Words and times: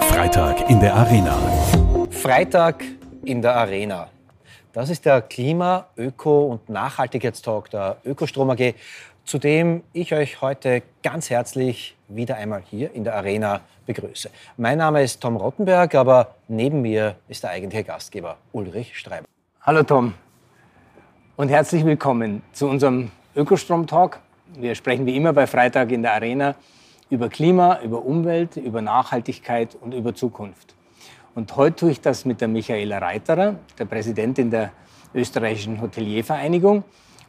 Freitag 0.00 0.68
in 0.68 0.80
der 0.80 0.94
Arena. 0.94 1.36
Freitag 2.10 2.84
in 3.24 3.40
der 3.40 3.54
Arena. 3.54 4.08
Das 4.72 4.90
ist 4.90 5.04
der 5.04 5.22
Klima-, 5.22 5.86
Öko- 5.96 6.46
und 6.46 6.68
Nachhaltigkeitstalk 6.68 7.70
der 7.70 7.98
Ökostrom 8.04 8.50
AG, 8.50 8.74
zu 9.24 9.38
dem 9.38 9.84
ich 9.92 10.12
euch 10.12 10.40
heute 10.40 10.82
ganz 11.02 11.30
herzlich 11.30 11.96
wieder 12.08 12.36
einmal 12.36 12.62
hier 12.68 12.92
in 12.92 13.04
der 13.04 13.14
Arena 13.14 13.60
begrüße. 13.86 14.30
Mein 14.56 14.78
Name 14.78 15.02
ist 15.02 15.20
Tom 15.20 15.36
Rottenberg, 15.36 15.94
aber 15.94 16.34
neben 16.48 16.82
mir 16.82 17.16
ist 17.28 17.44
der 17.44 17.50
eigentliche 17.50 17.84
Gastgeber 17.84 18.38
Ulrich 18.52 18.98
Streiber. 18.98 19.26
Hallo 19.62 19.82
Tom 19.84 20.14
und 21.36 21.48
herzlich 21.48 21.84
willkommen 21.84 22.42
zu 22.52 22.68
unserem 22.68 23.10
Ökostrom-Talk. 23.36 24.18
Wir 24.58 24.74
sprechen 24.74 25.06
wie 25.06 25.16
immer 25.16 25.32
bei 25.32 25.46
Freitag 25.46 25.92
in 25.92 26.02
der 26.02 26.14
Arena 26.14 26.54
über 27.10 27.28
Klima, 27.28 27.80
über 27.82 28.04
Umwelt, 28.04 28.56
über 28.56 28.82
Nachhaltigkeit 28.82 29.76
und 29.80 29.94
über 29.94 30.14
Zukunft. 30.14 30.74
Und 31.34 31.54
heute 31.56 31.76
tue 31.76 31.90
ich 31.90 32.00
das 32.00 32.24
mit 32.24 32.40
der 32.40 32.48
Michaela 32.48 32.98
Reiterer, 32.98 33.56
der 33.78 33.84
Präsidentin 33.84 34.50
der 34.50 34.72
österreichischen 35.14 35.80
Hoteliervereinigung 35.80 36.82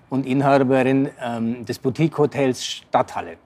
und 0.10 0.26
Inhaberin 0.26 1.10
ähm, 1.22 1.66
des 1.66 1.80
Boutique-Hotels 1.80 2.66
Stadthalle. 2.66 3.38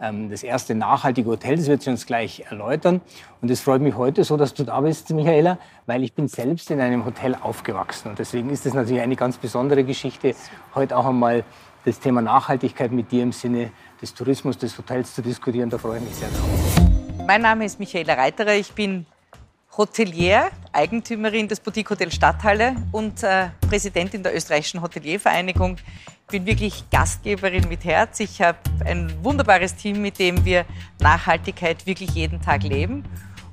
Ähm, 0.00 0.30
das 0.30 0.42
erste 0.42 0.74
nachhaltige 0.74 1.30
Hotel, 1.30 1.56
das 1.56 1.66
wird 1.68 1.82
sie 1.82 1.90
uns 1.90 2.06
gleich 2.06 2.44
erläutern. 2.48 3.00
Und 3.40 3.50
es 3.50 3.60
freut 3.60 3.82
mich 3.82 3.94
heute 3.94 4.24
so, 4.24 4.36
dass 4.36 4.54
du 4.54 4.64
da 4.64 4.80
bist, 4.80 5.10
Michaela, 5.10 5.58
weil 5.86 6.02
ich 6.02 6.12
bin 6.12 6.26
selbst 6.26 6.70
in 6.70 6.80
einem 6.80 7.04
Hotel 7.04 7.36
aufgewachsen. 7.40 8.08
Und 8.08 8.18
deswegen 8.18 8.50
ist 8.50 8.66
es 8.66 8.74
natürlich 8.74 9.02
eine 9.02 9.16
ganz 9.16 9.36
besondere 9.36 9.84
Geschichte, 9.84 10.34
heute 10.74 10.96
auch 10.96 11.06
einmal 11.06 11.44
das 11.84 12.00
Thema 12.00 12.22
Nachhaltigkeit 12.22 12.92
mit 12.92 13.12
dir 13.12 13.22
im 13.22 13.32
Sinne 13.32 13.70
des 14.02 14.12
Tourismus, 14.12 14.58
des 14.58 14.76
Hotels 14.76 15.14
zu 15.14 15.22
diskutieren. 15.22 15.70
Da 15.70 15.78
freue 15.78 15.98
ich 15.98 16.04
mich 16.04 16.14
sehr 16.16 16.28
drauf. 16.28 17.24
Mein 17.24 17.40
Name 17.40 17.64
ist 17.64 17.78
Michaela 17.78 18.14
Reiterer. 18.14 18.54
Ich 18.54 18.72
bin 18.72 19.06
Hotelier, 19.78 20.50
Eigentümerin 20.72 21.48
des 21.48 21.60
Boutique 21.60 21.88
Hotel 21.88 22.10
Stadthalle 22.10 22.74
und 22.90 23.22
äh, 23.22 23.46
Präsidentin 23.66 24.22
der 24.22 24.34
österreichischen 24.34 24.82
Hoteliervereinigung. 24.82 25.76
Ich 25.76 26.32
bin 26.32 26.44
wirklich 26.44 26.84
Gastgeberin 26.90 27.68
mit 27.68 27.84
Herz. 27.84 28.20
Ich 28.20 28.42
habe 28.42 28.58
ein 28.84 29.12
wunderbares 29.22 29.76
Team, 29.76 30.02
mit 30.02 30.18
dem 30.18 30.44
wir 30.44 30.66
Nachhaltigkeit 31.00 31.86
wirklich 31.86 32.10
jeden 32.10 32.42
Tag 32.42 32.64
leben. 32.64 33.04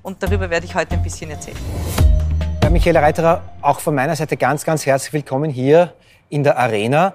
Und 0.02 0.24
darüber 0.24 0.50
werde 0.50 0.66
ich 0.66 0.76
heute 0.76 0.96
ein 0.96 1.04
bisschen 1.04 1.30
erzählen. 1.30 1.58
Ja, 2.64 2.70
Michaela 2.70 3.02
Reiterer, 3.02 3.44
auch 3.62 3.80
von 3.80 3.96
meiner 3.96 4.16
Seite 4.16 4.36
ganz, 4.36 4.66
ganz 4.66 4.86
herzlich 4.86 5.14
willkommen 5.14 5.52
hier 5.52 5.94
in 6.30 6.44
der 6.44 6.58
Arena. 6.58 7.14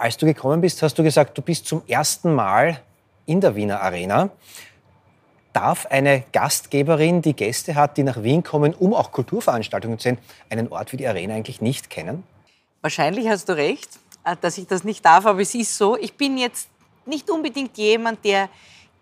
Als 0.00 0.16
du 0.16 0.24
gekommen 0.24 0.62
bist, 0.62 0.82
hast 0.82 0.98
du 0.98 1.02
gesagt, 1.02 1.36
du 1.36 1.42
bist 1.42 1.66
zum 1.66 1.82
ersten 1.86 2.34
Mal 2.34 2.80
in 3.26 3.42
der 3.42 3.54
Wiener 3.54 3.82
Arena. 3.82 4.30
Darf 5.52 5.84
eine 5.84 6.24
Gastgeberin, 6.32 7.20
die 7.20 7.34
Gäste 7.34 7.74
hat, 7.74 7.98
die 7.98 8.02
nach 8.02 8.22
Wien 8.22 8.42
kommen, 8.42 8.72
um 8.72 8.94
auch 8.94 9.12
Kulturveranstaltungen 9.12 9.98
zu 9.98 10.04
sehen, 10.04 10.18
einen 10.48 10.68
Ort 10.68 10.94
wie 10.94 10.96
die 10.96 11.06
Arena 11.06 11.34
eigentlich 11.34 11.60
nicht 11.60 11.90
kennen? 11.90 12.24
Wahrscheinlich 12.80 13.28
hast 13.28 13.50
du 13.50 13.52
recht, 13.54 13.90
äh, 14.24 14.36
dass 14.40 14.56
ich 14.56 14.66
das 14.66 14.84
nicht 14.84 15.04
darf, 15.04 15.26
aber 15.26 15.42
es 15.42 15.54
ist 15.54 15.76
so. 15.76 15.98
Ich 15.98 16.14
bin 16.14 16.38
jetzt 16.38 16.70
nicht 17.04 17.28
unbedingt 17.28 17.76
jemand, 17.76 18.24
der 18.24 18.48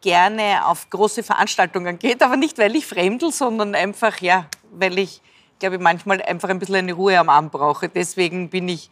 gerne 0.00 0.66
auf 0.66 0.90
große 0.90 1.22
Veranstaltungen 1.22 2.00
geht, 2.00 2.24
aber 2.24 2.36
nicht, 2.36 2.58
weil 2.58 2.74
ich 2.74 2.86
fremdel, 2.86 3.30
sondern 3.30 3.76
einfach, 3.76 4.20
ja, 4.20 4.46
weil 4.72 4.98
ich, 4.98 5.22
glaube 5.60 5.76
ich, 5.76 5.80
manchmal 5.80 6.20
einfach 6.22 6.48
ein 6.48 6.58
bisschen 6.58 6.74
eine 6.74 6.92
Ruhe 6.92 7.16
am 7.20 7.28
Abend 7.28 7.52
brauche. 7.52 7.88
Deswegen 7.88 8.50
bin 8.50 8.68
ich 8.68 8.90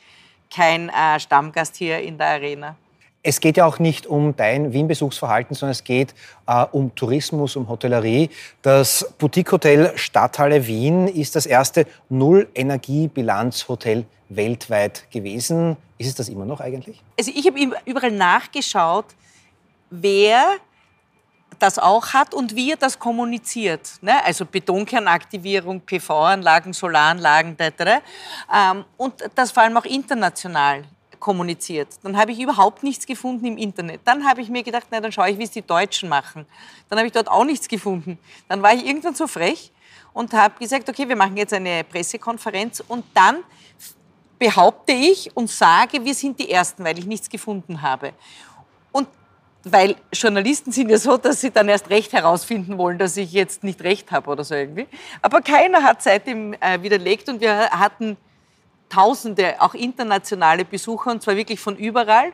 kein 0.55 0.89
äh, 0.89 1.21
Stammgast 1.21 1.77
hier 1.77 2.01
in 2.01 2.19
der 2.19 2.29
Arena. 2.29 2.77
Es 3.23 3.41
geht 3.41 3.57
ja 3.57 3.67
auch 3.67 3.81
nicht 3.81 4.07
um 4.07 4.37
dein 4.37 4.73
Wien-Besuchsverhalten, 4.73 5.57
sondern 5.57 5.73
es 5.73 5.83
geht 5.83 6.15
äh, 6.47 6.65
um 6.71 6.95
Tourismus, 6.95 7.57
um 7.57 7.69
Hotellerie. 7.69 8.31
Das 8.63 9.13
Boutique-Hotel 9.19 9.93
Stadthalle 9.97 10.67
Wien 10.67 11.09
ist 11.09 11.35
das 11.35 11.47
erste 11.47 11.87
Null-Energie-Bilanz-Hotel 12.09 14.05
weltweit 14.29 15.11
gewesen. 15.11 15.77
Ist 15.99 16.09
es 16.09 16.15
das 16.15 16.29
immer 16.29 16.45
noch 16.45 16.61
eigentlich? 16.61 17.03
Also 17.19 17.33
ich 17.35 17.47
habe 17.47 17.59
überall 17.85 18.13
nachgeschaut, 18.13 19.07
wer 19.91 20.57
das 21.59 21.79
auch 21.79 22.13
hat 22.13 22.35
und 22.35 22.55
wie 22.55 22.73
er 22.73 22.77
das 22.77 22.99
kommuniziert. 22.99 23.91
Ne? 24.01 24.25
Also 24.25 24.45
Betonkernaktivierung, 24.45 25.81
PV-Anlagen, 25.81 26.73
Solaranlagen, 26.73 27.59
etc. 27.59 28.03
Ähm, 28.53 28.85
und 28.97 29.15
das 29.35 29.53
vor 29.53 29.63
allem 29.63 29.77
auch 29.77 29.85
international 29.85 30.85
kommuniziert. 31.19 31.89
Dann 32.03 32.17
habe 32.17 32.33
ich 32.33 32.41
überhaupt 32.41 32.83
nichts 32.83 33.07
gefunden 33.07 33.47
im 33.47 33.59
Internet. 33.59 34.01
Dann 34.05 34.29
habe 34.29 34.43
ich 34.43 34.49
mir 34.49 34.63
gedacht, 34.63 34.87
na, 34.91 35.01
dann 35.01 35.13
schaue 35.13 35.31
ich, 35.31 35.39
wie 35.39 35.45
es 35.45 35.51
die 35.51 35.63
Deutschen 35.63 36.09
machen. 36.09 36.47
Dann 36.89 36.99
habe 36.99 37.07
ich 37.07 37.13
dort 37.13 37.29
auch 37.29 37.45
nichts 37.45 37.69
gefunden. 37.69 38.19
Dann 38.49 38.63
war 38.63 38.75
ich 38.75 38.87
irgendwann 38.87 39.15
so 39.15 39.27
frech 39.27 39.73
und 40.13 40.33
habe 40.33 40.59
gesagt, 40.59 40.89
okay, 40.89 41.09
wir 41.09 41.17
machen 41.17 41.37
jetzt 41.37 41.53
eine 41.53 41.85
Pressekonferenz 41.85 42.83
und 42.87 43.05
dann 43.15 43.43
behaupte 44.39 44.93
ich 44.93 45.35
und 45.35 45.51
sage, 45.51 46.05
wir 46.05 46.15
sind 46.15 46.39
die 46.39 46.51
Ersten, 46.51 46.85
weil 46.85 46.99
ich 46.99 47.07
nichts 47.07 47.29
gefunden 47.29 47.83
habe. 47.83 48.13
Weil 49.69 49.97
Journalisten 50.13 50.71
sind 50.71 50.91
ja 50.91 50.97
so, 50.97 51.17
dass 51.17 51.41
sie 51.41 51.51
dann 51.51 51.69
erst 51.69 51.91
recht 51.91 52.13
herausfinden 52.13 52.79
wollen, 52.79 52.99
dass 52.99 53.17
ich 53.17 53.33
jetzt 53.33 53.65
nicht 53.65 53.83
recht 53.83 54.13
habe 54.13 54.31
oder 54.31 54.45
so 54.45 54.55
irgendwie. 54.55 54.87
Aber 55.23 55.41
keiner 55.41 55.83
hat 55.83 56.03
seitdem 56.03 56.55
äh, 56.55 56.81
widerlegt 56.83 57.29
und 57.29 57.41
wir 57.41 57.71
hatten 57.71 58.17
Tausende, 58.89 59.61
auch 59.61 59.75
internationale 59.75 60.65
Besucher, 60.65 61.11
und 61.11 61.21
zwar 61.21 61.35
wirklich 61.35 61.59
von 61.59 61.77
überall. 61.77 62.33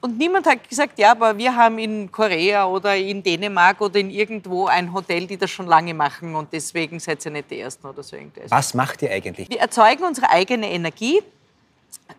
Und 0.00 0.18
niemand 0.18 0.46
hat 0.46 0.68
gesagt, 0.68 0.98
ja, 0.98 1.12
aber 1.12 1.38
wir 1.38 1.54
haben 1.54 1.78
in 1.78 2.10
Korea 2.10 2.66
oder 2.66 2.96
in 2.96 3.22
Dänemark 3.22 3.80
oder 3.80 4.00
in 4.00 4.10
irgendwo 4.10 4.66
ein 4.66 4.92
Hotel, 4.92 5.28
die 5.28 5.36
das 5.36 5.48
schon 5.52 5.68
lange 5.68 5.94
machen 5.94 6.34
und 6.34 6.52
deswegen 6.52 6.98
seid 6.98 7.24
ihr 7.24 7.30
nicht 7.30 7.52
die 7.52 7.60
Ersten 7.60 7.86
oder 7.86 8.02
so 8.02 8.16
irgendwas. 8.16 8.50
Was 8.50 8.74
macht 8.74 9.02
ihr 9.02 9.12
eigentlich? 9.12 9.48
Wir 9.48 9.60
erzeugen 9.60 10.02
unsere 10.02 10.28
eigene 10.28 10.68
Energie 10.72 11.22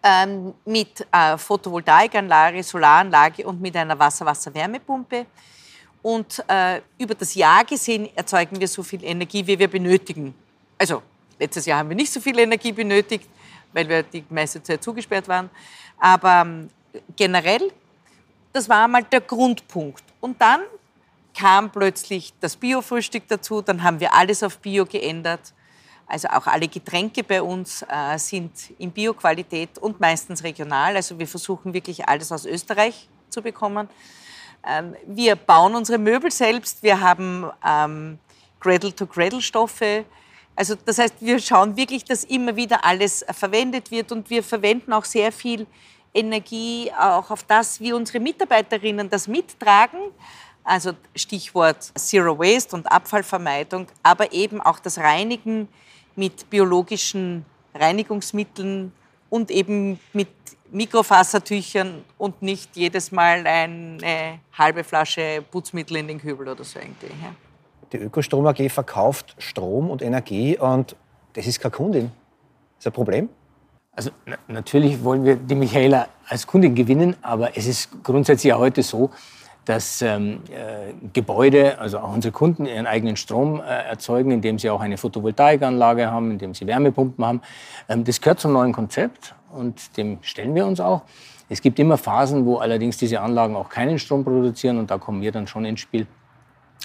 ähm, 0.02 0.54
mit 0.66 1.06
äh, 1.12 1.38
Photovoltaikanlage, 1.38 2.64
Solaranlage 2.64 3.46
und 3.46 3.62
mit 3.62 3.76
einer 3.76 3.98
Wasser-Wasser-Wärmepumpe. 3.98 5.26
Und 6.02 6.44
äh, 6.48 6.82
über 6.98 7.16
das 7.16 7.34
Jahr 7.34 7.64
gesehen 7.64 8.10
erzeugen 8.16 8.60
wir 8.60 8.68
so 8.68 8.84
viel 8.84 9.04
Energie, 9.04 9.46
wie 9.48 9.58
wir 9.58 9.70
benötigen. 9.70 10.36
Also 10.78 11.02
letztes 11.40 11.66
Jahr 11.66 11.80
haben 11.80 11.90
wir 11.90 11.96
nicht 11.96 12.12
so 12.12 12.20
viel 12.20 12.38
Energie 12.40 12.74
benötigt, 12.74 13.30
weil 13.72 13.88
wir 13.88 14.04
die 14.04 14.24
meiste 14.30 14.62
Zeit 14.62 14.84
zugesperrt 14.84 15.28
waren. 15.28 15.50
Aber 15.98 16.42
ähm, 16.42 16.70
generell, 17.16 17.72
das 18.52 18.68
war 18.68 18.84
einmal 18.84 19.04
der 19.04 19.22
Grundpunkt. 19.22 20.04
Und 20.20 20.42
dann 20.42 20.62
kam 21.34 21.72
plötzlich 21.72 22.34
das 22.40 22.56
Biofrühstück 22.56 23.24
dazu, 23.28 23.62
dann 23.62 23.82
haben 23.82 24.00
wir 24.00 24.14
alles 24.14 24.44
auf 24.44 24.60
Bio 24.60 24.86
geändert. 24.86 25.54
Also 26.08 26.28
auch 26.30 26.48
alle 26.48 26.68
Getränke 26.68 27.24
bei 27.24 27.42
uns 27.42 27.84
äh, 27.84 28.18
sind 28.18 28.52
in 28.78 28.92
Bioqualität 28.92 29.78
und 29.80 30.00
meistens 30.00 30.44
regional. 30.44 30.96
Also 30.96 31.18
wir 31.18 31.28
versuchen 31.28 31.74
wirklich 31.74 32.08
alles 32.08 32.32
aus 32.32 32.46
Österreich 32.46 33.08
zu 33.30 33.42
bekommen. 33.42 33.90
Ähm, 34.66 34.96
wir 35.08 35.36
bauen 35.36 35.76
unsere 35.76 35.98
Möbel 35.98 36.32
selbst. 36.32 36.84
Wir 36.84 37.00
haben 37.00 37.50
ähm, 37.66 38.20
Cradle-to-Cradle-Stoffe. 38.60 40.06
Also 40.56 40.76
das 40.86 41.00
heißt, 41.00 41.16
wir 41.20 41.40
schauen 41.40 41.76
wirklich, 41.76 42.06
dass 42.06 42.24
immer 42.24 42.56
wieder 42.56 42.86
alles 42.86 43.26
verwendet 43.32 43.90
wird 43.92 44.12
und 44.12 44.30
wir 44.30 44.44
verwenden 44.44 44.94
auch 44.94 45.06
sehr 45.06 45.32
viel 45.32 45.66
Energie 46.14 46.92
auch 46.98 47.32
auf 47.32 47.44
das, 47.44 47.80
wie 47.80 47.92
unsere 47.92 48.20
Mitarbeiterinnen 48.20 49.10
das 49.10 49.28
mittragen. 49.28 50.00
Also 50.64 50.92
Stichwort 51.16 51.84
Zero 51.96 52.38
Waste 52.40 52.76
und 52.76 52.92
Abfallvermeidung, 52.92 53.88
aber 54.02 54.32
eben 54.32 54.62
auch 54.62 54.80
das 54.80 54.98
Reinigen 54.98 55.68
mit 56.16 56.50
biologischen 56.50 57.46
Reinigungsmitteln 57.74 58.94
und 59.30 59.52
eben 59.52 60.00
mit 60.14 60.30
Mikrofasertüchern 60.72 62.04
und 62.18 62.42
nicht 62.42 62.76
jedes 62.76 63.12
Mal 63.12 63.46
eine 63.46 64.40
halbe 64.58 64.84
Flasche 64.84 65.44
Putzmittel 65.52 65.98
in 65.98 66.08
den 66.08 66.20
Kübel 66.20 66.48
oder 66.48 66.64
so 66.64 66.80
irgendwie. 66.80 67.08
Ja. 67.08 67.36
Die 67.92 67.98
Ökostrom 67.98 68.46
AG 68.48 68.70
verkauft 68.70 69.36
Strom 69.38 69.90
und 69.90 70.02
Energie 70.02 70.58
und 70.58 70.96
das 71.34 71.46
ist 71.46 71.60
keine 71.60 71.72
Kundin. 71.72 72.12
Das 72.78 72.86
ist 72.86 72.88
ein 72.88 72.94
Problem? 72.94 73.30
Also 73.96 74.10
natürlich 74.48 75.04
wollen 75.04 75.24
wir 75.24 75.36
die 75.36 75.54
Michaela 75.54 76.08
als 76.28 76.48
Kundin 76.48 76.74
gewinnen, 76.74 77.16
aber 77.22 77.56
es 77.56 77.68
ist 77.68 77.90
grundsätzlich 78.04 78.50
ja 78.50 78.58
heute 78.58 78.82
so, 78.82 79.12
dass 79.66 80.02
ähm, 80.02 80.42
äh, 80.50 80.94
Gebäude, 81.14 81.80
also 81.80 82.00
auch 82.00 82.14
unsere 82.14 82.32
Kunden, 82.32 82.66
ihren 82.66 82.86
eigenen 82.86 83.16
Strom 83.16 83.62
äh, 83.62 83.64
erzeugen, 83.64 84.32
indem 84.32 84.60
sie 84.60 84.70
auch 84.70 84.82
eine 84.82 84.98
Photovoltaikanlage 84.98 86.12
haben, 86.12 86.32
indem 86.32 86.54
sie 86.54 86.68
Wärmepumpen 86.68 87.26
haben. 87.26 87.42
Ähm, 87.88 88.04
das 88.04 88.20
gehört 88.20 88.40
zum 88.40 88.54
neuen 88.54 88.74
Konzept 88.74 89.36
und 89.52 89.98
dem 89.98 90.18
stellen 90.22 90.54
wir 90.56 90.66
uns 90.66 90.80
auch. 90.80 91.04
Es 91.50 91.62
gibt 91.62 91.80
immer 91.80 91.98
Phasen, 91.98 92.46
wo 92.46 92.58
allerdings 92.58 92.98
diese 92.98 93.22
Anlagen 93.22 93.56
auch 93.56 93.70
keinen 93.70 94.00
Strom 94.00 94.24
produzieren 94.24 94.80
und 94.80 94.92
da 94.92 94.98
kommen 94.98 95.22
wir 95.22 95.32
dann 95.32 95.48
schon 95.48 95.66
ins 95.66 95.80
Spiel 95.80 96.08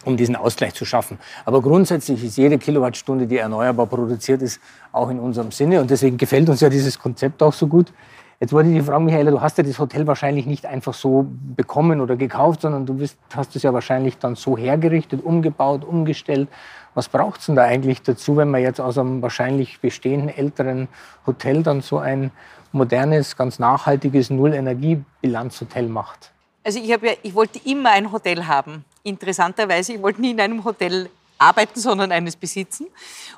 um 0.04 0.16
diesen 0.16 0.36
Ausgleich 0.36 0.74
zu 0.74 0.84
schaffen. 0.84 1.18
Aber 1.44 1.60
grundsätzlich 1.60 2.22
ist 2.22 2.36
jede 2.36 2.58
Kilowattstunde, 2.58 3.26
die 3.26 3.38
erneuerbar 3.38 3.86
produziert 3.86 4.42
ist, 4.42 4.60
auch 4.92 5.10
in 5.10 5.18
unserem 5.18 5.50
Sinne. 5.50 5.80
Und 5.80 5.90
deswegen 5.90 6.16
gefällt 6.16 6.48
uns 6.48 6.60
ja 6.60 6.68
dieses 6.68 6.98
Konzept 6.98 7.42
auch 7.42 7.52
so 7.52 7.66
gut, 7.66 7.92
Jetzt 8.40 8.52
wollte 8.52 8.70
ich 8.70 8.76
dich 8.76 8.86
fragen, 8.86 9.04
Michaela, 9.04 9.32
du 9.32 9.40
hast 9.40 9.58
ja 9.58 9.64
das 9.64 9.80
Hotel 9.80 10.06
wahrscheinlich 10.06 10.46
nicht 10.46 10.64
einfach 10.64 10.94
so 10.94 11.26
bekommen 11.28 12.00
oder 12.00 12.14
gekauft, 12.14 12.60
sondern 12.60 12.86
du 12.86 12.94
bist, 12.94 13.18
hast 13.34 13.56
es 13.56 13.64
ja 13.64 13.72
wahrscheinlich 13.72 14.18
dann 14.18 14.36
so 14.36 14.56
hergerichtet, 14.56 15.24
umgebaut, 15.24 15.84
umgestellt. 15.84 16.48
Was 16.94 17.08
braucht 17.08 17.40
es 17.40 17.46
denn 17.46 17.56
da 17.56 17.64
eigentlich 17.64 18.00
dazu, 18.02 18.36
wenn 18.36 18.48
man 18.48 18.62
jetzt 18.62 18.80
aus 18.80 18.96
einem 18.96 19.22
wahrscheinlich 19.22 19.80
bestehenden 19.80 20.28
älteren 20.28 20.86
Hotel 21.26 21.64
dann 21.64 21.80
so 21.80 21.98
ein 21.98 22.30
modernes, 22.70 23.36
ganz 23.36 23.58
nachhaltiges 23.58 24.30
Null-Energiebilanzhotel 24.30 25.88
macht? 25.88 26.30
Also 26.62 26.78
ich, 26.78 26.86
ja, 26.86 26.98
ich 27.22 27.34
wollte 27.34 27.60
immer 27.64 27.90
ein 27.90 28.12
Hotel 28.12 28.46
haben. 28.46 28.84
Interessanterweise, 29.02 29.94
ich 29.94 30.02
wollte 30.02 30.20
nie 30.20 30.30
in 30.30 30.40
einem 30.40 30.62
Hotel 30.64 31.10
arbeiten, 31.38 31.80
sondern 31.80 32.12
eines 32.12 32.36
besitzen. 32.36 32.86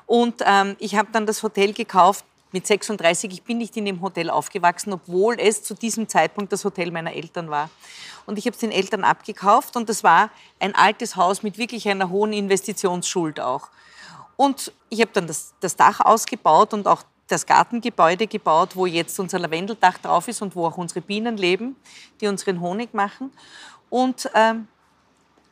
Und 0.05 0.43
ähm, 0.45 0.75
ich 0.77 0.95
habe 0.95 1.07
dann 1.11 1.25
das 1.25 1.41
Hotel 1.41 1.73
gekauft 1.73 2.23
mit 2.51 2.67
36. 2.67 3.31
Ich 3.31 3.43
bin 3.43 3.57
nicht 3.57 3.77
in 3.77 3.85
dem 3.85 4.01
Hotel 4.01 4.29
aufgewachsen, 4.29 4.93
obwohl 4.93 5.39
es 5.39 5.63
zu 5.63 5.73
diesem 5.73 6.07
Zeitpunkt 6.07 6.51
das 6.51 6.65
Hotel 6.65 6.91
meiner 6.91 7.13
Eltern 7.13 7.49
war. 7.49 7.69
Und 8.25 8.37
ich 8.37 8.45
habe 8.45 8.53
es 8.53 8.59
den 8.59 8.71
Eltern 8.71 9.03
abgekauft 9.03 9.75
und 9.75 9.89
das 9.89 10.03
war 10.03 10.29
ein 10.59 10.75
altes 10.75 11.15
Haus 11.15 11.43
mit 11.43 11.57
wirklich 11.57 11.87
einer 11.89 12.09
hohen 12.09 12.33
Investitionsschuld 12.33 13.39
auch. 13.39 13.69
Und 14.37 14.71
ich 14.89 15.01
habe 15.01 15.11
dann 15.13 15.27
das, 15.27 15.53
das 15.59 15.75
Dach 15.75 15.99
ausgebaut 15.99 16.73
und 16.73 16.87
auch 16.87 17.03
das 17.27 17.45
Gartengebäude 17.45 18.27
gebaut, 18.27 18.75
wo 18.75 18.85
jetzt 18.85 19.19
unser 19.19 19.39
Lavendeldach 19.39 19.97
drauf 19.99 20.27
ist 20.27 20.41
und 20.41 20.55
wo 20.55 20.65
auch 20.65 20.77
unsere 20.77 21.01
Bienen 21.01 21.37
leben, 21.37 21.75
die 22.19 22.27
unseren 22.27 22.59
Honig 22.59 22.93
machen. 22.93 23.31
Und 23.89 24.29
ähm, 24.33 24.67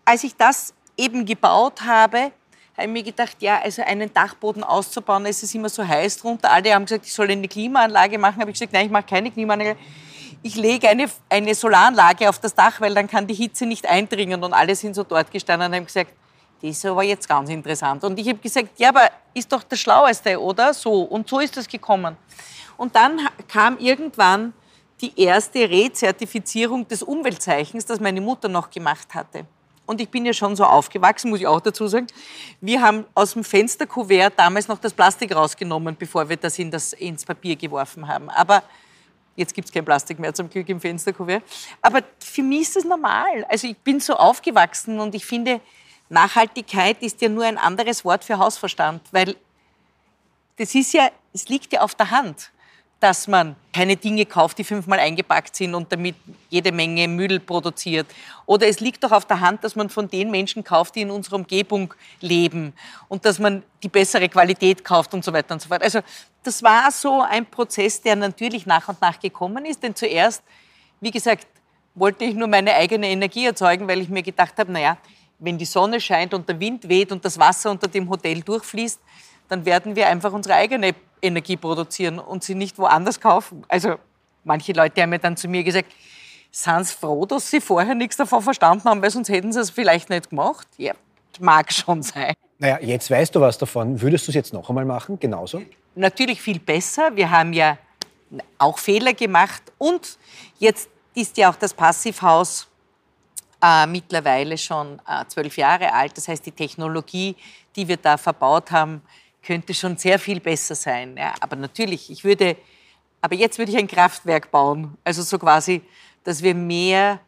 als 0.06 0.24
ich 0.24 0.36
das 0.36 0.74
eben 0.98 1.26
gebaut 1.26 1.82
habe, 1.84 2.32
habe 2.80 2.88
ich 2.88 2.94
mir 2.94 3.04
gedacht, 3.04 3.38
ja, 3.40 3.60
also 3.62 3.82
einen 3.84 4.14
Dachboden 4.14 4.64
auszubauen, 4.64 5.26
es 5.26 5.44
ist 5.44 5.54
immer 5.54 5.70
so 5.70 5.86
heiß 5.86 6.18
drunter. 6.18 6.52
Alle 6.52 6.74
haben 6.74 6.86
gesagt, 6.86 7.06
ich 7.06 7.14
soll 7.14 7.30
eine 7.30 7.48
Klimaanlage 7.48 8.18
machen. 8.18 8.40
Habe 8.40 8.52
ich 8.52 8.56
gesagt, 8.56 8.74
nein, 8.74 8.86
ich 8.86 8.92
mache 8.92 9.04
keine 9.04 9.32
Klimaanlage. 9.32 9.78
Ich 10.42 10.56
lege 10.56 10.88
eine, 10.88 11.08
eine 11.28 11.54
Solaranlage 11.54 12.30
auf 12.30 12.40
das 12.40 12.56
Dach, 12.56 12.80
weil 12.80 12.94
dann 12.94 13.08
kann 13.08 13.28
die 13.28 13.34
Hitze 13.34 13.66
nicht 13.66 13.88
eindringen. 13.88 14.42
Und 14.44 14.54
alle 14.54 14.76
sind 14.76 14.96
so 14.96 15.04
dort 15.04 15.30
gestanden 15.32 15.70
und 15.70 15.76
haben 15.76 15.86
gesagt, 15.86 16.14
das 16.62 16.72
ist 16.72 16.86
aber 16.86 17.04
jetzt 17.04 17.28
ganz 17.28 17.50
interessant. 17.50 18.04
Und 18.04 18.18
ich 18.18 18.28
habe 18.28 18.40
gesagt, 18.40 18.80
ja, 18.80 18.90
aber 18.90 19.10
ist 19.34 19.52
doch 19.52 19.64
das 19.64 19.80
Schlaueste, 19.80 20.40
oder? 20.42 20.74
So. 20.74 21.02
Und 21.04 21.28
so 21.28 21.40
ist 21.40 21.58
das 21.58 21.68
gekommen. 21.68 22.16
Und 22.78 22.96
dann 22.96 23.28
kam 23.48 23.78
irgendwann 23.78 24.54
die 25.02 25.20
erste 25.20 25.70
Rezertifizierung 25.70 26.88
des 26.88 27.04
Umweltzeichens, 27.04 27.86
das 27.86 28.00
meine 28.00 28.22
Mutter 28.22 28.48
noch 28.48 28.70
gemacht 28.70 29.14
hatte. 29.14 29.46
Und 29.90 30.00
ich 30.00 30.10
bin 30.10 30.24
ja 30.24 30.34
schon 30.34 30.56
so 30.56 30.66
aufgewachsen, 30.66 31.32
muss 31.32 31.40
ich 31.40 31.48
auch 31.48 31.62
dazu 31.62 31.88
sagen. 31.88 32.06
Wir 32.62 32.80
haben 32.80 33.06
aus 33.16 33.34
dem 33.34 33.44
Fensterkuvert 33.44 34.34
damals 34.38 34.68
noch 34.68 34.78
das 34.78 34.94
Plastik 34.94 35.36
rausgenommen, 35.36 35.96
bevor 35.98 36.30
wir 36.30 36.38
das, 36.38 36.60
in 36.60 36.70
das 36.70 36.94
ins 36.94 37.26
Papier 37.26 37.56
geworfen 37.56 38.08
haben. 38.08 38.30
Aber 38.30 38.62
jetzt 39.36 39.56
gibt 39.56 39.68
es 39.68 39.74
kein 39.74 39.84
Plastik 39.84 40.20
mehr 40.20 40.32
zum 40.32 40.48
Glück 40.48 40.70
im 40.70 40.80
Fensterkuvert. 40.80 41.42
Aber 41.82 42.04
für 42.20 42.44
mich 42.44 42.62
ist 42.62 42.76
das 42.76 42.84
normal. 42.84 43.44
Also 43.50 43.66
ich 43.66 43.78
bin 43.80 44.00
so 44.00 44.14
aufgewachsen 44.14 45.00
und 45.00 45.16
ich 45.16 45.26
finde, 45.26 45.60
Nachhaltigkeit 46.10 47.02
ist 47.02 47.20
ja 47.24 47.28
nur 47.28 47.46
ein 47.46 47.58
anderes 47.58 48.06
Wort 48.06 48.24
für 48.24 48.38
Hausverstand, 48.38 49.02
weil 49.12 49.36
das 50.58 50.76
ist 50.76 50.94
ja, 50.94 51.10
es 51.34 51.50
liegt 51.50 51.74
ja 51.74 51.82
auf 51.82 51.96
der 51.96 52.12
Hand 52.12 52.52
dass 53.00 53.28
man 53.28 53.56
keine 53.72 53.96
Dinge 53.96 54.26
kauft, 54.26 54.58
die 54.58 54.64
fünfmal 54.64 55.00
eingepackt 55.00 55.56
sind 55.56 55.74
und 55.74 55.92
damit 55.92 56.16
jede 56.50 56.72
Menge 56.72 57.08
Müll 57.08 57.40
produziert. 57.40 58.08
Oder 58.46 58.68
es 58.68 58.82
liegt 58.82 59.04
doch 59.04 59.12
auf 59.12 59.26
der 59.26 59.40
Hand, 59.40 59.64
dass 59.64 59.76
man 59.76 59.90
von 59.90 60.10
den 60.10 60.30
Menschen 60.30 60.64
kauft, 60.64 60.96
die 60.96 61.02
in 61.02 61.12
unserer 61.12 61.38
Umgebung 61.38 61.94
leben 62.20 62.74
und 63.08 63.24
dass 63.24 63.40
man 63.40 63.64
die 63.84 63.88
bessere 63.88 64.28
Qualität 64.28 64.84
kauft 64.84 65.14
und 65.14 65.24
so 65.24 65.32
weiter 65.32 65.54
und 65.54 65.62
so 65.62 65.70
fort. 65.70 65.82
Also 65.82 66.02
das 66.44 66.62
war 66.62 66.92
so 66.92 67.22
ein 67.22 67.46
Prozess, 67.46 68.02
der 68.02 68.18
natürlich 68.18 68.66
nach 68.66 68.90
und 68.90 69.02
nach 69.02 69.20
gekommen 69.20 69.66
ist. 69.66 69.82
Denn 69.82 69.96
zuerst, 69.96 70.44
wie 71.00 71.12
gesagt, 71.12 71.48
wollte 71.96 72.26
ich 72.26 72.36
nur 72.36 72.48
meine 72.48 72.74
eigene 72.74 73.08
Energie 73.08 73.46
erzeugen, 73.46 73.88
weil 73.88 74.02
ich 74.02 74.10
mir 74.10 74.24
gedacht 74.24 74.58
habe, 74.58 74.72
naja, 74.72 74.98
wenn 75.40 75.58
die 75.58 75.66
Sonne 75.66 76.02
scheint 76.02 76.34
und 76.34 76.50
der 76.50 76.60
Wind 76.60 76.88
weht 76.90 77.14
und 77.14 77.24
das 77.24 77.40
Wasser 77.40 77.72
unter 77.72 77.88
dem 77.88 78.10
Hotel 78.10 78.42
durchfließt, 78.42 79.00
dann 79.48 79.66
werden 79.66 79.96
wir 79.96 80.08
einfach 80.08 80.32
unsere 80.34 80.56
eigene 80.56 80.94
Energie 81.22 81.58
produzieren 81.58 82.20
und 82.20 82.44
sie 82.44 82.56
nicht 82.56 82.78
woanders 82.78 83.20
kaufen. 83.20 83.64
Also 83.68 83.96
manche 84.44 84.74
Leute 84.74 85.02
haben 85.02 85.10
mir 85.10 85.20
dann 85.20 85.38
zu 85.38 85.48
mir 85.48 85.64
gesagt, 85.64 85.92
sind 86.52 86.86
Sie 86.86 86.96
froh, 86.96 87.26
dass 87.26 87.50
Sie 87.50 87.62
vorher 87.62 87.96
nichts 87.96 88.18
davon 88.18 88.42
verstanden 88.42 88.86
haben, 88.86 89.02
weil 89.02 89.12
sonst 89.12 89.30
hätten 89.30 89.54
Sie 89.54 89.60
es 89.60 89.70
vielleicht 89.70 90.10
nicht 90.10 90.30
gemacht? 90.30 90.68
Ja, 90.78 90.94
mag 91.40 91.72
schon 91.74 92.02
sein. 92.02 92.34
Naja, 92.58 92.80
jetzt 92.82 93.10
weißt 93.10 93.36
du 93.36 93.42
was 93.42 93.58
davon. 93.58 94.02
Würdest 94.02 94.28
du 94.28 94.32
es 94.32 94.36
jetzt 94.36 94.54
noch 94.54 94.68
einmal 94.70 94.86
machen, 94.86 95.20
genauso? 95.20 95.62
Natürlich 95.96 96.42
viel 96.42 96.60
besser. 96.60 97.16
Wir 97.16 97.30
haben 97.30 97.54
ja 97.54 97.78
auch 98.58 98.78
Fehler 98.78 99.14
gemacht. 99.14 99.62
Und 99.78 100.18
jetzt 100.60 100.90
ist 101.16 101.38
ja 101.38 101.50
auch 101.50 101.56
das 101.56 101.74
Passivhaus 101.74 102.68
äh, 103.62 103.86
mittlerweile 103.88 104.58
schon 104.58 105.00
äh, 105.08 105.26
zwölf 105.28 105.56
Jahre 105.58 105.94
alt. 105.94 106.18
Das 106.18 106.28
heißt, 106.28 106.46
die 106.46 106.52
Technologie, 106.52 107.36
die 107.76 107.88
wir 107.88 107.98
da 107.98 108.18
verbaut 108.18 108.72
haben, 108.72 109.02
könnte 109.42 109.74
schon 109.74 109.98
sehr 109.98 110.20
viel 110.20 110.40
besser 110.40 110.76
sein. 110.76 111.16
Ja, 111.18 111.34
aber 111.40 111.56
natürlich, 111.56 112.10
ich 112.10 112.24
würde, 112.24 112.56
aber 113.22 113.36
jetzt 113.36 113.58
würde 113.58 113.72
ich 113.72 113.78
ein 113.78 113.88
Kraftwerk 113.88 114.52
bauen. 114.52 114.98
Also 115.04 115.22
so 115.22 115.38
quasi, 115.40 115.82
dass 116.24 116.44
wir 116.44 116.56
mehr 116.56 117.20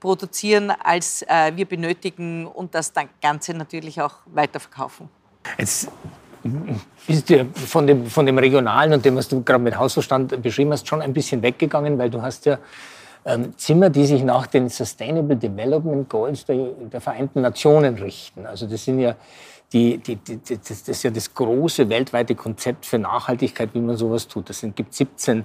produzieren, 0.00 0.70
als 0.70 1.22
äh, 1.22 1.52
wir 1.54 1.64
benötigen 1.64 2.46
und 2.46 2.74
das 2.74 2.92
dann 2.92 3.08
Ganze 3.20 3.54
natürlich 3.54 4.00
auch 4.02 4.14
weiterverkaufen. 4.26 5.08
Jetzt 5.58 5.88
ist 7.06 7.28
dir 7.28 7.46
von 7.54 7.86
dem, 7.86 8.06
von 8.06 8.26
dem 8.26 8.36
Regionalen 8.36 8.94
und 8.94 9.04
dem, 9.04 9.14
was 9.14 9.28
du 9.28 9.42
gerade 9.42 9.62
mit 9.62 9.76
Hausverstand 9.76 10.42
beschrieben 10.42 10.72
hast, 10.72 10.88
schon 10.88 11.00
ein 11.00 11.12
bisschen 11.12 11.40
weggegangen, 11.42 11.98
weil 11.98 12.10
du 12.10 12.20
hast 12.20 12.46
ja 12.46 12.58
ähm, 13.24 13.56
Zimmer, 13.56 13.90
die 13.90 14.04
sich 14.04 14.24
nach 14.24 14.48
den 14.48 14.68
Sustainable 14.68 15.36
Development 15.36 16.08
Goals 16.08 16.44
der, 16.44 16.56
der 16.92 17.00
Vereinten 17.00 17.40
Nationen 17.40 17.94
richten. 17.94 18.46
Also 18.46 18.66
das 18.66 18.84
sind 18.84 18.98
ja 18.98 19.14
die, 19.72 19.98
die, 19.98 20.16
die, 20.16 20.38
das 20.42 20.88
ist 20.88 21.02
ja 21.02 21.10
das 21.10 21.32
große 21.32 21.88
weltweite 21.88 22.34
Konzept 22.34 22.84
für 22.86 22.98
Nachhaltigkeit, 22.98 23.70
wie 23.74 23.80
man 23.80 23.96
sowas 23.96 24.28
tut. 24.28 24.50
Es 24.50 24.64
gibt 24.74 24.92
17 24.92 25.44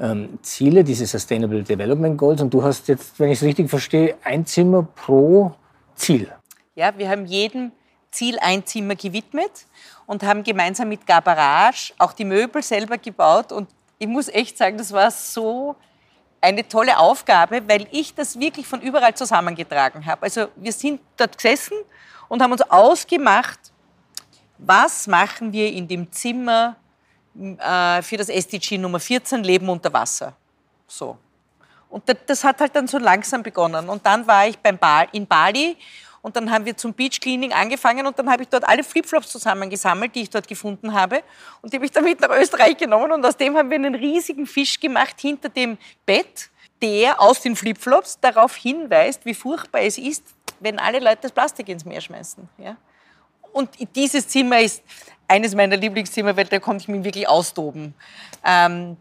ähm, 0.00 0.38
Ziele, 0.42 0.82
diese 0.82 1.06
Sustainable 1.06 1.62
Development 1.62 2.18
Goals. 2.18 2.40
Und 2.42 2.52
du 2.52 2.62
hast 2.62 2.88
jetzt, 2.88 3.18
wenn 3.20 3.30
ich 3.30 3.38
es 3.38 3.44
richtig 3.44 3.70
verstehe, 3.70 4.16
ein 4.24 4.44
Zimmer 4.46 4.82
pro 4.82 5.52
Ziel. 5.94 6.32
Ja, 6.74 6.96
wir 6.96 7.08
haben 7.08 7.26
jedem 7.26 7.72
Ziel 8.10 8.38
ein 8.40 8.66
Zimmer 8.66 8.96
gewidmet 8.96 9.66
und 10.06 10.22
haben 10.22 10.42
gemeinsam 10.42 10.88
mit 10.88 11.06
Garbarage 11.06 11.92
auch 11.98 12.12
die 12.12 12.24
Möbel 12.24 12.62
selber 12.62 12.98
gebaut. 12.98 13.52
Und 13.52 13.68
ich 13.98 14.08
muss 14.08 14.28
echt 14.28 14.58
sagen, 14.58 14.76
das 14.76 14.92
war 14.92 15.10
so 15.10 15.76
eine 16.40 16.66
tolle 16.66 16.98
Aufgabe, 16.98 17.62
weil 17.68 17.86
ich 17.92 18.14
das 18.14 18.38
wirklich 18.38 18.66
von 18.66 18.80
überall 18.80 19.14
zusammengetragen 19.14 20.04
habe. 20.04 20.24
Also 20.24 20.48
wir 20.56 20.72
sind 20.72 21.00
dort 21.16 21.36
gesessen 21.36 21.76
und 22.28 22.42
haben 22.42 22.52
uns 22.52 22.62
ausgemacht, 22.62 23.58
was 24.58 25.06
machen 25.06 25.52
wir 25.52 25.72
in 25.72 25.88
dem 25.88 26.10
Zimmer 26.12 26.76
äh, 27.36 28.02
für 28.02 28.16
das 28.16 28.28
SDG 28.28 28.78
Nummer 28.78 29.00
14, 29.00 29.42
Leben 29.42 29.68
unter 29.68 29.92
Wasser. 29.92 30.34
So. 30.86 31.16
Und 31.88 32.04
das 32.26 32.44
hat 32.44 32.60
halt 32.60 32.74
dann 32.74 32.86
so 32.86 32.98
langsam 32.98 33.42
begonnen. 33.42 33.88
Und 33.88 34.04
dann 34.06 34.26
war 34.26 34.46
ich 34.46 34.58
beim 34.58 34.78
ba 34.78 35.02
in 35.12 35.26
Bali 35.26 35.76
und 36.22 36.36
dann 36.36 36.50
haben 36.50 36.64
wir 36.64 36.76
zum 36.76 36.94
Beach 36.94 37.20
Cleaning 37.20 37.52
angefangen 37.52 38.06
und 38.06 38.18
dann 38.18 38.30
habe 38.30 38.44
ich 38.44 38.48
dort 38.48 38.66
alle 38.66 38.84
Flipflops 38.84 39.28
zusammengesammelt, 39.28 40.14
die 40.14 40.22
ich 40.22 40.30
dort 40.30 40.46
gefunden 40.46 40.94
habe. 40.94 41.22
Und 41.60 41.72
die 41.72 41.76
habe 41.76 41.84
ich 41.84 41.90
dann 41.90 42.04
mit 42.04 42.20
nach 42.20 42.30
Österreich 42.30 42.76
genommen 42.76 43.12
und 43.12 43.26
aus 43.26 43.36
dem 43.36 43.56
haben 43.56 43.68
wir 43.70 43.74
einen 43.74 43.96
riesigen 43.96 44.46
Fisch 44.46 44.78
gemacht 44.78 45.20
hinter 45.20 45.48
dem 45.48 45.76
Bett, 46.06 46.48
der 46.80 47.20
aus 47.20 47.40
den 47.40 47.56
Flipflops 47.56 48.20
darauf 48.20 48.54
hinweist, 48.54 49.26
wie 49.26 49.34
furchtbar 49.34 49.80
es 49.80 49.98
ist, 49.98 50.22
wenn 50.62 50.78
alle 50.78 50.98
Leute 51.00 51.22
das 51.22 51.32
Plastik 51.32 51.68
ins 51.68 51.84
Meer 51.84 52.00
schmeißen. 52.00 52.48
Ja? 52.58 52.76
Und 53.52 53.70
dieses 53.94 54.28
Zimmer 54.28 54.60
ist 54.60 54.82
eines 55.28 55.54
meiner 55.54 55.76
Lieblingszimmer, 55.76 56.36
weil 56.36 56.44
da 56.44 56.58
konnte 56.58 56.82
ich 56.82 56.88
mich 56.88 57.04
wirklich 57.04 57.28
austoben. 57.28 57.94
Ähm, 58.44 58.96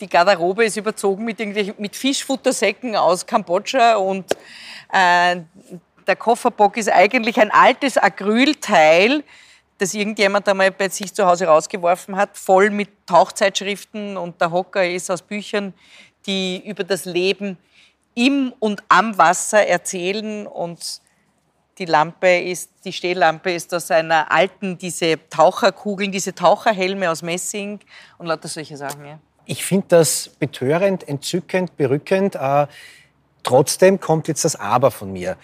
die 0.00 0.08
Garderobe 0.08 0.64
ist 0.64 0.76
überzogen 0.76 1.24
mit, 1.24 1.38
mit 1.78 1.96
Fischfuttersäcken 1.96 2.96
aus 2.96 3.24
Kambodscha 3.24 3.96
und 3.96 4.32
äh, 4.92 5.40
der 6.06 6.16
Kofferbock 6.16 6.76
ist 6.76 6.90
eigentlich 6.90 7.40
ein 7.40 7.50
altes 7.50 7.96
Acrylteil, 7.96 9.24
das 9.78 9.94
irgendjemand 9.94 10.48
einmal 10.48 10.70
bei 10.70 10.88
sich 10.88 11.12
zu 11.14 11.26
Hause 11.26 11.46
rausgeworfen 11.46 12.16
hat, 12.16 12.36
voll 12.36 12.70
mit 12.70 12.90
Tauchzeitschriften 13.06 14.16
und 14.16 14.40
der 14.40 14.50
Hocker 14.50 14.86
ist 14.86 15.10
aus 15.10 15.22
Büchern, 15.22 15.72
die 16.26 16.62
über 16.66 16.84
das 16.84 17.04
Leben 17.04 17.56
im 18.14 18.52
und 18.60 18.82
am 18.88 19.16
Wasser 19.18 19.66
erzählen 19.66 20.46
und 20.46 21.00
die 21.78 21.84
Lampe 21.86 22.38
ist, 22.38 22.70
die 22.84 22.92
Stehlampe 22.92 23.52
ist 23.52 23.72
aus 23.74 23.90
einer 23.90 24.30
alten, 24.30 24.78
diese 24.78 25.18
Taucherkugeln, 25.28 26.12
diese 26.12 26.34
Taucherhelme 26.34 27.10
aus 27.10 27.22
Messing 27.22 27.80
und 28.18 28.26
lauter 28.26 28.48
solche 28.48 28.76
Sachen. 28.76 29.04
Ja. 29.04 29.18
Ich 29.46 29.64
finde 29.64 29.86
das 29.88 30.30
betörend, 30.38 31.06
entzückend, 31.06 31.76
berückend. 31.76 32.36
Äh, 32.36 32.66
trotzdem 33.42 34.00
kommt 34.00 34.28
jetzt 34.28 34.44
das 34.44 34.56
Aber 34.56 34.90
von 34.90 35.12
mir. 35.12 35.36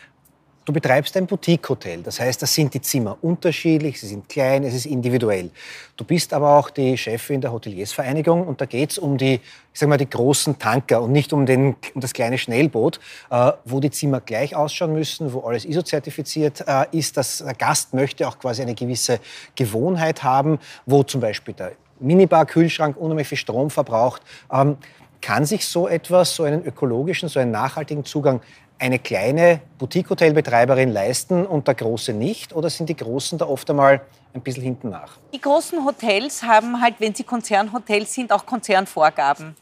Du 0.70 0.74
betreibst 0.74 1.16
ein 1.16 1.26
Boutique-Hotel. 1.26 2.00
Das 2.04 2.20
heißt, 2.20 2.40
da 2.40 2.46
sind 2.46 2.72
die 2.72 2.80
Zimmer 2.80 3.18
unterschiedlich, 3.22 3.98
sie 3.98 4.06
sind 4.06 4.28
klein, 4.28 4.62
es 4.62 4.72
ist 4.72 4.86
individuell. 4.86 5.50
Du 5.96 6.04
bist 6.04 6.32
aber 6.32 6.56
auch 6.56 6.70
die 6.70 6.96
Chefin 6.96 7.40
der 7.40 7.50
Hoteliersvereinigung 7.50 8.46
und 8.46 8.60
da 8.60 8.66
geht 8.66 8.92
es 8.92 8.98
um 8.98 9.18
die, 9.18 9.34
ich 9.34 9.40
sag 9.72 9.88
mal, 9.88 9.98
die 9.98 10.08
großen 10.08 10.60
Tanker 10.60 11.02
und 11.02 11.10
nicht 11.10 11.32
um, 11.32 11.44
den, 11.44 11.74
um 11.92 12.00
das 12.00 12.12
kleine 12.12 12.38
Schnellboot, 12.38 13.00
äh, 13.32 13.50
wo 13.64 13.80
die 13.80 13.90
Zimmer 13.90 14.20
gleich 14.20 14.54
ausschauen 14.54 14.92
müssen, 14.92 15.32
wo 15.32 15.40
alles 15.40 15.64
ISO-zertifiziert 15.64 16.62
äh, 16.68 16.86
ist. 16.96 17.16
Der 17.16 17.54
Gast 17.54 17.92
möchte 17.92 18.28
auch 18.28 18.38
quasi 18.38 18.62
eine 18.62 18.76
gewisse 18.76 19.18
Gewohnheit 19.56 20.22
haben, 20.22 20.60
wo 20.86 21.02
zum 21.02 21.20
Beispiel 21.20 21.54
der 21.54 21.72
Minibar-Kühlschrank 21.98 22.96
unheimlich 22.96 23.26
viel 23.26 23.38
Strom 23.38 23.70
verbraucht. 23.70 24.22
Ähm, 24.52 24.76
kann 25.20 25.44
sich 25.44 25.66
so 25.66 25.88
etwas, 25.88 26.34
so 26.34 26.44
einen 26.44 26.64
ökologischen, 26.64 27.28
so 27.28 27.40
einen 27.40 27.50
nachhaltigen 27.50 28.04
Zugang 28.04 28.40
eine 28.80 28.98
kleine 28.98 29.60
Boutique-Hotelbetreiberin 29.78 30.90
leisten 30.90 31.46
und 31.46 31.68
der 31.68 31.74
Große 31.74 32.12
nicht? 32.12 32.54
Oder 32.54 32.70
sind 32.70 32.88
die 32.88 32.96
Großen 32.96 33.38
da 33.38 33.46
oft 33.46 33.68
einmal 33.68 34.00
ein 34.32 34.40
bisschen 34.40 34.62
hinten 34.62 34.88
nach? 34.88 35.18
Die 35.32 35.40
großen 35.40 35.84
Hotels 35.84 36.42
haben 36.42 36.80
halt, 36.80 36.94
wenn 36.98 37.14
sie 37.14 37.24
Konzernhotels 37.24 38.14
sind, 38.14 38.32
auch 38.32 38.46
Konzernvorgaben, 38.46 39.54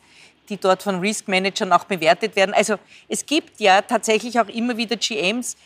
die 0.49 0.57
dort 0.57 0.83
von 0.83 1.01
Risk-Managern 1.01 1.73
auch 1.73 1.85
bewertet 1.85 2.37
werden. 2.37 2.55
Also 2.55 2.77
es 3.09 3.27
gibt 3.27 3.61
ja 3.61 3.83
tatsächlich 3.83 4.39
auch 4.39 4.49
immer 4.49 4.77
wieder 4.77 4.97
GMs, 4.97 5.57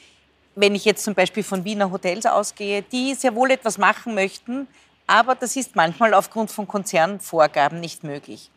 wenn 0.54 0.74
ich 0.74 0.84
jetzt 0.84 1.04
zum 1.04 1.14
Beispiel 1.14 1.42
von 1.42 1.64
Wiener 1.64 1.90
Hotels 1.90 2.26
ausgehe, 2.26 2.82
die 2.82 3.14
sehr 3.14 3.34
wohl 3.34 3.50
etwas 3.50 3.78
machen 3.78 4.14
möchten, 4.14 4.66
aber 5.06 5.34
das 5.34 5.56
ist 5.56 5.76
manchmal 5.76 6.14
aufgrund 6.14 6.50
von 6.50 6.66
Konzernvorgaben 6.66 7.80
nicht 7.80 8.02
möglich. 8.04 8.50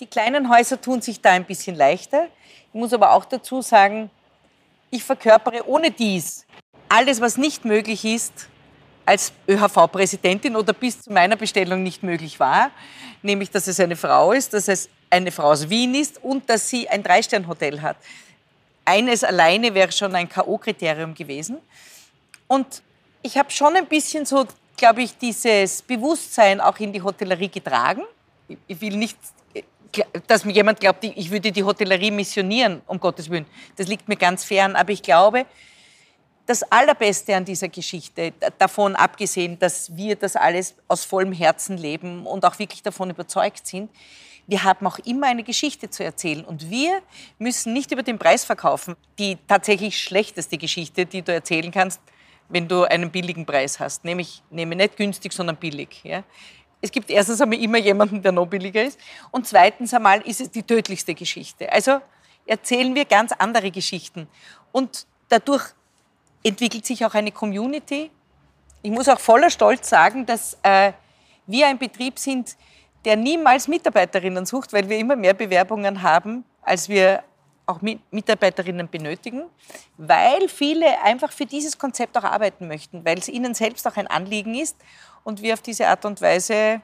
Die 0.00 0.06
kleinen 0.06 0.50
Häuser 0.50 0.80
tun 0.80 1.02
sich 1.02 1.20
da 1.20 1.30
ein 1.30 1.44
bisschen 1.44 1.76
leichter. 1.76 2.26
Ich 2.72 2.78
muss 2.78 2.92
aber 2.92 3.12
auch 3.12 3.26
dazu 3.26 3.60
sagen, 3.60 4.10
ich 4.90 5.04
verkörpere 5.04 5.66
ohne 5.66 5.90
dies 5.90 6.46
alles, 6.90 7.20
was 7.20 7.36
nicht 7.36 7.64
möglich 7.64 8.04
ist, 8.04 8.48
als 9.06 9.32
ÖHV-Präsidentin 9.48 10.56
oder 10.56 10.72
bis 10.72 11.02
zu 11.02 11.12
meiner 11.12 11.36
Bestellung 11.36 11.82
nicht 11.82 12.02
möglich 12.02 12.38
war, 12.38 12.70
nämlich 13.22 13.50
dass 13.50 13.66
es 13.68 13.80
eine 13.80 13.96
Frau 13.96 14.32
ist, 14.32 14.52
dass 14.52 14.68
es 14.68 14.88
eine 15.08 15.30
Frau 15.32 15.50
aus 15.52 15.70
Wien 15.70 15.94
ist 15.94 16.22
und 16.22 16.50
dass 16.50 16.68
sie 16.68 16.88
ein 16.88 17.02
Drei-Stern-Hotel 17.02 17.80
hat. 17.80 17.96
Eines 18.84 19.24
alleine 19.24 19.72
wäre 19.72 19.92
schon 19.92 20.14
ein 20.14 20.28
K.O.-Kriterium 20.28 21.14
gewesen. 21.14 21.58
Und 22.48 22.82
ich 23.22 23.38
habe 23.38 23.50
schon 23.50 23.76
ein 23.76 23.86
bisschen 23.86 24.26
so, 24.26 24.46
glaube 24.76 25.02
ich, 25.02 25.16
dieses 25.16 25.82
Bewusstsein 25.82 26.60
auch 26.60 26.78
in 26.78 26.92
die 26.92 27.02
Hotellerie 27.02 27.48
getragen. 27.48 28.02
Ich 28.66 28.80
will 28.80 28.96
nicht 28.96 29.16
dass 30.26 30.44
mir 30.44 30.52
jemand 30.52 30.80
glaubt, 30.80 31.04
ich 31.04 31.30
würde 31.30 31.52
die 31.52 31.64
Hotellerie 31.64 32.10
missionieren, 32.10 32.82
um 32.86 32.98
Gottes 33.00 33.30
Willen. 33.30 33.46
Das 33.76 33.88
liegt 33.88 34.08
mir 34.08 34.16
ganz 34.16 34.44
fern. 34.44 34.76
Aber 34.76 34.90
ich 34.92 35.02
glaube, 35.02 35.46
das 36.46 36.62
Allerbeste 36.64 37.36
an 37.36 37.44
dieser 37.44 37.68
Geschichte, 37.68 38.32
davon 38.58 38.96
abgesehen, 38.96 39.58
dass 39.58 39.94
wir 39.96 40.16
das 40.16 40.36
alles 40.36 40.74
aus 40.88 41.04
vollem 41.04 41.32
Herzen 41.32 41.76
leben 41.76 42.26
und 42.26 42.44
auch 42.44 42.58
wirklich 42.58 42.82
davon 42.82 43.10
überzeugt 43.10 43.66
sind, 43.66 43.90
wir 44.46 44.64
haben 44.64 44.84
auch 44.86 44.98
immer 45.00 45.28
eine 45.28 45.44
Geschichte 45.44 45.90
zu 45.90 46.02
erzählen. 46.02 46.44
Und 46.44 46.70
wir 46.70 47.02
müssen 47.38 47.72
nicht 47.72 47.92
über 47.92 48.02
den 48.02 48.18
Preis 48.18 48.44
verkaufen. 48.44 48.96
Die 49.18 49.38
tatsächlich 49.46 50.02
schlechteste 50.02 50.58
Geschichte, 50.58 51.06
die 51.06 51.22
du 51.22 51.32
erzählen 51.32 51.70
kannst, 51.70 52.00
wenn 52.48 52.66
du 52.66 52.82
einen 52.82 53.12
billigen 53.12 53.46
Preis 53.46 53.78
hast. 53.78 54.04
Nämlich, 54.04 54.42
nehme 54.50 54.74
nicht 54.74 54.96
günstig, 54.96 55.32
sondern 55.32 55.56
billig. 55.56 56.00
Ja? 56.02 56.24
Es 56.80 56.90
gibt 56.90 57.10
erstens 57.10 57.40
einmal 57.40 57.58
immer 57.60 57.78
jemanden, 57.78 58.22
der 58.22 58.32
noch 58.32 58.46
billiger 58.46 58.82
ist. 58.82 58.98
Und 59.30 59.46
zweitens 59.46 59.92
einmal 59.92 60.20
ist 60.22 60.40
es 60.40 60.50
die 60.50 60.62
tödlichste 60.62 61.14
Geschichte. 61.14 61.70
Also 61.70 62.00
erzählen 62.46 62.94
wir 62.94 63.04
ganz 63.04 63.32
andere 63.32 63.70
Geschichten. 63.70 64.28
Und 64.72 65.06
dadurch 65.28 65.64
entwickelt 66.42 66.86
sich 66.86 67.04
auch 67.04 67.14
eine 67.14 67.32
Community. 67.32 68.10
Ich 68.82 68.90
muss 68.90 69.08
auch 69.08 69.20
voller 69.20 69.50
Stolz 69.50 69.88
sagen, 69.90 70.24
dass 70.24 70.56
äh, 70.62 70.92
wir 71.46 71.66
ein 71.66 71.78
Betrieb 71.78 72.18
sind, 72.18 72.56
der 73.04 73.16
niemals 73.16 73.68
Mitarbeiterinnen 73.68 74.46
sucht, 74.46 74.72
weil 74.72 74.88
wir 74.88 74.98
immer 74.98 75.16
mehr 75.16 75.34
Bewerbungen 75.34 76.02
haben, 76.02 76.44
als 76.62 76.88
wir 76.88 77.22
auch 77.66 77.80
Mitarbeiterinnen 78.10 78.88
benötigen, 78.88 79.44
weil 79.96 80.48
viele 80.48 81.00
einfach 81.02 81.30
für 81.30 81.46
dieses 81.46 81.78
Konzept 81.78 82.18
auch 82.18 82.24
arbeiten 82.24 82.66
möchten, 82.66 83.04
weil 83.04 83.18
es 83.18 83.28
ihnen 83.28 83.54
selbst 83.54 83.86
auch 83.86 83.96
ein 83.96 84.08
Anliegen 84.08 84.54
ist 84.54 84.76
und 85.24 85.42
wir 85.42 85.54
auf 85.54 85.62
diese 85.62 85.86
Art 85.88 86.04
und 86.04 86.20
Weise 86.20 86.80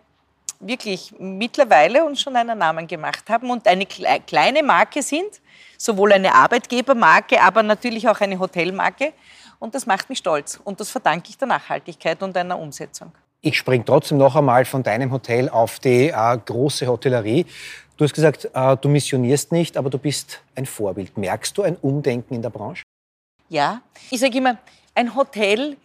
wirklich 0.60 1.14
mittlerweile 1.18 2.04
uns 2.04 2.20
schon 2.20 2.36
einen 2.36 2.58
Namen 2.58 2.86
gemacht 2.86 3.28
haben 3.28 3.50
und 3.50 3.66
eine 3.66 3.86
kleine 3.86 4.62
Marke 4.62 5.02
sind, 5.02 5.40
sowohl 5.76 6.12
eine 6.12 6.34
Arbeitgebermarke, 6.34 7.40
aber 7.42 7.62
natürlich 7.62 8.08
auch 8.08 8.20
eine 8.20 8.38
Hotelmarke. 8.38 9.12
Und 9.58 9.74
das 9.74 9.86
macht 9.86 10.08
mich 10.08 10.18
stolz. 10.18 10.60
Und 10.64 10.80
das 10.80 10.90
verdanke 10.90 11.30
ich 11.30 11.38
der 11.38 11.48
Nachhaltigkeit 11.48 12.22
und 12.22 12.36
einer 12.36 12.58
Umsetzung. 12.58 13.12
Ich 13.40 13.56
springe 13.58 13.84
trotzdem 13.84 14.18
noch 14.18 14.34
einmal 14.34 14.64
von 14.64 14.82
deinem 14.82 15.12
Hotel 15.12 15.48
auf 15.48 15.78
die 15.78 16.08
äh, 16.08 16.38
große 16.44 16.86
Hotellerie. 16.86 17.46
Du 17.96 18.04
hast 18.04 18.14
gesagt, 18.14 18.50
äh, 18.52 18.76
du 18.76 18.88
missionierst 18.88 19.52
nicht, 19.52 19.76
aber 19.76 19.88
du 19.88 19.98
bist 19.98 20.42
ein 20.54 20.66
Vorbild. 20.66 21.16
Merkst 21.16 21.56
du 21.56 21.62
ein 21.62 21.76
Umdenken 21.76 22.34
in 22.34 22.42
der 22.42 22.50
Branche? 22.50 22.82
Ja, 23.48 23.80
ich 24.10 24.20
sage 24.20 24.38
immer, 24.38 24.58
ein 24.94 25.14
Hotel 25.14 25.76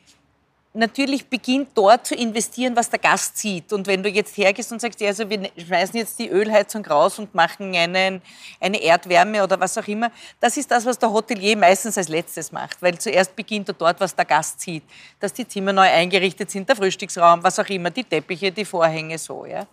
natürlich 0.74 1.28
beginnt 1.28 1.70
dort 1.74 2.08
zu 2.08 2.16
investieren, 2.16 2.75
was 2.75 2.90
der 2.90 3.00
Gast 3.00 3.38
sieht. 3.38 3.74
Und 3.74 3.88
wenn 3.88 4.01
du 4.01 4.10
jetzt 4.10 4.38
hergehst 4.38 4.72
und 4.72 4.80
sagst, 4.80 5.01
ja, 5.01 5.10
also 5.10 5.30
wir 5.30 5.50
schmeißen 5.58 5.98
jetzt 5.98 6.18
die 6.18 6.30
Ölheizung 6.30 6.86
raus 6.86 7.20
und 7.20 7.36
machen 7.36 7.75
einen, 7.75 8.22
eine 8.60 8.82
Erdwärme 8.82 9.44
oder 9.44 9.60
was 9.60 9.78
auch 9.78 9.88
immer, 9.88 10.12
das 10.40 10.56
ist 10.56 10.72
das, 10.72 10.86
was 10.86 10.98
der 10.98 11.12
Hotelier 11.12 11.58
meistens 11.58 11.98
als 11.98 12.08
letztes 12.08 12.51
macht. 12.51 12.82
Weil 12.82 12.98
zuerst 12.98 13.36
beginnt 13.36 13.68
er 13.68 13.74
dort, 13.74 14.00
was 14.00 14.16
der 14.16 14.25
Gast 14.25 14.62
sieht. 14.62 14.84
Dass 15.20 15.34
die 15.34 15.48
Zimmer 15.48 15.74
neu 15.74 15.90
eingerichtet 15.90 16.50
sind, 16.50 16.70
der 16.70 16.75
Frühstücksraum, 16.78 17.44
was 17.44 17.60
auch 17.60 17.68
immer, 17.68 17.90
die 17.90 18.06
Teppiche, 18.06 18.51
die 18.51 18.66
Vorhänge, 18.66 19.18
so. 19.18 19.46
Ja. 19.46 19.68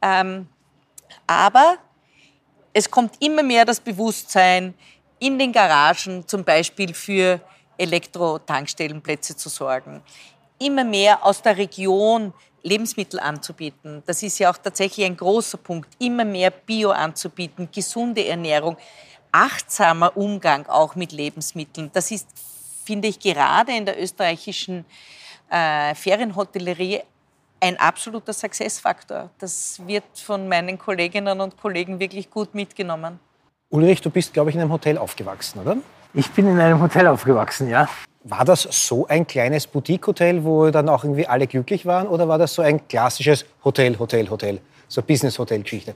Ähm, 0.00 0.48
aber 1.26 1.76
es 2.72 2.90
kommt 2.90 3.16
immer 3.20 3.42
mehr 3.42 3.66
das 3.66 3.80
Bewusstsein, 3.80 4.72
in 5.18 5.38
den 5.38 5.52
Garagen 5.52 6.26
zum 6.26 6.42
Beispiel 6.42 6.94
für 6.94 7.40
Elektro-Tankstellenplätze 7.82 9.36
zu 9.36 9.48
sorgen. 9.48 10.02
Immer 10.58 10.84
mehr 10.84 11.24
aus 11.24 11.42
der 11.42 11.56
Region 11.56 12.32
Lebensmittel 12.62 13.18
anzubieten. 13.20 14.02
Das 14.06 14.22
ist 14.22 14.38
ja 14.38 14.50
auch 14.50 14.56
tatsächlich 14.56 15.04
ein 15.04 15.16
großer 15.16 15.58
Punkt. 15.58 15.88
Immer 15.98 16.24
mehr 16.24 16.50
Bio 16.50 16.90
anzubieten, 16.90 17.68
gesunde 17.72 18.26
Ernährung, 18.26 18.76
achtsamer 19.32 20.16
Umgang 20.16 20.66
auch 20.66 20.94
mit 20.94 21.12
Lebensmitteln. 21.12 21.90
Das 21.92 22.10
ist, 22.10 22.28
finde 22.84 23.08
ich, 23.08 23.18
gerade 23.18 23.72
in 23.76 23.84
der 23.84 24.00
österreichischen 24.00 24.84
äh, 25.50 25.94
Ferienhotellerie 25.94 27.00
ein 27.60 27.78
absoluter 27.78 28.32
Successfaktor. 28.32 29.30
Das 29.38 29.80
wird 29.86 30.04
von 30.14 30.48
meinen 30.48 30.78
Kolleginnen 30.78 31.40
und 31.40 31.56
Kollegen 31.56 32.00
wirklich 32.00 32.28
gut 32.28 32.54
mitgenommen. 32.54 33.20
Ulrich, 33.70 34.00
du 34.00 34.10
bist, 34.10 34.32
glaube 34.32 34.50
ich, 34.50 34.56
in 34.56 34.62
einem 34.62 34.72
Hotel 34.72 34.98
aufgewachsen, 34.98 35.60
oder? 35.60 35.76
Ich 36.14 36.30
bin 36.32 36.46
in 36.46 36.60
einem 36.60 36.82
Hotel 36.82 37.06
aufgewachsen, 37.06 37.70
ja. 37.70 37.88
War 38.24 38.44
das 38.44 38.68
so 38.70 39.06
ein 39.06 39.26
kleines 39.26 39.66
Boutique-Hotel, 39.66 40.44
wo 40.44 40.70
dann 40.70 40.90
auch 40.90 41.04
irgendwie 41.04 41.26
alle 41.26 41.46
glücklich 41.46 41.86
waren? 41.86 42.06
Oder 42.06 42.28
war 42.28 42.36
das 42.36 42.52
so 42.52 42.60
ein 42.60 42.86
klassisches 42.86 43.46
Hotel, 43.64 43.98
Hotel, 43.98 44.28
Hotel? 44.28 44.60
So 44.88 45.00
Business-Hotel-Geschichte? 45.00 45.94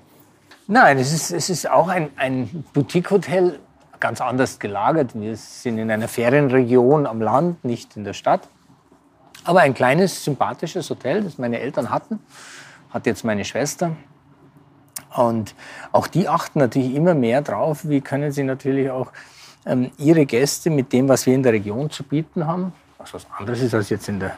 Nein, 0.68 0.98
es 0.98 1.12
ist, 1.12 1.32
es 1.32 1.50
ist 1.50 1.70
auch 1.70 1.88
ein, 1.88 2.08
ein 2.16 2.64
Boutique-Hotel, 2.72 3.58
ganz 4.00 4.22
anders 4.22 4.58
gelagert. 4.58 5.10
Wir 5.14 5.36
sind 5.36 5.76
in 5.76 5.90
einer 5.90 6.08
Ferienregion 6.08 7.06
am 7.06 7.20
Land, 7.20 7.62
nicht 7.62 7.94
in 7.96 8.04
der 8.04 8.14
Stadt. 8.14 8.48
Aber 9.44 9.60
ein 9.60 9.74
kleines, 9.74 10.24
sympathisches 10.24 10.88
Hotel, 10.88 11.24
das 11.24 11.36
meine 11.36 11.60
Eltern 11.60 11.90
hatten, 11.90 12.20
hat 12.88 13.04
jetzt 13.04 13.22
meine 13.22 13.44
Schwester. 13.44 13.92
Und 15.14 15.54
auch 15.92 16.06
die 16.06 16.26
achten 16.26 16.58
natürlich 16.58 16.94
immer 16.94 17.14
mehr 17.14 17.42
drauf, 17.42 17.86
wie 17.86 18.00
können 18.00 18.32
sie 18.32 18.44
natürlich 18.44 18.90
auch 18.90 19.12
ihre 19.98 20.26
Gäste 20.26 20.70
mit 20.70 20.92
dem, 20.92 21.08
was 21.08 21.26
wir 21.26 21.34
in 21.34 21.42
der 21.42 21.52
Region 21.52 21.90
zu 21.90 22.02
bieten 22.04 22.46
haben, 22.46 22.72
was 22.98 23.14
was 23.14 23.26
anderes 23.38 23.62
ist 23.62 23.74
als 23.74 23.90
jetzt 23.90 24.08
in 24.08 24.20
der 24.20 24.36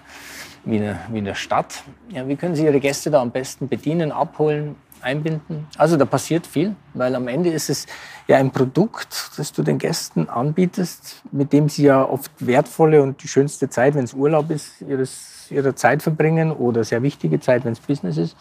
Wiener, 0.65 0.99
Wiener 1.11 1.35
Stadt, 1.35 1.83
ja, 2.11 2.27
wie 2.27 2.37
können 2.37 2.55
Sie 2.55 2.65
Ihre 2.65 2.81
Gäste 2.81 3.11
da 3.11 3.23
am 3.23 3.31
besten 3.31 3.69
bedienen, 3.69 4.13
abholen, 4.13 4.77
einbinden? 5.01 5.67
Also 5.77 5.97
da 5.97 6.05
passiert 6.05 6.47
viel, 6.47 6.75
weil 6.95 7.15
am 7.15 7.29
Ende 7.29 7.51
ist 7.51 7.71
es 7.71 7.87
ja 8.27 8.37
ein 8.37 8.51
Produkt, 8.51 9.31
das 9.37 9.53
du 9.53 9.63
den 9.63 9.79
Gästen 9.79 10.29
anbietest, 10.29 11.23
mit 11.31 11.53
dem 11.53 11.69
sie 11.69 11.85
ja 11.85 12.05
oft 12.05 12.33
wertvolle 12.41 13.03
und 13.03 13.23
die 13.23 13.29
schönste 13.29 13.71
Zeit, 13.71 13.95
wenn 13.95 14.05
es 14.05 14.15
Urlaub 14.15 14.51
ist, 14.51 14.81
ihres, 14.83 15.47
ihrer 15.51 15.75
Zeit 15.77 16.03
verbringen 16.03 16.53
oder 16.53 16.85
sehr 16.85 17.03
wichtige 17.03 17.41
Zeit, 17.41 17.65
wenn 17.65 17.73
es 17.73 17.81
Business 17.81 18.17
ist. 18.17 18.37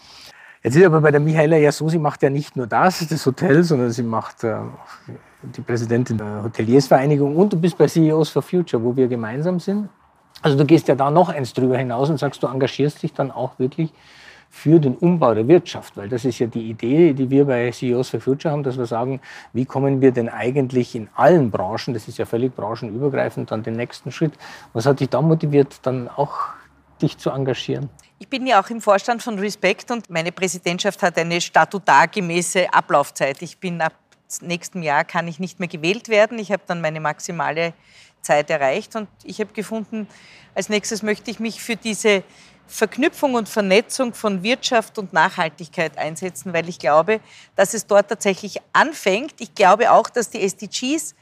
Jetzt 0.62 0.76
ist 0.76 0.84
aber 0.84 1.00
bei 1.00 1.12
der 1.12 1.20
Michaela 1.20 1.56
ja 1.56 1.70
so, 1.70 1.88
sie 1.88 1.98
macht 1.98 2.22
ja 2.22 2.30
nicht 2.30 2.56
nur 2.56 2.66
das, 2.66 3.06
das 3.06 3.24
Hotel, 3.24 3.62
sondern 3.62 3.92
sie 3.92 4.02
macht 4.02 4.42
äh, 4.42 4.56
die 5.42 5.60
Präsidentin 5.60 6.18
der 6.18 6.42
Hoteliersvereinigung 6.42 7.36
und 7.36 7.52
du 7.52 7.60
bist 7.60 7.78
bei 7.78 7.86
CEOs 7.86 8.30
for 8.30 8.42
Future, 8.42 8.82
wo 8.82 8.96
wir 8.96 9.08
gemeinsam 9.08 9.60
sind. 9.60 9.88
Also 10.42 10.56
du 10.56 10.64
gehst 10.64 10.88
ja 10.88 10.94
da 10.94 11.10
noch 11.10 11.28
eins 11.28 11.52
drüber 11.52 11.76
hinaus 11.76 12.10
und 12.10 12.18
sagst, 12.18 12.42
du 12.42 12.46
engagierst 12.46 13.02
dich 13.02 13.12
dann 13.12 13.30
auch 13.30 13.58
wirklich 13.58 13.92
für 14.50 14.80
den 14.80 14.94
Umbau 14.96 15.34
der 15.34 15.46
Wirtschaft, 15.46 15.96
weil 15.96 16.08
das 16.08 16.24
ist 16.24 16.38
ja 16.38 16.46
die 16.46 16.70
Idee, 16.70 17.12
die 17.12 17.28
wir 17.28 17.44
bei 17.44 17.70
CEOs 17.70 18.10
for 18.10 18.20
Future 18.20 18.52
haben, 18.52 18.62
dass 18.62 18.78
wir 18.78 18.86
sagen, 18.86 19.20
wie 19.52 19.66
kommen 19.66 20.00
wir 20.00 20.10
denn 20.10 20.28
eigentlich 20.28 20.94
in 20.94 21.08
allen 21.14 21.50
Branchen, 21.50 21.92
das 21.92 22.08
ist 22.08 22.18
ja 22.18 22.24
völlig 22.24 22.54
branchenübergreifend, 22.56 23.50
dann 23.50 23.62
den 23.62 23.74
nächsten 23.74 24.10
Schritt. 24.10 24.32
Was 24.72 24.86
hat 24.86 25.00
dich 25.00 25.10
da 25.10 25.20
motiviert, 25.20 25.80
dann 25.82 26.08
auch 26.08 26.34
dich 27.02 27.18
zu 27.18 27.30
engagieren? 27.30 27.90
Ich 28.18 28.28
bin 28.28 28.46
ja 28.46 28.60
auch 28.60 28.70
im 28.70 28.80
Vorstand 28.80 29.22
von 29.22 29.38
Respect 29.38 29.90
und 29.90 30.10
meine 30.10 30.32
Präsidentschaft 30.32 31.02
hat 31.02 31.18
eine 31.18 31.40
statutargemäße 31.40 32.72
Ablaufzeit. 32.72 33.42
Ich 33.42 33.58
bin 33.58 33.80
ab 33.80 33.92
nächstem 34.40 34.82
Jahr 34.82 35.04
kann 35.04 35.28
ich 35.28 35.38
nicht 35.38 35.58
mehr 35.58 35.68
gewählt 35.68 36.08
werden. 36.08 36.38
Ich 36.38 36.52
habe 36.52 36.62
dann 36.66 36.80
meine 36.80 37.00
maximale 37.00 37.72
Zeit 38.20 38.50
erreicht 38.50 38.96
und 38.96 39.08
ich 39.24 39.40
habe 39.40 39.52
gefunden, 39.52 40.08
als 40.54 40.68
nächstes 40.68 41.02
möchte 41.02 41.30
ich 41.30 41.40
mich 41.40 41.62
für 41.62 41.76
diese 41.76 42.22
Verknüpfung 42.66 43.34
und 43.34 43.48
Vernetzung 43.48 44.12
von 44.12 44.42
Wirtschaft 44.42 44.98
und 44.98 45.12
Nachhaltigkeit 45.12 45.96
einsetzen, 45.96 46.52
weil 46.52 46.68
ich 46.68 46.78
glaube, 46.78 47.20
dass 47.56 47.72
es 47.72 47.86
dort 47.86 48.08
tatsächlich 48.08 48.58
anfängt. 48.72 49.34
Ich 49.40 49.54
glaube 49.54 49.90
auch, 49.90 50.10
dass 50.10 50.30
die 50.30 50.42
SDGs 50.42 51.14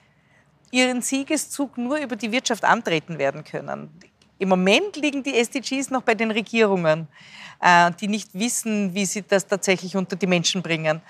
ihren 0.72 1.02
Siegeszug 1.02 1.78
nur 1.78 1.98
über 1.98 2.16
die 2.16 2.32
Wirtschaft 2.32 2.64
antreten 2.64 3.18
werden 3.18 3.44
können. 3.44 3.90
Im 4.38 4.49
Moment 4.49 4.97
liegen 4.97 5.23
die 5.23 5.35
SDGs 5.38 5.90
noch 5.90 6.02
bei 6.02 6.14
den 6.14 6.31
Regierungen, 6.31 7.09
äh, 7.61 7.90
die 8.00 8.09
nicht 8.09 8.31
wissen, 8.33 8.95
wie 8.95 9.07
sie 9.07 9.23
das 9.23 9.47
tatsächlich 9.47 9.97
unter 9.97 10.16
die 10.16 10.26
Menschen 10.26 10.62
bringen. 10.62 11.00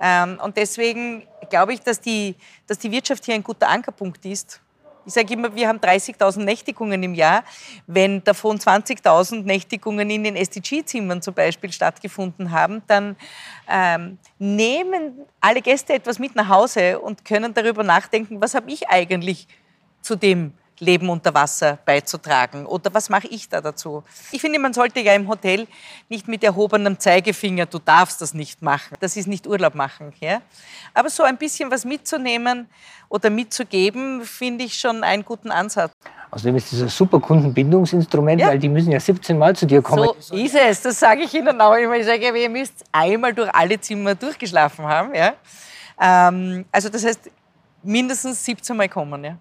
Ähm, 0.00 0.38
und 0.42 0.56
deswegen 0.56 1.22
glaube 1.48 1.74
ich, 1.74 1.80
dass 1.80 2.00
die, 2.00 2.34
dass 2.66 2.78
die 2.78 2.90
Wirtschaft 2.90 3.24
hier 3.24 3.34
ein 3.34 3.42
guter 3.42 3.68
Ankerpunkt 3.68 4.24
ist 4.24 4.60
ich 5.06 5.12
sage 5.12 5.34
immer, 5.34 5.54
wir 5.54 5.68
haben 5.68 5.78
30.000 5.78 6.44
Nächtigungen 6.44 7.02
im 7.02 7.14
Jahr. 7.14 7.44
Wenn 7.86 8.24
davon 8.24 8.58
20.000 8.58 9.42
Nächtigungen 9.42 10.08
in 10.08 10.24
den 10.24 10.36
SDG-Zimmern 10.36 11.20
zum 11.20 11.34
Beispiel 11.34 11.70
stattgefunden 11.72 12.50
haben, 12.50 12.82
dann 12.86 13.16
ähm, 13.68 14.18
nehmen 14.38 15.26
alle 15.40 15.60
Gäste 15.60 15.92
etwas 15.92 16.18
mit 16.18 16.34
nach 16.34 16.48
Hause 16.48 16.98
und 16.98 17.24
können 17.24 17.52
darüber 17.52 17.82
nachdenken, 17.82 18.40
was 18.40 18.54
habe 18.54 18.70
ich 18.70 18.88
eigentlich 18.88 19.46
zu 20.00 20.16
dem 20.16 20.54
Leben 20.78 21.08
unter 21.08 21.34
Wasser 21.34 21.78
beizutragen? 21.84 22.66
Oder 22.66 22.92
was 22.92 23.08
mache 23.08 23.26
ich 23.28 23.48
da 23.48 23.60
dazu? 23.60 24.02
Ich 24.32 24.40
finde, 24.40 24.58
man 24.58 24.72
sollte 24.72 25.00
ja 25.00 25.14
im 25.14 25.28
Hotel 25.28 25.66
nicht 26.08 26.28
mit 26.28 26.42
erhobenem 26.42 26.98
Zeigefinger, 26.98 27.66
du 27.66 27.78
darfst 27.78 28.20
das 28.20 28.34
nicht 28.34 28.62
machen. 28.62 28.96
Das 29.00 29.16
ist 29.16 29.26
nicht 29.26 29.46
Urlaub 29.46 29.74
machen. 29.74 30.12
Ja? 30.20 30.42
Aber 30.92 31.10
so 31.10 31.22
ein 31.22 31.36
bisschen 31.36 31.70
was 31.70 31.84
mitzunehmen 31.84 32.68
oder 33.08 33.30
mitzugeben, 33.30 34.22
finde 34.24 34.64
ich 34.64 34.78
schon 34.78 35.04
einen 35.04 35.24
guten 35.24 35.50
Ansatz. 35.50 35.92
Außerdem 36.30 36.56
ist 36.56 36.72
das 36.72 36.82
ein 36.82 36.88
super 36.88 37.20
Kundenbindungsinstrument, 37.20 38.40
ja. 38.40 38.48
weil 38.48 38.58
die 38.58 38.68
müssen 38.68 38.90
ja 38.90 38.98
17 38.98 39.38
Mal 39.38 39.54
zu 39.54 39.66
dir 39.66 39.80
kommen. 39.80 40.10
So 40.18 40.34
ist 40.34 40.56
es, 40.56 40.82
das 40.82 40.98
sage 40.98 41.22
ich 41.22 41.32
Ihnen 41.32 41.60
auch 41.60 41.74
immer. 41.74 41.94
Ich 41.94 42.06
sage, 42.06 42.36
ihr 42.36 42.50
müsst 42.50 42.84
einmal 42.90 43.32
durch 43.32 43.54
alle 43.54 43.80
Zimmer 43.80 44.16
durchgeschlafen 44.16 44.84
haben. 44.84 45.14
Ja? 45.14 45.34
Ähm, 46.00 46.64
also 46.72 46.88
das 46.88 47.04
heißt, 47.04 47.30
mindestens 47.84 48.44
17 48.44 48.76
Mal 48.76 48.88
kommen. 48.88 49.22
Ja? 49.22 49.36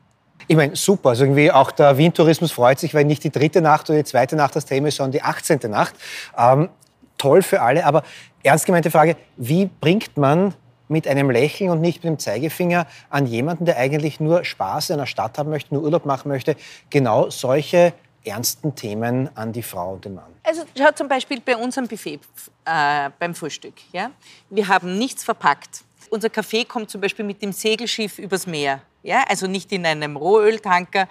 Ich 0.48 0.56
meine, 0.56 0.76
super. 0.76 1.10
Also 1.10 1.24
irgendwie 1.24 1.52
auch 1.52 1.72
der 1.72 1.98
Wien-Tourismus 1.98 2.52
freut 2.52 2.80
sich, 2.80 2.94
weil 2.94 3.06
nicht 3.06 3.24
die 3.24 3.32
dritte 3.32 3.62
Nacht 3.62 3.90
oder 3.90 4.00
die 4.00 4.06
zweite 4.06 4.36
Nacht 4.36 4.56
das 4.56 4.66
Thema 4.66 4.88
ist, 4.88 4.98
sondern 4.98 5.12
die 5.12 5.22
18. 5.22 5.60
Nacht. 5.70 5.96
Ähm, 6.38 6.70
toll 7.18 7.42
für 7.42 7.62
alle. 7.62 7.86
Aber 7.86 8.04
ernst 8.44 8.66
gemeinte 8.66 8.92
Frage, 8.92 9.16
wie 9.38 9.70
bringt 9.80 10.18
man 10.18 10.54
mit 10.90 11.08
einem 11.08 11.30
Lächeln 11.30 11.70
und 11.70 11.82
nicht 11.82 12.04
mit 12.04 12.12
dem 12.12 12.20
Zeigefinger 12.20 12.86
an 13.10 13.26
jemanden, 13.26 13.66
der 13.66 13.78
eigentlich 13.78 14.20
nur 14.20 14.44
Spaß 14.44 14.90
in 14.90 14.96
einer 14.96 15.06
Stadt 15.06 15.38
haben 15.38 15.50
möchte, 15.50 15.74
nur 15.74 15.84
Urlaub 15.84 16.06
machen 16.06 16.30
möchte, 16.30 16.56
genau 16.90 17.30
solche 17.30 17.94
ernsten 18.26 18.76
Themen 18.76 19.30
an 19.36 19.52
die 19.52 19.64
Frau 19.64 19.94
und 19.94 20.06
den 20.06 20.16
Mann? 20.16 20.32
Also 20.44 20.64
schaut 20.78 20.98
zum 20.98 21.08
Beispiel 21.08 21.42
bei 21.42 21.58
unserem 21.58 21.88
Buffet 21.88 22.20
äh, 22.66 23.10
beim 23.20 23.36
Frühstück. 23.36 23.74
Ja? 23.92 24.12
Wir 24.50 24.68
haben 24.68 24.98
nichts 24.98 25.24
verpackt. 25.24 25.84
Unser 26.10 26.30
Kaffee 26.30 26.64
kommt 26.64 26.90
zum 26.90 27.02
Beispiel 27.02 27.26
mit 27.26 27.42
dem 27.42 27.52
Segelschiff 27.52 28.20
übers 28.20 28.46
Meer. 28.46 28.82
Ja? 29.04 29.24
Also 29.28 29.48
nicht 29.48 29.72
in 29.72 29.86
einem 29.86 30.16
Rohöltanker 30.16 31.08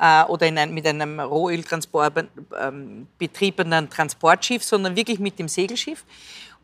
äh, 0.00 0.24
oder 0.24 0.46
in 0.46 0.58
ein, 0.58 0.72
mit 0.72 0.86
einem 0.86 1.20
Rohöltransport 1.20 2.26
ähm, 2.60 3.06
betriebenen 3.18 3.90
Transportschiff, 3.90 4.64
sondern 4.64 4.96
wirklich 4.96 5.18
mit 5.18 5.38
dem 5.38 5.48
Segelschiff. 5.48 6.04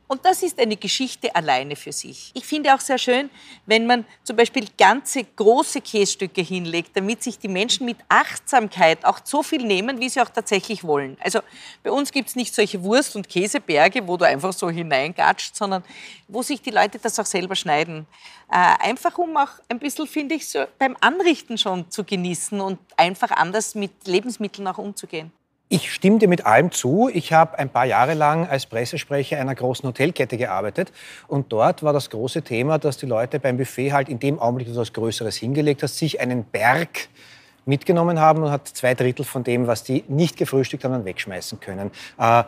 Und 0.09 0.25
das 0.25 0.43
ist 0.43 0.59
eine 0.59 0.77
Geschichte 0.77 1.35
alleine 1.35 1.77
für 1.77 1.93
sich. 1.93 2.31
Ich 2.33 2.47
finde 2.47 2.75
auch 2.75 2.81
sehr 2.81 2.97
schön, 2.97 3.29
wenn 3.67 3.87
man 3.87 4.07
zum 4.25 4.37
Beispiel 4.37 4.67
ganze 4.79 5.23
große 5.23 5.83
Käsestücke 5.83 6.41
hinlegt, 6.41 6.97
damit 6.97 7.23
sich 7.23 7.39
die 7.39 7.49
Menschen 7.49 7.85
mit 7.85 7.99
Achtsamkeit 8.09 9.05
auch 9.05 9.21
so 9.23 9.43
viel 9.43 9.63
nehmen, 9.63 10.01
wie 10.01 10.09
sie 10.09 10.23
auch 10.23 10.31
tatsächlich 10.31 10.83
wollen. 10.83 11.19
Also 11.21 11.41
bei 11.83 11.91
uns 11.91 12.11
gibt 12.11 12.31
es 12.31 12.37
nicht 12.37 12.55
solche 12.55 12.83
Wurst- 12.83 13.17
und 13.17 13.29
Käseberge, 13.29 14.09
wo 14.09 14.17
du 14.17 14.25
einfach 14.25 14.55
so 14.55 14.71
hineingatscht, 14.71 15.55
sondern 15.55 15.85
wo 16.27 16.41
sich 16.41 16.63
die 16.63 16.71
Leute 16.71 16.99
das 16.99 17.19
auch 17.19 17.27
selber 17.27 17.55
schneiden. 17.55 18.07
Äh, 18.51 18.57
einfach 18.89 19.19
um 19.19 19.37
auch 19.37 19.51
ein 19.69 19.79
bisschen, 19.79 20.07
finde 20.07 20.37
ich, 20.37 20.49
so 20.49 20.65
beim 20.79 20.97
Anrichten 21.03 21.59
schon 21.59 21.91
zu 21.91 22.03
genießen 22.03 22.59
und 22.63 22.79
einfach 22.97 23.31
anders 23.31 23.75
mit 23.75 23.93
Lebensmitteln 24.07 24.67
auch 24.69 24.79
umzugehen. 24.79 25.33
Ich 25.71 25.93
stimme 25.93 26.19
dir 26.19 26.29
mit 26.29 26.47
allem 26.47 26.73
zu. 26.73 27.11
Ich 27.13 27.35
habe 27.35 27.59
ein 27.59 27.69
paar 27.69 27.85
Jahre 27.85 28.15
lang 28.15 28.49
als 28.49 28.65
Pressesprecher 28.65 29.39
einer 29.39 29.55
großen 29.55 29.87
Hotelkette 29.87 30.39
gearbeitet. 30.39 30.93
Und 31.27 31.53
dort 31.53 31.83
war 31.83 31.93
das 31.93 32.09
große 32.09 32.41
Thema, 32.41 32.79
dass 32.79 32.97
die 32.97 33.05
Leute 33.05 33.39
beim 33.39 33.59
Buffet 33.59 33.93
halt 33.93 34.09
in 34.09 34.19
dem 34.19 34.39
Augenblick, 34.39 34.69
wo 34.69 34.73
du 34.73 34.79
was 34.79 34.95
Größeres 34.95 35.37
hingelegt 35.37 35.83
hast, 35.83 35.99
sich 35.99 36.21
einen 36.21 36.45
Berg 36.45 37.09
mitgenommen 37.67 38.19
haben 38.19 38.43
und 38.45 38.51
hat 38.51 38.67
zwei 38.67 38.95
Drittel 38.95 39.27
von 39.27 39.45
dem, 39.45 39.67
was 39.67 39.85
die 39.85 40.05
nicht 40.09 40.39
gefrühstückt 40.39 40.85
haben, 40.85 40.93
dann 40.93 41.05
wegschmeißen 41.05 41.61
können. 41.61 41.91
Äh, 42.19 42.45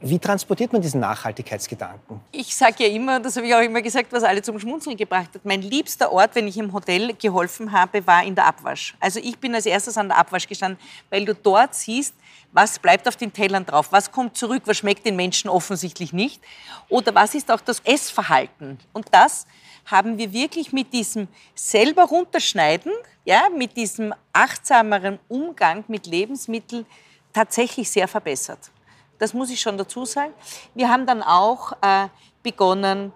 wie 0.00 0.18
transportiert 0.18 0.72
man 0.72 0.82
diesen 0.82 1.00
Nachhaltigkeitsgedanken? 1.00 2.20
Ich 2.32 2.54
sage 2.54 2.84
ja 2.84 2.88
immer, 2.88 3.20
das 3.20 3.36
habe 3.36 3.46
ich 3.46 3.54
auch 3.54 3.60
immer 3.60 3.80
gesagt, 3.80 4.12
was 4.12 4.22
alle 4.22 4.42
zum 4.42 4.58
Schmunzeln 4.58 4.96
gebracht 4.96 5.30
hat. 5.34 5.44
Mein 5.44 5.62
liebster 5.62 6.12
Ort, 6.12 6.34
wenn 6.34 6.46
ich 6.46 6.58
im 6.58 6.72
Hotel 6.72 7.14
geholfen 7.14 7.72
habe, 7.72 8.06
war 8.06 8.22
in 8.22 8.34
der 8.34 8.46
Abwasch. 8.46 8.94
Also 9.00 9.20
ich 9.20 9.38
bin 9.38 9.54
als 9.54 9.66
erstes 9.66 9.96
an 9.96 10.08
der 10.08 10.18
Abwasch 10.18 10.46
gestanden, 10.46 10.78
weil 11.10 11.24
du 11.24 11.34
dort 11.34 11.74
siehst, 11.74 12.14
was 12.52 12.78
bleibt 12.78 13.08
auf 13.08 13.16
den 13.16 13.32
Tellern 13.32 13.66
drauf, 13.66 13.88
was 13.90 14.12
kommt 14.12 14.36
zurück, 14.36 14.62
was 14.66 14.76
schmeckt 14.76 15.04
den 15.06 15.16
Menschen 15.16 15.48
offensichtlich 15.48 16.12
nicht 16.12 16.40
oder 16.88 17.14
was 17.14 17.34
ist 17.34 17.50
auch 17.50 17.60
das 17.60 17.80
Essverhalten. 17.80 18.78
Und 18.92 19.06
das 19.10 19.46
haben 19.86 20.18
wir 20.18 20.32
wirklich 20.32 20.72
mit 20.72 20.92
diesem 20.92 21.28
selber 21.54 22.04
runterschneiden, 22.04 22.92
ja, 23.24 23.48
mit 23.56 23.76
diesem 23.76 24.14
achtsameren 24.32 25.18
Umgang 25.28 25.84
mit 25.88 26.06
Lebensmitteln 26.06 26.86
tatsächlich 27.32 27.90
sehr 27.90 28.06
verbessert. 28.06 28.70
Das 29.18 29.34
muss 29.34 29.50
ich 29.50 29.60
schon 29.60 29.78
dazu 29.78 30.04
sagen. 30.04 30.32
Wir 30.74 30.88
haben 30.88 31.06
dann 31.06 31.22
auch 31.22 31.72
äh, 31.82 32.08
begonnen, 32.42 33.12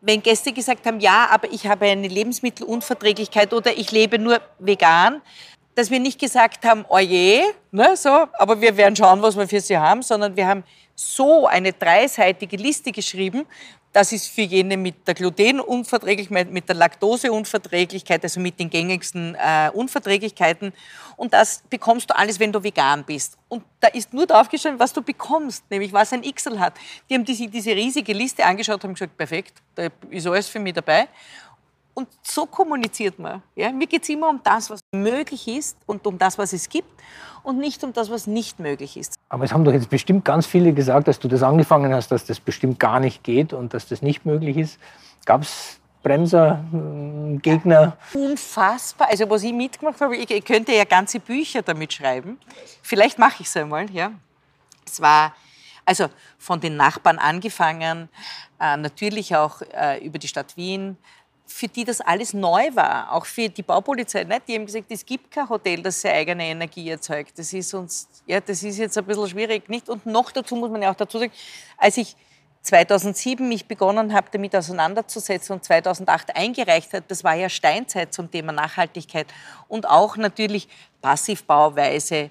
wenn 0.00 0.22
Gäste 0.22 0.52
gesagt 0.52 0.86
haben, 0.86 1.00
ja, 1.00 1.28
aber 1.30 1.52
ich 1.52 1.66
habe 1.66 1.86
eine 1.86 2.08
Lebensmittelunverträglichkeit 2.08 3.52
oder 3.52 3.76
ich 3.76 3.90
lebe 3.90 4.18
nur 4.18 4.40
vegan, 4.58 5.20
dass 5.74 5.90
wir 5.90 6.00
nicht 6.00 6.18
gesagt 6.18 6.64
haben, 6.64 6.84
oje, 6.88 7.42
ne, 7.70 7.96
so, 7.96 8.08
aber 8.08 8.60
wir 8.60 8.76
werden 8.76 8.96
schauen, 8.96 9.22
was 9.22 9.36
wir 9.36 9.46
für 9.46 9.60
sie 9.60 9.76
haben, 9.76 10.02
sondern 10.02 10.36
wir 10.36 10.46
haben 10.46 10.64
so 10.94 11.46
eine 11.46 11.72
dreiseitige 11.72 12.56
Liste 12.56 12.92
geschrieben, 12.92 13.46
das 13.92 14.12
ist 14.12 14.28
für 14.28 14.42
jene 14.42 14.76
mit 14.76 15.06
der 15.06 15.14
Glutenunverträglichkeit, 15.14 16.50
mit 16.50 16.68
der 16.68 16.76
Laktoseunverträglichkeit, 16.76 18.22
also 18.22 18.38
mit 18.38 18.58
den 18.60 18.70
gängigsten 18.70 19.34
äh, 19.34 19.70
Unverträglichkeiten. 19.72 20.72
Und 21.16 21.32
das 21.32 21.62
bekommst 21.68 22.08
du 22.08 22.16
alles, 22.16 22.38
wenn 22.38 22.52
du 22.52 22.62
vegan 22.62 23.04
bist. 23.04 23.36
Und 23.48 23.64
da 23.80 23.88
ist 23.88 24.14
nur 24.14 24.26
draufgestanden, 24.26 24.78
was 24.78 24.92
du 24.92 25.02
bekommst, 25.02 25.68
nämlich 25.70 25.92
was 25.92 26.12
ein 26.12 26.22
XL 26.22 26.58
hat. 26.60 26.74
Die 27.08 27.14
haben 27.14 27.26
sich 27.26 27.50
diese 27.50 27.70
riesige 27.70 28.12
Liste 28.12 28.44
angeschaut 28.44 28.84
und 28.84 28.94
gesagt, 28.94 29.16
perfekt, 29.16 29.54
da 29.74 29.88
ist 30.08 30.26
alles 30.26 30.48
für 30.48 30.60
mich 30.60 30.74
dabei. 30.74 31.08
Und 31.94 32.08
so 32.22 32.46
kommuniziert 32.46 33.18
man. 33.18 33.42
Ja? 33.54 33.72
Mir 33.72 33.86
geht 33.86 34.02
es 34.02 34.08
immer 34.08 34.28
um 34.28 34.40
das, 34.42 34.70
was 34.70 34.80
möglich 34.94 35.48
ist 35.48 35.76
und 35.86 36.06
um 36.06 36.18
das, 36.18 36.38
was 36.38 36.52
es 36.52 36.68
gibt 36.68 36.88
und 37.42 37.58
nicht 37.58 37.82
um 37.84 37.92
das, 37.92 38.10
was 38.10 38.26
nicht 38.26 38.58
möglich 38.58 38.96
ist. 38.96 39.14
Aber 39.28 39.44
es 39.44 39.52
haben 39.52 39.64
doch 39.64 39.72
jetzt 39.72 39.90
bestimmt 39.90 40.24
ganz 40.24 40.46
viele 40.46 40.72
gesagt, 40.72 41.08
dass 41.08 41.18
du 41.18 41.28
das 41.28 41.42
angefangen 41.42 41.92
hast, 41.94 42.10
dass 42.10 42.24
das 42.24 42.40
bestimmt 42.40 42.78
gar 42.78 43.00
nicht 43.00 43.24
geht 43.24 43.52
und 43.52 43.74
dass 43.74 43.88
das 43.88 44.02
nicht 44.02 44.24
möglich 44.24 44.56
ist. 44.56 44.78
Gab 45.24 45.42
es 45.42 45.80
Bremser, 46.02 46.64
äh, 46.72 47.36
Gegner? 47.38 47.96
Unfassbar. 48.14 49.08
Also 49.10 49.28
was 49.28 49.42
ich 49.42 49.52
mitgemacht 49.52 50.00
habe, 50.00 50.16
ich, 50.16 50.30
ich 50.30 50.44
könnte 50.44 50.72
ja 50.72 50.84
ganze 50.84 51.20
Bücher 51.20 51.62
damit 51.62 51.92
schreiben. 51.92 52.38
Vielleicht 52.82 53.18
mache 53.18 53.42
ich 53.42 53.48
es 53.48 53.56
einmal. 53.56 53.90
Ja. 53.90 54.12
Es 54.86 55.00
war 55.00 55.34
also 55.84 56.06
von 56.38 56.60
den 56.60 56.76
Nachbarn 56.76 57.18
angefangen, 57.18 58.08
äh, 58.60 58.76
natürlich 58.76 59.34
auch 59.34 59.60
äh, 59.72 59.98
über 60.04 60.18
die 60.18 60.28
Stadt 60.28 60.56
Wien, 60.56 60.96
für 61.50 61.68
die 61.68 61.84
das 61.84 62.00
alles 62.00 62.32
neu 62.32 62.70
war, 62.74 63.12
auch 63.12 63.26
für 63.26 63.48
die 63.48 63.62
Baupolizei. 63.62 64.24
Nicht? 64.24 64.48
Die 64.48 64.54
haben 64.54 64.66
gesagt, 64.66 64.86
es 64.88 65.04
gibt 65.04 65.30
kein 65.30 65.48
Hotel, 65.48 65.82
das 65.82 66.00
seine 66.00 66.14
eigene 66.14 66.44
Energie 66.44 66.88
erzeugt. 66.88 67.38
Das 67.38 67.52
ist, 67.52 67.74
uns, 67.74 68.08
ja, 68.26 68.40
das 68.40 68.62
ist 68.62 68.78
jetzt 68.78 68.96
ein 68.96 69.04
bisschen 69.04 69.28
schwierig. 69.28 69.68
Nicht? 69.68 69.88
Und 69.88 70.06
noch 70.06 70.30
dazu 70.30 70.56
muss 70.56 70.70
man 70.70 70.82
ja 70.82 70.90
auch 70.90 70.96
dazu 70.96 71.18
sagen, 71.18 71.32
als 71.76 71.96
ich 71.96 72.16
2007 72.62 73.48
mich 73.48 73.66
begonnen 73.66 74.14
habe, 74.14 74.28
damit 74.30 74.54
auseinanderzusetzen 74.54 75.54
und 75.54 75.64
2008 75.64 76.36
eingereicht 76.36 76.92
hat, 76.92 77.04
das 77.08 77.24
war 77.24 77.34
ja 77.34 77.48
Steinzeit 77.48 78.12
zum 78.12 78.30
Thema 78.30 78.52
Nachhaltigkeit 78.52 79.26
und 79.68 79.88
auch 79.88 80.16
natürlich 80.16 80.68
Passivbauweise. 81.00 82.30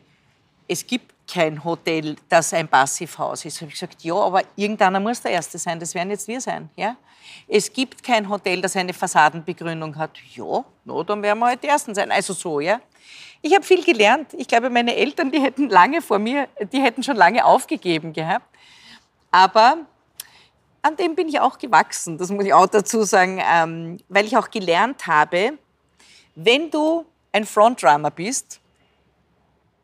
Es 0.67 0.85
gibt 0.85 1.13
kein 1.31 1.63
Hotel, 1.63 2.15
das 2.27 2.53
ein 2.53 2.67
Passivhaus 2.67 3.45
ist. 3.45 3.61
Habe 3.61 3.67
ich 3.67 3.79
gesagt, 3.79 4.03
ja, 4.03 4.15
aber 4.15 4.41
irgendeiner 4.55 4.99
muss 4.99 5.21
der 5.21 5.31
Erste 5.31 5.57
sein. 5.57 5.79
Das 5.79 5.93
werden 5.93 6.09
jetzt 6.09 6.27
wir 6.27 6.41
sein. 6.41 6.69
Ja? 6.75 6.95
Es 7.47 7.71
gibt 7.71 8.03
kein 8.03 8.27
Hotel, 8.27 8.61
das 8.61 8.75
eine 8.75 8.93
Fassadenbegrünung 8.93 9.95
hat. 9.95 10.17
Ja, 10.33 10.63
no, 10.85 11.03
dann 11.03 11.21
werden 11.21 11.39
wir 11.39 11.47
halt 11.47 11.63
die 11.63 11.67
Ersten 11.67 11.93
sein. 11.93 12.11
Also 12.11 12.33
so, 12.33 12.59
ja. 12.59 12.79
Ich 13.41 13.53
habe 13.53 13.63
viel 13.63 13.83
gelernt. 13.83 14.33
Ich 14.33 14.47
glaube, 14.47 14.69
meine 14.69 14.95
Eltern, 14.95 15.31
die 15.31 15.39
hätten 15.39 15.69
lange 15.69 16.01
vor 16.01 16.19
mir, 16.19 16.47
die 16.73 16.81
hätten 16.81 17.03
schon 17.03 17.15
lange 17.15 17.45
aufgegeben 17.45 18.11
gehabt. 18.11 18.45
Aber 19.31 19.77
an 20.81 20.95
dem 20.95 21.15
bin 21.15 21.27
ich 21.29 21.39
auch 21.39 21.57
gewachsen, 21.57 22.17
das 22.17 22.31
muss 22.31 22.45
ich 22.45 22.53
auch 22.53 22.67
dazu 22.67 23.03
sagen, 23.03 23.41
ähm, 23.45 23.99
weil 24.09 24.25
ich 24.25 24.35
auch 24.35 24.49
gelernt 24.49 25.07
habe, 25.07 25.53
wenn 26.35 26.71
du 26.71 27.05
ein 27.31 27.45
Frontrunner 27.45 28.11
bist, 28.11 28.58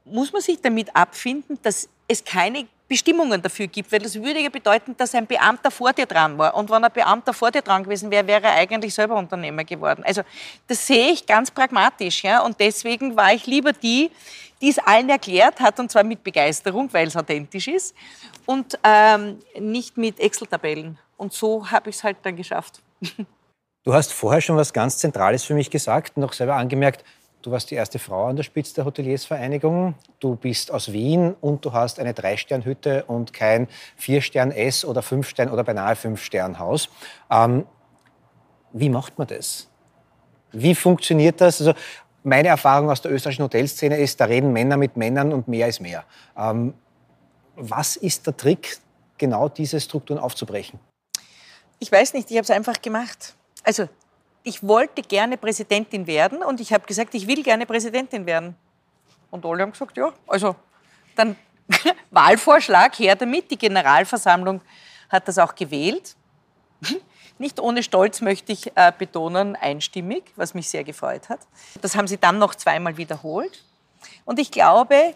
muss 0.06 0.32
man 0.32 0.42
sich 0.42 0.62
damit 0.62 0.96
abfinden, 0.96 1.60
dass 1.62 1.90
es 2.08 2.24
keine 2.24 2.68
Bestimmungen 2.88 3.42
dafür 3.42 3.66
gibt, 3.66 3.92
weil 3.92 4.00
das 4.00 4.16
würde 4.16 4.40
ja 4.40 4.50
bedeuten, 4.50 4.96
dass 4.96 5.16
ein 5.16 5.26
Beamter 5.26 5.72
vor 5.72 5.92
dir 5.92 6.06
dran 6.06 6.38
war. 6.38 6.54
Und 6.54 6.70
wenn 6.70 6.84
ein 6.84 6.92
Beamter 6.92 7.34
vor 7.34 7.50
dir 7.50 7.64
dran 7.64 7.84
gewesen 7.84 8.12
wäre, 8.12 8.28
wäre 8.28 8.44
er 8.44 8.54
eigentlich 8.54 8.94
selber 8.94 9.16
Unternehmer 9.16 9.64
geworden. 9.64 10.04
Also 10.06 10.22
das 10.68 10.86
sehe 10.86 11.12
ich 11.12 11.26
ganz 11.26 11.50
pragmatisch. 11.50 12.24
Ja? 12.24 12.42
Und 12.42 12.60
deswegen 12.60 13.16
war 13.16 13.34
ich 13.34 13.48
lieber 13.48 13.74
die, 13.74 14.12
die 14.62 14.70
es 14.70 14.78
allen 14.78 15.10
erklärt 15.10 15.60
hat, 15.60 15.80
und 15.80 15.92
zwar 15.92 16.04
mit 16.04 16.24
Begeisterung, 16.24 16.92
weil 16.94 17.08
es 17.08 17.18
authentisch 17.18 17.68
ist, 17.68 17.96
und 18.46 18.78
ähm, 18.84 19.40
nicht 19.60 19.98
mit 19.98 20.20
Excel-Tabellen. 20.20 20.98
Und 21.18 21.34
so 21.34 21.70
habe 21.72 21.90
ich 21.90 21.98
es 21.98 22.04
halt 22.04 22.18
dann 22.24 22.36
geschafft. 22.36 22.82
Du 23.88 23.94
hast 23.94 24.14
vorher 24.14 24.42
schon 24.42 24.58
was 24.58 24.74
ganz 24.74 24.98
Zentrales 24.98 25.44
für 25.44 25.54
mich 25.54 25.70
gesagt, 25.70 26.18
noch 26.18 26.34
selber 26.34 26.56
angemerkt, 26.56 27.06
Du 27.46 27.52
warst 27.52 27.70
die 27.70 27.76
erste 27.76 28.00
Frau 28.00 28.26
an 28.26 28.36
der 28.36 28.42
Spitze 28.42 28.74
der 28.74 28.86
Hoteliersvereinigung. 28.86 29.94
Du 30.20 30.36
bist 30.36 30.72
aus 30.72 30.92
Wien 30.92 31.36
und 31.42 31.64
du 31.64 31.74
hast 31.74 32.00
eine 32.00 32.16
Drei-Stern-Hütte 32.16 33.04
und 33.06 33.34
kein 33.34 33.68
Vier-Stern-S 33.98 34.84
oder 34.84 35.04
Fünf-Stern- 35.04 35.52
oder 35.52 35.64
beinahe 35.64 35.96
Fünf-Stern-Haus. 35.96 36.90
Ähm, 37.30 37.68
wie 38.74 38.90
macht 38.90 39.20
man 39.20 39.28
das? 39.28 39.70
Wie 40.54 40.74
funktioniert 40.74 41.40
das? 41.40 41.62
Also, 41.62 41.76
meine 42.24 42.48
Erfahrung 42.48 42.90
aus 42.90 43.04
der 43.04 43.12
österreichischen 43.12 43.44
Hotelszene 43.44 43.98
ist, 43.98 44.20
da 44.20 44.26
reden 44.26 44.52
Männer 44.52 44.78
mit 44.78 44.98
Männern 44.98 45.32
und 45.32 45.48
mehr 45.48 45.68
ist 45.68 45.82
mehr. 45.82 46.04
Ähm, 46.36 46.74
was 47.56 47.96
ist 47.96 48.26
der 48.26 48.36
Trick, 48.36 48.80
genau 49.20 49.50
diese 49.50 49.80
Strukturen 49.80 50.18
aufzubrechen? 50.18 50.80
Ich 51.78 51.92
weiß 51.92 52.16
nicht, 52.16 52.32
ich 52.32 52.38
habe 52.38 52.46
es 52.46 52.50
einfach 52.50 52.82
gemacht. 52.82 53.36
Also 53.64 53.88
ich 54.46 54.62
wollte 54.64 55.02
gerne 55.02 55.38
Präsidentin 55.38 56.08
werden 56.08 56.44
und 56.44 56.62
ich 56.62 56.72
habe 56.72 56.86
gesagt, 56.86 57.16
ich 57.16 57.28
will 57.28 57.42
gerne 57.44 57.66
Präsidentin 57.66 58.26
werden. 58.26 58.56
Und 59.32 59.44
alle 59.44 59.64
haben 59.64 59.72
gesagt, 59.72 59.98
ja, 59.98 60.14
also 60.28 60.56
dann 61.16 61.36
Wahlvorschlag, 62.12 62.98
her 63.00 63.16
damit. 63.16 63.50
Die 63.50 63.58
Generalversammlung 63.58 64.62
hat 65.10 65.28
das 65.28 65.40
auch 65.40 65.56
gewählt. 65.56 66.16
Nicht 67.40 67.60
ohne 67.60 67.82
Stolz 67.82 68.22
möchte 68.22 68.52
ich 68.52 68.72
äh, 68.78 68.94
betonen, 68.98 69.56
einstimmig, 69.56 70.24
was 70.36 70.54
mich 70.54 70.70
sehr 70.70 70.84
gefreut 70.84 71.28
hat. 71.28 71.40
Das 71.82 71.96
haben 71.96 72.08
sie 72.08 72.18
dann 72.18 72.38
noch 72.38 72.54
zweimal 72.54 72.96
wiederholt. 72.98 73.66
Und 74.26 74.40
ich 74.40 74.52
glaube, 74.52 75.16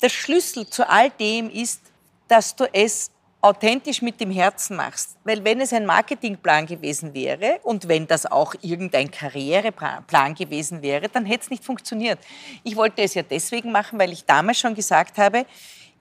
der 0.00 0.08
Schlüssel 0.08 0.70
zu 0.70 0.88
all 0.88 1.10
dem 1.10 1.50
ist, 1.50 1.82
dass 2.28 2.54
du 2.54 2.64
es 2.72 3.10
authentisch 3.42 4.02
mit 4.02 4.20
dem 4.20 4.30
Herzen 4.30 4.76
machst. 4.76 5.16
Weil 5.24 5.44
wenn 5.44 5.60
es 5.60 5.72
ein 5.72 5.86
Marketingplan 5.86 6.66
gewesen 6.66 7.14
wäre 7.14 7.60
und 7.62 7.88
wenn 7.88 8.06
das 8.06 8.26
auch 8.26 8.54
irgendein 8.60 9.10
Karriereplan 9.10 10.34
gewesen 10.34 10.82
wäre, 10.82 11.08
dann 11.08 11.24
hätte 11.24 11.44
es 11.44 11.50
nicht 11.50 11.64
funktioniert. 11.64 12.18
Ich 12.64 12.76
wollte 12.76 13.02
es 13.02 13.14
ja 13.14 13.22
deswegen 13.22 13.72
machen, 13.72 13.98
weil 13.98 14.12
ich 14.12 14.24
damals 14.24 14.58
schon 14.58 14.74
gesagt 14.74 15.16
habe, 15.18 15.46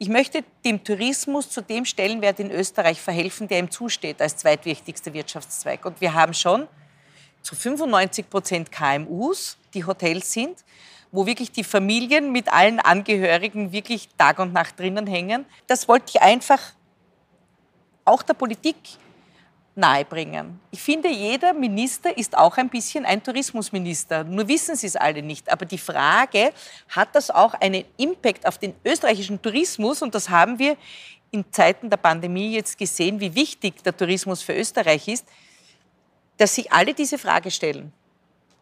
ich 0.02 0.08
möchte 0.08 0.44
dem 0.64 0.84
Tourismus 0.84 1.50
zu 1.50 1.62
dem 1.62 1.84
Stellenwert 1.84 2.40
in 2.40 2.52
Österreich 2.52 3.02
verhelfen, 3.02 3.48
der 3.50 3.60
ihm 3.60 3.70
zusteht 3.70 4.22
als 4.22 4.38
zweitwichtigster 4.38 5.14
Wirtschaftszweig. 5.14 5.86
Und 5.86 6.00
wir 6.00 6.14
haben 6.14 6.34
schon 6.34 6.68
zu 7.42 7.56
95 7.56 8.30
Prozent 8.30 8.72
KMUs, 8.72 9.58
die 9.74 9.86
Hotels 9.86 10.32
sind, 10.32 10.64
wo 11.12 11.26
wirklich 11.26 11.52
die 11.52 11.64
Familien 11.64 12.32
mit 12.32 12.52
allen 12.52 12.80
Angehörigen 12.80 13.72
wirklich 13.72 14.08
Tag 14.18 14.40
und 14.40 14.54
Nacht 14.54 14.80
drinnen 14.80 15.08
hängen. 15.08 15.46
Das 15.68 15.88
wollte 15.88 16.06
ich 16.10 16.22
einfach 16.22 16.62
auch 18.10 18.24
der 18.24 18.34
Politik 18.34 18.76
nahebringen. 19.76 20.60
Ich 20.72 20.82
finde, 20.82 21.10
jeder 21.10 21.54
Minister 21.54 22.16
ist 22.18 22.38
auch 22.38 22.58
ein 22.58 22.70
bisschen 22.70 23.06
ein 23.06 23.24
Tourismusminister. 23.24 24.24
Nur 24.24 24.48
wissen 24.48 24.76
sie 24.76 24.88
es 24.88 24.96
alle 24.96 25.22
nicht. 25.22 25.50
Aber 25.50 25.66
die 25.66 25.78
Frage, 25.78 26.52
hat 26.90 27.16
das 27.16 27.30
auch 27.32 27.54
einen 27.54 27.86
Impact 27.98 28.46
auf 28.46 28.58
den 28.58 28.76
österreichischen 28.84 29.42
Tourismus? 29.42 30.02
Und 30.02 30.14
das 30.16 30.30
haben 30.30 30.60
wir 30.60 30.76
in 31.32 31.46
Zeiten 31.52 31.90
der 31.90 31.98
Pandemie 31.98 32.54
jetzt 32.54 32.78
gesehen, 32.78 33.20
wie 33.20 33.34
wichtig 33.36 33.84
der 33.84 33.96
Tourismus 33.96 34.42
für 34.42 34.54
Österreich 34.54 35.08
ist, 35.08 35.26
dass 36.38 36.56
sich 36.56 36.72
alle 36.72 36.94
diese 36.94 37.18
Frage 37.18 37.52
stellen. 37.52 37.94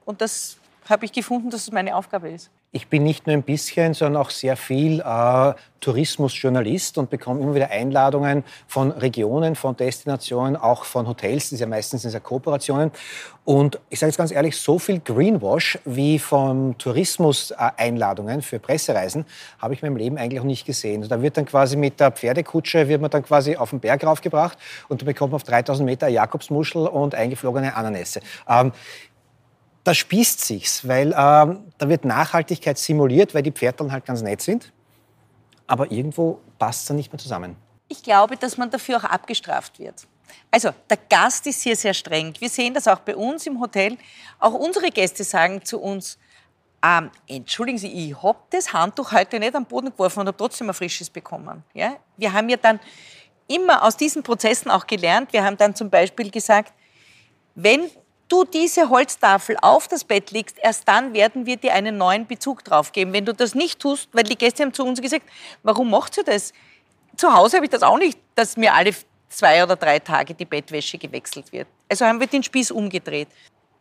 Und 0.05 0.21
das 0.21 0.57
habe 0.89 1.05
ich 1.05 1.11
gefunden, 1.11 1.49
dass 1.49 1.61
es 1.61 1.71
meine 1.71 1.95
Aufgabe 1.95 2.29
ist. 2.29 2.49
Ich 2.71 2.87
bin 2.87 3.03
nicht 3.03 3.27
nur 3.27 3.35
ein 3.35 3.43
bisschen, 3.43 3.93
sondern 3.93 4.21
auch 4.21 4.29
sehr 4.29 4.57
viel 4.57 4.99
äh, 4.99 5.53
Tourismusjournalist 5.79 6.97
und 6.97 7.09
bekomme 7.09 7.41
immer 7.41 7.55
wieder 7.55 7.71
Einladungen 7.71 8.43
von 8.67 8.91
Regionen, 8.91 9.55
von 9.55 9.75
Destinationen, 9.77 10.57
auch 10.57 10.83
von 10.83 11.07
Hotels, 11.07 11.45
das 11.45 11.53
ist 11.53 11.59
ja 11.61 11.67
meistens 11.67 12.03
in 12.03 12.23
Kooperationen. 12.23 12.91
Und 13.45 13.79
ich 13.89 13.99
sage 13.99 14.09
jetzt 14.09 14.17
ganz 14.17 14.31
ehrlich, 14.31 14.57
so 14.57 14.77
viel 14.79 14.99
Greenwash 14.99 15.79
wie 15.85 16.19
von 16.19 16.77
Tourismus-Einladungen 16.77 18.41
für 18.41 18.59
Pressereisen 18.59 19.25
habe 19.59 19.73
ich 19.73 19.81
in 19.81 19.87
meinem 19.87 19.97
Leben 19.97 20.17
eigentlich 20.17 20.39
noch 20.39 20.45
nicht 20.45 20.65
gesehen. 20.65 21.03
Also 21.03 21.15
da 21.15 21.21
wird 21.21 21.37
dann 21.37 21.45
quasi 21.45 21.77
mit 21.77 21.99
der 21.99 22.11
Pferdekutsche 22.11 22.89
wird 22.89 23.01
man 23.01 23.09
dann 23.09 23.23
quasi 23.23 23.55
auf 23.55 23.69
den 23.69 23.79
Berg 23.79 24.03
raufgebracht 24.03 24.57
und 24.89 25.01
da 25.01 25.05
bekommt 25.05 25.31
man 25.31 25.37
auf 25.37 25.43
3000 25.43 25.85
Meter 25.85 26.09
Jakobsmuschel 26.09 26.87
und 26.87 27.15
eingeflogene 27.15 27.75
Ananässe. 27.75 28.19
Ähm, 28.49 28.73
da 29.87 29.93
spießt 29.93 30.41
sich's, 30.41 30.85
weil 30.85 31.13
ähm, 31.17 31.71
da 31.77 31.87
wird 31.87 32.03
Nachhaltigkeit 32.03 32.77
simuliert, 32.77 33.33
weil 33.33 33.41
die 33.41 33.53
Pferde 33.53 33.89
halt 33.89 34.05
ganz 34.05 34.21
nett 34.21 34.41
sind. 34.41 34.73
Aber 35.65 35.89
irgendwo 35.89 36.41
passt 36.59 36.81
es 36.81 36.85
dann 36.87 36.97
nicht 36.97 37.13
mehr 37.13 37.19
zusammen. 37.19 37.55
Ich 37.87 38.03
glaube, 38.03 38.35
dass 38.35 38.57
man 38.57 38.69
dafür 38.69 38.97
auch 38.97 39.05
abgestraft 39.05 39.79
wird. 39.79 40.05
Also 40.51 40.71
der 40.89 40.97
Gast 41.09 41.47
ist 41.47 41.61
hier 41.61 41.77
sehr 41.77 41.93
streng. 41.93 42.33
Wir 42.39 42.49
sehen 42.49 42.73
das 42.73 42.85
auch 42.89 42.99
bei 42.99 43.15
uns 43.15 43.47
im 43.47 43.61
Hotel. 43.61 43.97
Auch 44.39 44.53
unsere 44.53 44.89
Gäste 44.91 45.23
sagen 45.23 45.63
zu 45.63 45.79
uns, 45.79 46.17
ähm, 46.83 47.09
entschuldigen 47.25 47.77
Sie, 47.77 48.09
ich 48.09 48.21
habe 48.21 48.39
das 48.49 48.73
Handtuch 48.73 49.13
heute 49.13 49.39
nicht 49.39 49.55
am 49.55 49.65
Boden 49.65 49.91
geworfen 49.91 50.19
und 50.19 50.27
habe 50.27 50.37
trotzdem 50.37 50.69
ein 50.69 50.73
frisches 50.73 51.09
bekommen. 51.09 51.63
Ja? 51.73 51.95
Wir 52.17 52.33
haben 52.33 52.49
ja 52.49 52.57
dann 52.57 52.81
immer 53.47 53.83
aus 53.83 53.95
diesen 53.95 54.21
Prozessen 54.21 54.69
auch 54.69 54.85
gelernt. 54.85 55.31
Wir 55.31 55.45
haben 55.45 55.55
dann 55.55 55.75
zum 55.75 55.89
Beispiel 55.89 56.29
gesagt, 56.29 56.73
wenn 57.55 57.89
du 58.27 58.43
diese 58.43 58.89
Holztafel 58.89 59.57
auf 59.61 59.87
das 59.87 60.03
Bett 60.03 60.31
legst, 60.31 60.57
erst 60.61 60.87
dann 60.87 61.13
werden 61.13 61.45
wir 61.45 61.57
dir 61.57 61.73
einen 61.73 61.97
neuen 61.97 62.27
Bezug 62.27 62.63
drauf 62.63 62.91
geben. 62.91 63.13
Wenn 63.13 63.25
du 63.25 63.33
das 63.33 63.55
nicht 63.55 63.79
tust, 63.79 64.09
weil 64.13 64.23
die 64.23 64.37
Gäste 64.37 64.63
haben 64.63 64.73
zu 64.73 64.85
uns 64.85 65.01
gesagt, 65.01 65.25
warum 65.63 65.89
macht 65.89 66.17
ihr 66.17 66.23
das? 66.23 66.53
Zu 67.15 67.33
Hause 67.33 67.57
habe 67.57 67.65
ich 67.65 67.71
das 67.71 67.83
auch 67.83 67.97
nicht, 67.97 68.19
dass 68.35 68.57
mir 68.57 68.73
alle 68.73 68.93
zwei 69.29 69.63
oder 69.63 69.75
drei 69.75 69.99
Tage 69.99 70.33
die 70.33 70.45
Bettwäsche 70.45 70.97
gewechselt 70.97 71.51
wird. 71.51 71.67
Also 71.89 72.05
haben 72.05 72.19
wir 72.19 72.27
den 72.27 72.43
Spieß 72.43 72.71
umgedreht. 72.71 73.27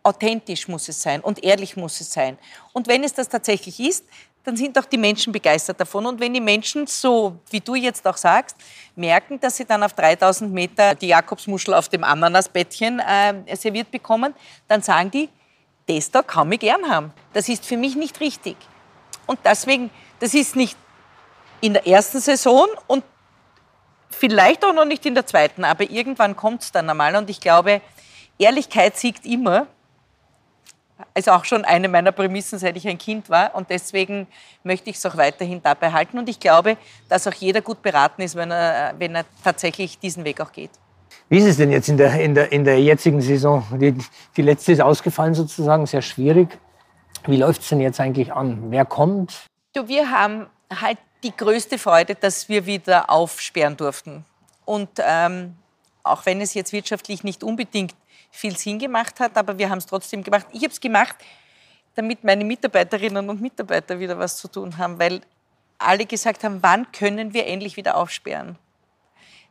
Authentisch 0.03 0.69
muss 0.69 0.89
es 0.89 1.03
sein 1.03 1.21
und 1.21 1.43
ehrlich 1.43 1.77
muss 1.77 2.01
es 2.01 2.13
sein. 2.13 2.39
Und 2.73 2.87
wenn 2.87 3.03
es 3.03 3.13
das 3.13 3.29
tatsächlich 3.29 3.81
ist, 3.81 4.05
dann 4.47 4.57
sind 4.57 4.79
auch 4.79 4.85
die 4.85 4.97
Menschen 4.97 5.33
begeistert 5.33 5.81
davon. 5.81 6.07
Und 6.07 6.21
wenn 6.21 6.33
die 6.33 6.41
Menschen, 6.41 6.87
so 6.87 7.37
wie 7.51 7.61
du 7.61 7.75
jetzt 7.75 8.07
auch 8.07 8.17
sagst, 8.17 8.57
merken, 8.95 9.41
dass 9.41 9.57
sie 9.57 9.65
dann 9.65 9.83
auf 9.83 9.93
3000 9.95 10.53
Meter 10.53 10.95
die 10.95 11.09
Jakobsmuschel 11.09 11.75
auf 11.75 11.89
dem 11.89 12.05
Ananasbettchen 12.05 13.01
äh, 13.01 13.57
serviert 13.57 13.91
bekommen, 13.91 14.35
dann 14.69 14.83
sagen 14.83 15.11
die, 15.11 15.29
das 15.89 16.13
da 16.13 16.23
kann 16.23 16.51
ich 16.53 16.61
gern 16.61 16.89
haben. 16.89 17.13
Das 17.33 17.49
ist 17.49 17.67
für 17.67 17.77
mich 17.77 17.97
nicht 17.97 18.21
richtig. 18.21 18.57
Und 19.27 19.41
deswegen, 19.45 19.91
das 20.21 20.33
ist 20.33 20.55
nicht 20.55 20.77
in 21.61 21.73
der 21.73 21.85
ersten 21.85 22.21
Saison 22.21 22.69
und 22.87 23.03
vielleicht 24.11 24.65
auch 24.65 24.73
noch 24.73 24.85
nicht 24.85 25.05
in 25.07 25.17
der 25.17 25.27
zweiten, 25.27 25.65
aber 25.65 25.91
irgendwann 25.91 26.37
kommt 26.37 26.63
es 26.63 26.71
dann 26.71 26.89
einmal. 26.89 27.17
Und 27.17 27.29
ich 27.31 27.41
glaube, 27.41 27.81
Ehrlichkeit 28.39 28.97
siegt 28.97 29.27
immer 29.27 29.67
ist 31.15 31.29
auch 31.29 31.45
schon 31.45 31.65
eine 31.65 31.89
meiner 31.89 32.13
Prämissen, 32.13 32.59
seit 32.59 32.77
ich 32.77 32.87
ein 32.89 32.99
Kind 32.99 33.29
war. 33.29 33.55
Und 33.55 33.71
deswegen 33.71 34.27
möchte 34.65 34.91
ich 34.91 34.97
es 34.97 35.07
auch 35.07 35.17
weiterhin 35.17 35.63
dabei 35.63 35.93
halten. 35.93 36.19
Und 36.19 36.29
ich 36.29 36.41
glaube, 36.41 36.77
dass 37.09 37.27
auch 37.27 37.35
jeder 37.35 37.61
gut 37.61 37.83
beraten 37.83 38.23
ist, 38.23 38.35
wenn 38.35 38.51
er, 38.51 38.95
wenn 38.99 39.15
er 39.15 39.25
tatsächlich 39.45 39.99
diesen 39.99 40.25
Weg 40.25 40.41
auch 40.41 40.53
geht. 40.53 40.71
Wie 41.29 41.39
ist 41.39 41.47
es 41.47 41.57
denn 41.57 41.71
jetzt 41.71 41.89
in 41.89 41.97
der, 41.97 42.21
in 42.21 42.35
der, 42.35 42.53
in 42.53 42.65
der 42.65 42.81
jetzigen 42.81 43.21
Saison? 43.21 43.65
Die, 43.73 43.97
die 44.37 44.43
letzte 44.43 44.73
ist 44.73 44.81
ausgefallen 44.81 45.35
sozusagen, 45.35 45.87
sehr 45.87 46.03
schwierig. 46.03 46.59
Wie 47.27 47.37
läuft 47.37 47.63
es 47.63 47.69
denn 47.69 47.81
jetzt 47.81 48.01
eigentlich 48.01 48.33
an? 48.33 48.71
Wer 48.71 48.85
kommt? 48.85 49.47
Du, 49.75 49.89
wir 49.89 50.11
haben 50.11 50.47
halt 50.81 50.99
die 51.25 51.37
größte 51.37 51.79
Freude, 51.79 52.15
dass 52.15 52.49
wir 52.49 52.67
wieder 52.67 53.11
aufsperren 53.11 53.77
durften. 53.77 54.25
Und 54.65 54.89
ähm, 54.99 55.57
auch 56.05 56.25
wenn 56.25 56.41
es 56.41 56.55
jetzt 56.55 56.73
wirtschaftlich 56.73 57.25
nicht 57.25 57.43
unbedingt 57.43 57.95
viel 58.37 58.57
Sinn 58.57 58.79
gemacht 58.79 59.19
hat, 59.21 59.37
aber 59.37 59.59
wir 59.59 59.71
haben 59.71 59.79
es 59.79 59.87
trotzdem 59.87 60.23
gemacht. 60.23 60.47
Ich 60.53 60.63
habe 60.63 60.73
es 60.73 60.81
gemacht, 60.81 61.17
damit 61.95 62.23
meine 62.23 62.45
Mitarbeiterinnen 62.45 63.29
und 63.29 63.41
Mitarbeiter 63.41 63.99
wieder 63.99 64.19
was 64.19 64.37
zu 64.37 64.49
tun 64.49 64.77
haben, 64.77 64.99
weil 64.99 65.23
alle 65.79 66.07
gesagt 66.07 66.45
haben, 66.45 66.63
wann 66.63 66.91
können 66.93 67.33
wir 67.33 67.47
endlich 67.47 67.77
wieder 67.77 67.97
aufsperren? 67.97 68.59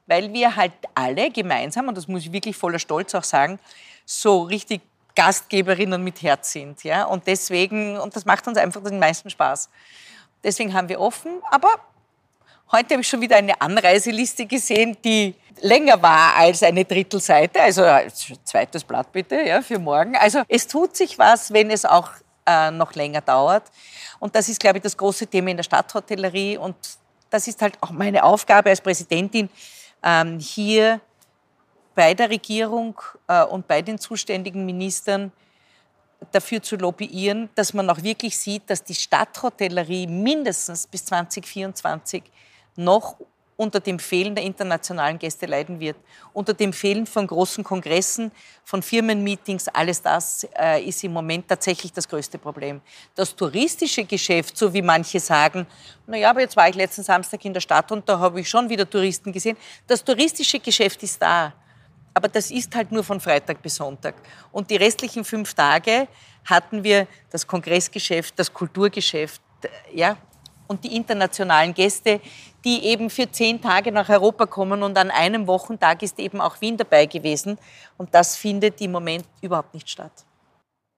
Weil 0.07 0.31
wir 0.33 0.55
halt 0.55 0.73
alle 0.93 1.31
gemeinsam, 1.31 1.87
und 1.87 1.97
das 1.97 2.07
muss 2.07 2.21
ich 2.21 2.31
wirklich 2.31 2.55
voller 2.55 2.79
Stolz 2.79 3.15
auch 3.15 3.23
sagen, 3.23 3.59
so 4.05 4.43
richtig 4.43 4.81
Gastgeberinnen 5.15 6.03
mit 6.03 6.21
Herz 6.21 6.51
sind. 6.51 6.83
Ja? 6.83 7.05
Und 7.05 7.25
deswegen, 7.25 7.97
und 7.97 8.15
das 8.15 8.25
macht 8.25 8.47
uns 8.47 8.57
einfach 8.57 8.83
den 8.83 8.99
meisten 8.99 9.29
Spaß. 9.29 9.69
Deswegen 10.43 10.73
haben 10.73 10.89
wir 10.89 10.99
offen, 10.99 11.41
aber 11.49 11.69
heute 12.71 12.95
habe 12.95 13.01
ich 13.01 13.08
schon 13.08 13.21
wieder 13.21 13.38
eine 13.38 13.60
Anreiseliste 13.60 14.45
gesehen, 14.45 14.97
die 15.04 15.36
länger 15.62 16.01
war 16.01 16.36
als 16.36 16.63
eine 16.63 16.86
Drittelseite, 16.86 17.62
also 17.62 17.84
zweites 18.43 18.84
Blatt 18.84 19.12
bitte 19.12 19.41
ja, 19.41 19.62
für 19.62 19.80
morgen. 19.80 20.15
Also 20.15 20.43
es 20.47 20.67
tut 20.67 20.95
sich 20.95 21.17
was, 21.17 21.51
wenn 21.54 21.71
es 21.71 21.86
auch 21.86 22.10
äh, 22.45 22.71
noch 22.71 22.93
länger 22.93 23.21
dauert. 23.21 23.63
Und 24.19 24.36
das 24.36 24.49
ist, 24.49 24.60
glaube 24.60 24.78
ich, 24.78 24.84
das 24.84 24.97
große 24.97 25.28
Thema 25.28 25.51
in 25.51 25.58
der 25.58 25.63
Stadthotellerie. 25.63 26.58
Und 26.58 26.75
das 27.30 27.47
ist 27.47 27.62
halt 27.62 27.78
auch 27.82 27.91
meine 27.91 28.23
Aufgabe 28.23 28.69
als 28.69 28.82
Präsidentin, 28.82 29.49
ähm, 30.04 30.39
hier 30.39 30.99
bei 31.95 32.13
der 32.13 32.30
Regierung 32.30 32.99
äh, 33.28 33.43
und 33.43 33.67
bei 33.67 33.82
den 33.82 33.97
zuständigen 33.97 34.65
Ministern 34.65 35.32
dafür 36.32 36.62
zu 36.62 36.75
lobbyieren, 36.75 37.49
dass 37.56 37.73
man 37.73 37.89
auch 37.89 38.01
wirklich 38.01 38.38
sieht, 38.38 38.69
dass 38.69 38.84
die 38.84 38.95
Stadthotellerie 38.95 40.08
mindestens 40.08 40.88
bis 40.88 41.06
2024 41.06 42.23
noch 42.75 43.17
unter 43.57 43.79
dem 43.79 43.99
Fehlen 43.99 44.35
der 44.35 44.43
internationalen 44.43 45.17
Gäste 45.17 45.45
leiden 45.45 45.79
wird, 45.79 45.95
unter 46.33 46.53
dem 46.53 46.73
Fehlen 46.73 47.05
von 47.05 47.25
großen 47.25 47.63
Kongressen, 47.63 48.31
von 48.63 48.81
Firmenmeetings, 48.81 49.69
alles 49.69 50.01
das 50.01 50.45
äh, 50.57 50.83
ist 50.83 51.03
im 51.03 51.13
Moment 51.13 51.47
tatsächlich 51.47 51.93
das 51.93 52.07
größte 52.07 52.38
Problem. 52.38 52.81
Das 53.15 53.33
touristische 53.35 54.03
Geschäft, 54.03 54.57
so 54.57 54.73
wie 54.73 54.81
manche 54.81 55.19
sagen, 55.19 55.65
naja, 56.05 56.29
aber 56.29 56.41
jetzt 56.41 56.57
war 56.57 56.67
ich 56.67 56.75
letzten 56.75 57.03
Samstag 57.03 57.45
in 57.45 57.53
der 57.53 57.61
Stadt 57.61 57.91
und 57.91 58.07
da 58.09 58.19
habe 58.19 58.41
ich 58.41 58.49
schon 58.49 58.69
wieder 58.69 58.89
Touristen 58.89 59.31
gesehen, 59.31 59.55
das 59.88 60.03
touristische 60.03 60.59
Geschäft 60.59 61.01
ist 61.03 61.21
da. 61.21 61.53
Aber 62.13 62.27
das 62.29 62.49
ist 62.49 62.73
halt 62.75 62.91
nur 62.91 63.03
von 63.03 63.19
Freitag 63.19 63.61
bis 63.61 63.75
Sonntag. 63.75 64.15
Und 64.53 64.69
die 64.69 64.77
restlichen 64.77 65.25
fünf 65.25 65.53
Tage 65.53 66.07
hatten 66.45 66.83
wir 66.83 67.07
das 67.29 67.45
Kongressgeschäft, 67.45 68.39
das 68.39 68.53
Kulturgeschäft, 68.53 69.41
ja, 69.93 70.15
und 70.67 70.84
die 70.84 70.95
internationalen 70.95 71.73
Gäste, 71.73 72.19
die 72.63 72.86
eben 72.86 73.10
für 73.10 73.32
zehn 73.32 73.62
Tage 73.62 73.91
nach 73.91 74.10
Europa 74.10 74.45
kommen 74.45 74.84
und 74.84 74.97
an 74.97 75.12
einem 75.12 75.47
Wochentag 75.47 76.01
ist 76.01 76.19
eben 76.19 76.41
auch 76.41 76.62
Wien 76.62 76.78
dabei 76.78 77.06
gewesen. 77.06 77.58
Und 77.97 78.15
das 78.15 78.36
findet 78.36 78.82
im 78.82 78.91
Moment 78.91 79.25
überhaupt 79.41 79.73
nicht 79.73 79.89
statt. 79.89 80.25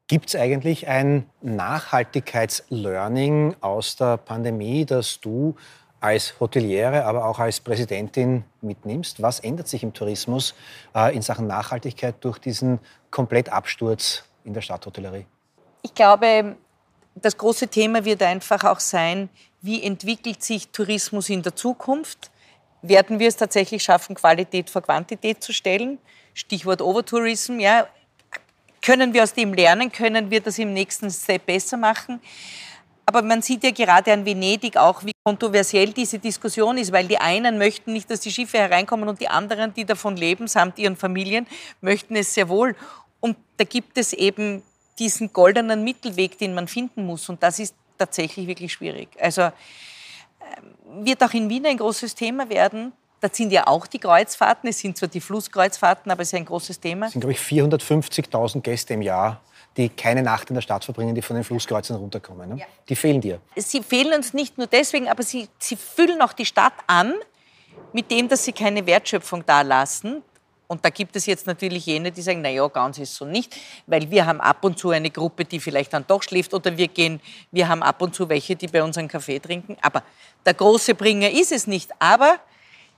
Gibt 0.07 0.29
es 0.29 0.35
eigentlich 0.35 0.87
ein 0.87 1.29
Nachhaltigkeitslearning 1.41 3.57
aus 3.59 3.97
der 3.97 4.15
Pandemie, 4.15 4.85
das 4.85 5.19
du 5.19 5.57
als 5.99 6.39
Hoteliere, 6.39 7.03
aber 7.03 7.25
auch 7.25 7.39
als 7.39 7.59
Präsidentin 7.59 8.45
mitnimmst? 8.61 9.21
Was 9.21 9.41
ändert 9.41 9.67
sich 9.67 9.83
im 9.83 9.93
Tourismus 9.93 10.55
äh, 10.95 11.13
in 11.13 11.21
Sachen 11.21 11.47
Nachhaltigkeit 11.47 12.15
durch 12.21 12.39
diesen 12.39 12.79
Komplettabsturz 13.11 14.23
in 14.45 14.53
der 14.53 14.61
Stadthotellerie? 14.61 15.25
Ich 15.81 15.93
glaube, 15.93 16.55
das 17.15 17.37
große 17.37 17.67
Thema 17.67 18.05
wird 18.05 18.23
einfach 18.23 18.63
auch 18.63 18.79
sein, 18.79 19.27
wie 19.61 19.83
entwickelt 19.83 20.43
sich 20.43 20.69
Tourismus 20.69 21.29
in 21.29 21.41
der 21.41 21.55
Zukunft? 21.55 22.31
Werden 22.81 23.19
wir 23.19 23.27
es 23.27 23.37
tatsächlich 23.37 23.83
schaffen, 23.83 24.15
Qualität 24.15 24.69
vor 24.69 24.81
Quantität 24.81 25.43
zu 25.43 25.51
stellen? 25.51 25.97
Stichwort 26.33 26.81
Overtourism, 26.81 27.59
ja. 27.59 27.87
Können 28.81 29.13
wir 29.13 29.23
aus 29.23 29.33
dem 29.33 29.53
lernen? 29.53 29.91
Können 29.91 30.29
wir 30.29 30.39
das 30.39 30.59
im 30.59 30.73
nächsten 30.73 31.09
Step 31.09 31.47
besser 31.47 31.77
machen? 31.77 32.21
Aber 33.05 33.21
man 33.21 33.41
sieht 33.41 33.63
ja 33.63 33.71
gerade 33.71 34.11
an 34.11 34.25
Venedig 34.25 34.75
auch, 34.75 35.03
wie 35.03 35.13
kontroversiell 35.23 35.93
diese 35.93 36.19
Diskussion 36.19 36.77
ist, 36.77 36.91
weil 36.91 37.07
die 37.07 37.17
einen 37.17 37.57
möchten 37.57 37.93
nicht, 37.93 38.11
dass 38.11 38.19
die 38.19 38.31
Schiffe 38.31 38.57
hereinkommen 38.57 39.07
und 39.07 39.21
die 39.21 39.29
anderen, 39.29 39.73
die 39.73 39.85
davon 39.85 40.17
leben, 40.17 40.47
samt 40.47 40.77
ihren 40.77 40.97
Familien, 40.97 41.47
möchten 41.79 42.17
es 42.17 42.33
sehr 42.33 42.49
wohl. 42.49 42.75
Und 43.21 43.37
da 43.55 43.63
gibt 43.63 43.97
es 43.97 44.13
eben 44.13 44.61
diesen 44.99 45.31
goldenen 45.31 45.83
Mittelweg, 45.83 46.37
den 46.37 46.53
man 46.53 46.67
finden 46.67 47.05
muss. 47.05 47.29
Und 47.29 47.41
das 47.41 47.59
ist 47.59 47.75
tatsächlich 47.97 48.47
wirklich 48.47 48.73
schwierig. 48.73 49.09
Also 49.19 49.41
ähm, 49.41 51.05
wird 51.05 51.23
auch 51.23 51.33
in 51.33 51.49
Wien 51.49 51.65
ein 51.65 51.77
großes 51.77 52.15
Thema 52.15 52.49
werden. 52.49 52.93
Da 53.19 53.29
sind 53.31 53.51
ja 53.51 53.67
auch 53.67 53.87
die 53.87 53.99
Kreuzfahrten. 53.99 54.69
Es 54.69 54.79
sind 54.79 54.97
zwar 54.97 55.09
die 55.09 55.21
Flusskreuzfahrten, 55.21 56.11
aber 56.11 56.21
es 56.21 56.29
ist 56.29 56.35
ein 56.35 56.45
großes 56.45 56.79
Thema. 56.79 57.07
Es 57.07 57.13
sind, 57.13 57.21
glaube 57.21 57.33
ich, 57.33 57.39
450.000 57.39 58.61
Gäste 58.61 58.93
im 58.93 59.01
Jahr, 59.01 59.41
die 59.75 59.89
keine 59.89 60.21
Nacht 60.21 60.49
in 60.49 60.53
der 60.53 60.61
Stadt 60.61 60.85
verbringen, 60.85 61.15
die 61.15 61.21
von 61.21 61.35
den 61.35 61.43
Flusskreuzern 61.43 61.97
runterkommen. 61.97 62.49
Ne? 62.49 62.59
Ja. 62.59 62.65
Die 62.87 62.95
fehlen 62.95 63.21
dir. 63.21 63.41
Sie 63.55 63.81
fehlen 63.81 64.13
uns 64.13 64.33
nicht 64.33 64.57
nur 64.57 64.67
deswegen, 64.67 65.07
aber 65.07 65.23
sie, 65.23 65.49
sie 65.57 65.75
füllen 65.75 66.21
auch 66.21 66.33
die 66.33 66.45
Stadt 66.45 66.73
an 66.85 67.13
mit 67.93 68.11
dem, 68.11 68.27
dass 68.27 68.45
sie 68.45 68.53
keine 68.53 68.85
Wertschöpfung 68.85 69.43
da 69.45 69.61
lassen. 69.61 70.21
Und 70.67 70.83
da 70.83 70.89
gibt 70.89 71.15
es 71.15 71.25
jetzt 71.25 71.47
natürlich 71.47 71.85
jene, 71.85 72.11
die 72.11 72.21
sagen, 72.21 72.41
na 72.41 72.49
ja, 72.49 72.67
ganz 72.67 72.97
ist 72.97 73.15
so 73.15 73.25
nicht, 73.25 73.55
weil 73.85 74.11
wir 74.11 74.25
haben 74.25 74.41
ab 74.41 74.63
und 74.65 74.77
zu 74.77 74.89
eine 74.89 75.09
Gruppe, 75.09 75.45
die 75.45 75.59
vielleicht 75.59 75.93
dann 75.93 76.05
doch 76.05 76.21
schläft 76.21 76.53
oder 76.53 76.75
wir 76.75 76.89
gehen, 76.89 77.21
wir 77.51 77.69
haben 77.69 77.81
ab 77.81 78.01
und 78.01 78.13
zu 78.13 78.27
welche, 78.27 78.55
die 78.55 78.67
bei 78.67 78.83
uns 78.83 78.97
einen 78.97 79.07
Kaffee 79.07 79.39
trinken. 79.39 79.77
Aber 79.81 80.03
der 80.45 80.53
große 80.53 80.93
Bringer 80.93 81.29
ist 81.29 81.53
es 81.53 81.67
nicht. 81.67 81.89
Aber 81.99 82.39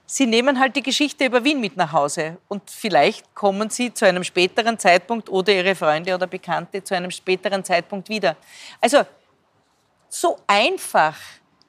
sie 0.08 0.26
nehmen 0.26 0.60
halt 0.60 0.76
die 0.76 0.82
Geschichte 0.82 1.26
über 1.26 1.44
Wien 1.44 1.62
mit 1.62 1.78
nach 1.78 1.94
Hause 1.94 2.38
und 2.48 2.64
vielleicht 2.70 3.36
kommen 3.36 3.70
sie 3.70 3.94
zu 3.94 4.06
einem 4.06 4.24
späteren 4.24 4.80
Zeitpunkt 4.80 5.30
oder 5.30 5.54
ihre 5.54 5.76
Freunde 5.76 6.16
oder 6.16 6.26
Bekannte 6.26 6.84
zu 6.84 6.96
einem 6.96 7.12
späteren 7.12 7.64
Zeitpunkt 7.64 8.10
wieder. 8.10 8.36
Also 8.82 9.04
so 10.10 10.38
einfach 10.48 11.16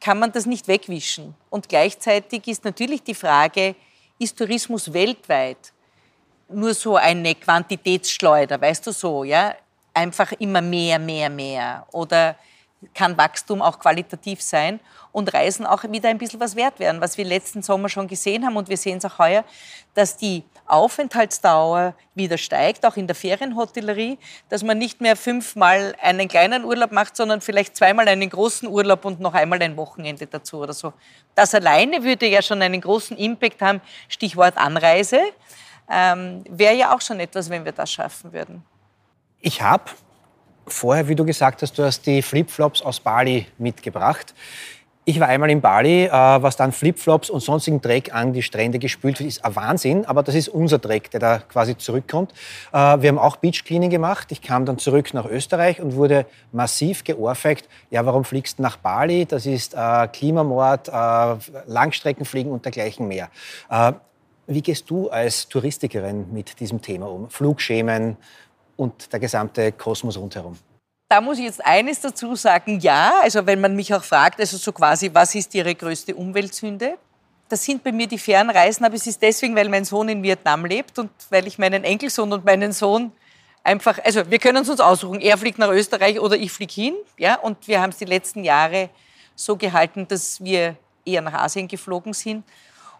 kann 0.01 0.19
man 0.19 0.33
das 0.33 0.47
nicht 0.47 0.67
wegwischen. 0.67 1.35
Und 1.51 1.69
gleichzeitig 1.69 2.49
ist 2.49 2.65
natürlich 2.65 3.03
die 3.03 3.15
Frage, 3.15 3.75
ist 4.19 4.39
Tourismus 4.39 4.91
weltweit 4.95 5.75
nur 6.53 6.75
so 6.75 6.97
eine 6.97 7.35
Quantitätsschleuder, 7.35 8.61
weißt 8.61 8.87
du 8.87 8.93
so, 8.93 9.25
ja? 9.25 9.55
Einfach 9.93 10.33
immer 10.39 10.61
mehr, 10.61 10.99
mehr, 10.99 11.29
mehr. 11.29 11.87
Oder 11.93 12.37
kann 12.95 13.17
Wachstum 13.19 13.61
auch 13.61 13.79
qualitativ 13.79 14.41
sein 14.41 14.81
und 15.13 15.33
Reisen 15.35 15.67
auch 15.67 15.85
wieder 15.85 16.09
ein 16.09 16.19
bisschen 16.19 16.41
was 16.41 16.57
wert 16.57 16.79
werden, 16.79 17.01
was 17.01 17.19
wir 17.19 17.25
letzten 17.25 17.63
Sommer 17.63 17.89
schon 17.89 18.09
gesehen 18.09 18.47
haben 18.47 18.57
und 18.57 18.69
wir 18.69 18.77
sehen 18.77 18.99
es 18.99 19.05
auch 19.05 19.19
heuer, 19.19 19.45
dass 19.95 20.17
die 20.17 20.45
Aufenthaltsdauer 20.67 21.95
wieder 22.15 22.39
steigt, 22.39 22.87
auch 22.87 22.97
in 22.97 23.07
der 23.07 23.17
Ferienhotellerie, 23.17 24.19
dass 24.49 24.63
man 24.63 24.79
nicht 24.79 25.01
mehr 25.01 25.17
fünfmal 25.17 25.97
einen 26.01 26.29
kleinen 26.29 26.65
Urlaub 26.65 26.93
macht, 26.93 27.17
sondern 27.17 27.41
vielleicht 27.41 27.77
zweimal 27.77 28.07
einen 28.09 28.31
großen 28.31 28.69
Urlaub 28.69 29.05
und 29.05 29.21
noch 29.21 29.35
einmal 29.35 29.61
ein 29.63 29.77
Wochenende 29.77 30.27
dazu 30.27 30.59
oder 30.59 30.73
so. 30.73 30.93
Das 31.35 31.55
alleine 31.55 32.05
würde 32.05 32.27
ja 32.27 32.41
schon 32.41 32.63
einen 32.63 32.81
großen 32.81 33.17
Impact 33.17 33.61
haben, 33.61 33.81
Stichwort 34.09 34.57
Anreise 34.57 35.21
ähm, 35.90 36.44
wäre 36.48 36.74
ja 36.74 36.94
auch 36.94 37.00
schon 37.00 37.20
etwas, 37.20 37.50
wenn 37.50 37.64
wir 37.64 37.72
das 37.72 37.90
schaffen 37.92 38.33
würden. 38.33 38.62
Ich 39.40 39.62
habe 39.62 39.85
vorher, 40.66 41.09
wie 41.09 41.14
du 41.14 41.24
gesagt 41.24 41.62
hast, 41.62 41.79
du 41.79 41.85
hast 41.85 42.07
die 42.07 42.22
Flipflops 42.22 42.83
aus 42.83 43.00
Bali 43.00 43.46
mitgebracht. 43.59 44.35
Ich 45.07 45.18
war 45.18 45.29
einmal 45.29 45.50
in 45.50 45.61
Bali, 45.62 46.05
äh, 46.05 46.11
was 46.12 46.57
dann 46.57 46.72
Flipflops 46.72 47.31
und 47.31 47.40
sonstigen 47.40 47.81
Dreck 47.81 48.14
an 48.14 48.33
die 48.33 48.42
Strände 48.42 48.79
gespült 48.79 49.18
wird, 49.18 49.29
ist 49.29 49.44
ein 49.44 49.57
Wahnsinn, 49.57 50.05
aber 50.05 50.22
das 50.22 50.35
ist 50.35 50.48
unser 50.48 50.79
Dreck, 50.79 51.11
der 51.11 51.18
da 51.18 51.38
quasi 51.38 51.76
zurückkommt. 51.76 52.33
Äh, 52.72 53.00
wir 53.00 53.09
haben 53.09 53.18
auch 53.18 53.37
Beachcleaning 53.37 53.90
gemacht. 53.90 54.31
Ich 54.31 54.42
kam 54.42 54.66
dann 54.66 54.79
zurück 54.79 55.12
nach 55.14 55.24
Österreich 55.24 55.81
und 55.81 55.96
wurde 55.96 56.26
massiv 56.53 57.03
geohrfeigt. 57.03 57.68
Ja, 57.90 58.05
warum 58.05 58.24
fliegst 58.24 58.59
du 58.59 58.62
nach 58.62 58.76
Bali? 58.76 59.24
Das 59.24 59.46
ist 59.46 59.74
äh, 59.74 60.07
Klimamord, 60.09 60.88
Langstreckenfliegen 61.66 62.53
und 62.53 62.64
dergleichen 62.64 63.09
mehr. 63.09 63.31
Wie 64.51 64.63
gehst 64.63 64.91
du 64.91 65.09
als 65.09 65.47
Touristikerin 65.47 66.27
mit 66.33 66.59
diesem 66.59 66.83
Thema 66.83 67.09
um? 67.09 67.31
Flugschemen 67.31 68.17
und 68.77 69.13
der 69.13 69.21
gesamte 69.21 69.71
Kosmos 69.71 70.19
rundherum. 70.19 70.59
Da 71.09 71.21
muss 71.21 71.39
ich 71.39 71.45
jetzt 71.45 71.65
eines 71.65 72.01
dazu 72.01 72.35
sagen, 72.35 72.81
ja, 72.81 73.13
also 73.23 73.47
wenn 73.47 73.61
man 73.61 73.77
mich 73.77 73.95
auch 73.95 74.03
fragt, 74.03 74.41
also 74.41 74.57
so 74.57 74.73
quasi, 74.73 75.09
was 75.13 75.37
ist 75.37 75.55
Ihre 75.55 75.73
größte 75.77 76.17
Umweltsünde? 76.17 76.99
Das 77.49 77.65
sind 77.65 77.85
bei 77.85 77.93
mir 77.93 78.09
die 78.09 78.19
Fernreisen, 78.19 78.85
aber 78.85 78.97
es 78.97 79.07
ist 79.07 79.23
deswegen, 79.23 79.55
weil 79.55 79.69
mein 79.69 79.85
Sohn 79.85 80.09
in 80.09 80.21
Vietnam 80.21 80.65
lebt 80.65 80.99
und 80.99 81.11
weil 81.31 81.47
ich 81.47 81.57
meinen 81.57 81.85
Enkelsohn 81.85 82.33
und 82.33 82.45
meinen 82.45 82.73
Sohn 82.73 83.13
einfach, 83.63 84.01
also 84.05 84.29
wir 84.29 84.41
können 84.41 84.65
es 84.65 84.69
uns 84.69 84.81
aussuchen, 84.81 85.21
er 85.21 85.39
fliegt 85.39 85.61
nach 85.61 85.71
Österreich 85.71 86.19
oder 86.19 86.35
ich 86.35 86.51
fliege 86.51 86.75
hin, 86.75 86.95
ja, 87.19 87.37
und 87.37 87.69
wir 87.69 87.81
haben 87.81 87.91
es 87.91 87.99
die 87.99 88.05
letzten 88.05 88.43
Jahre 88.43 88.91
so 89.37 89.57
gehalten, 89.57 90.09
dass 90.09 90.43
wir 90.43 90.75
eher 91.05 91.23
nach 91.23 91.35
Asien 91.35 91.69
geflogen 91.69 92.15
sind 92.15 92.43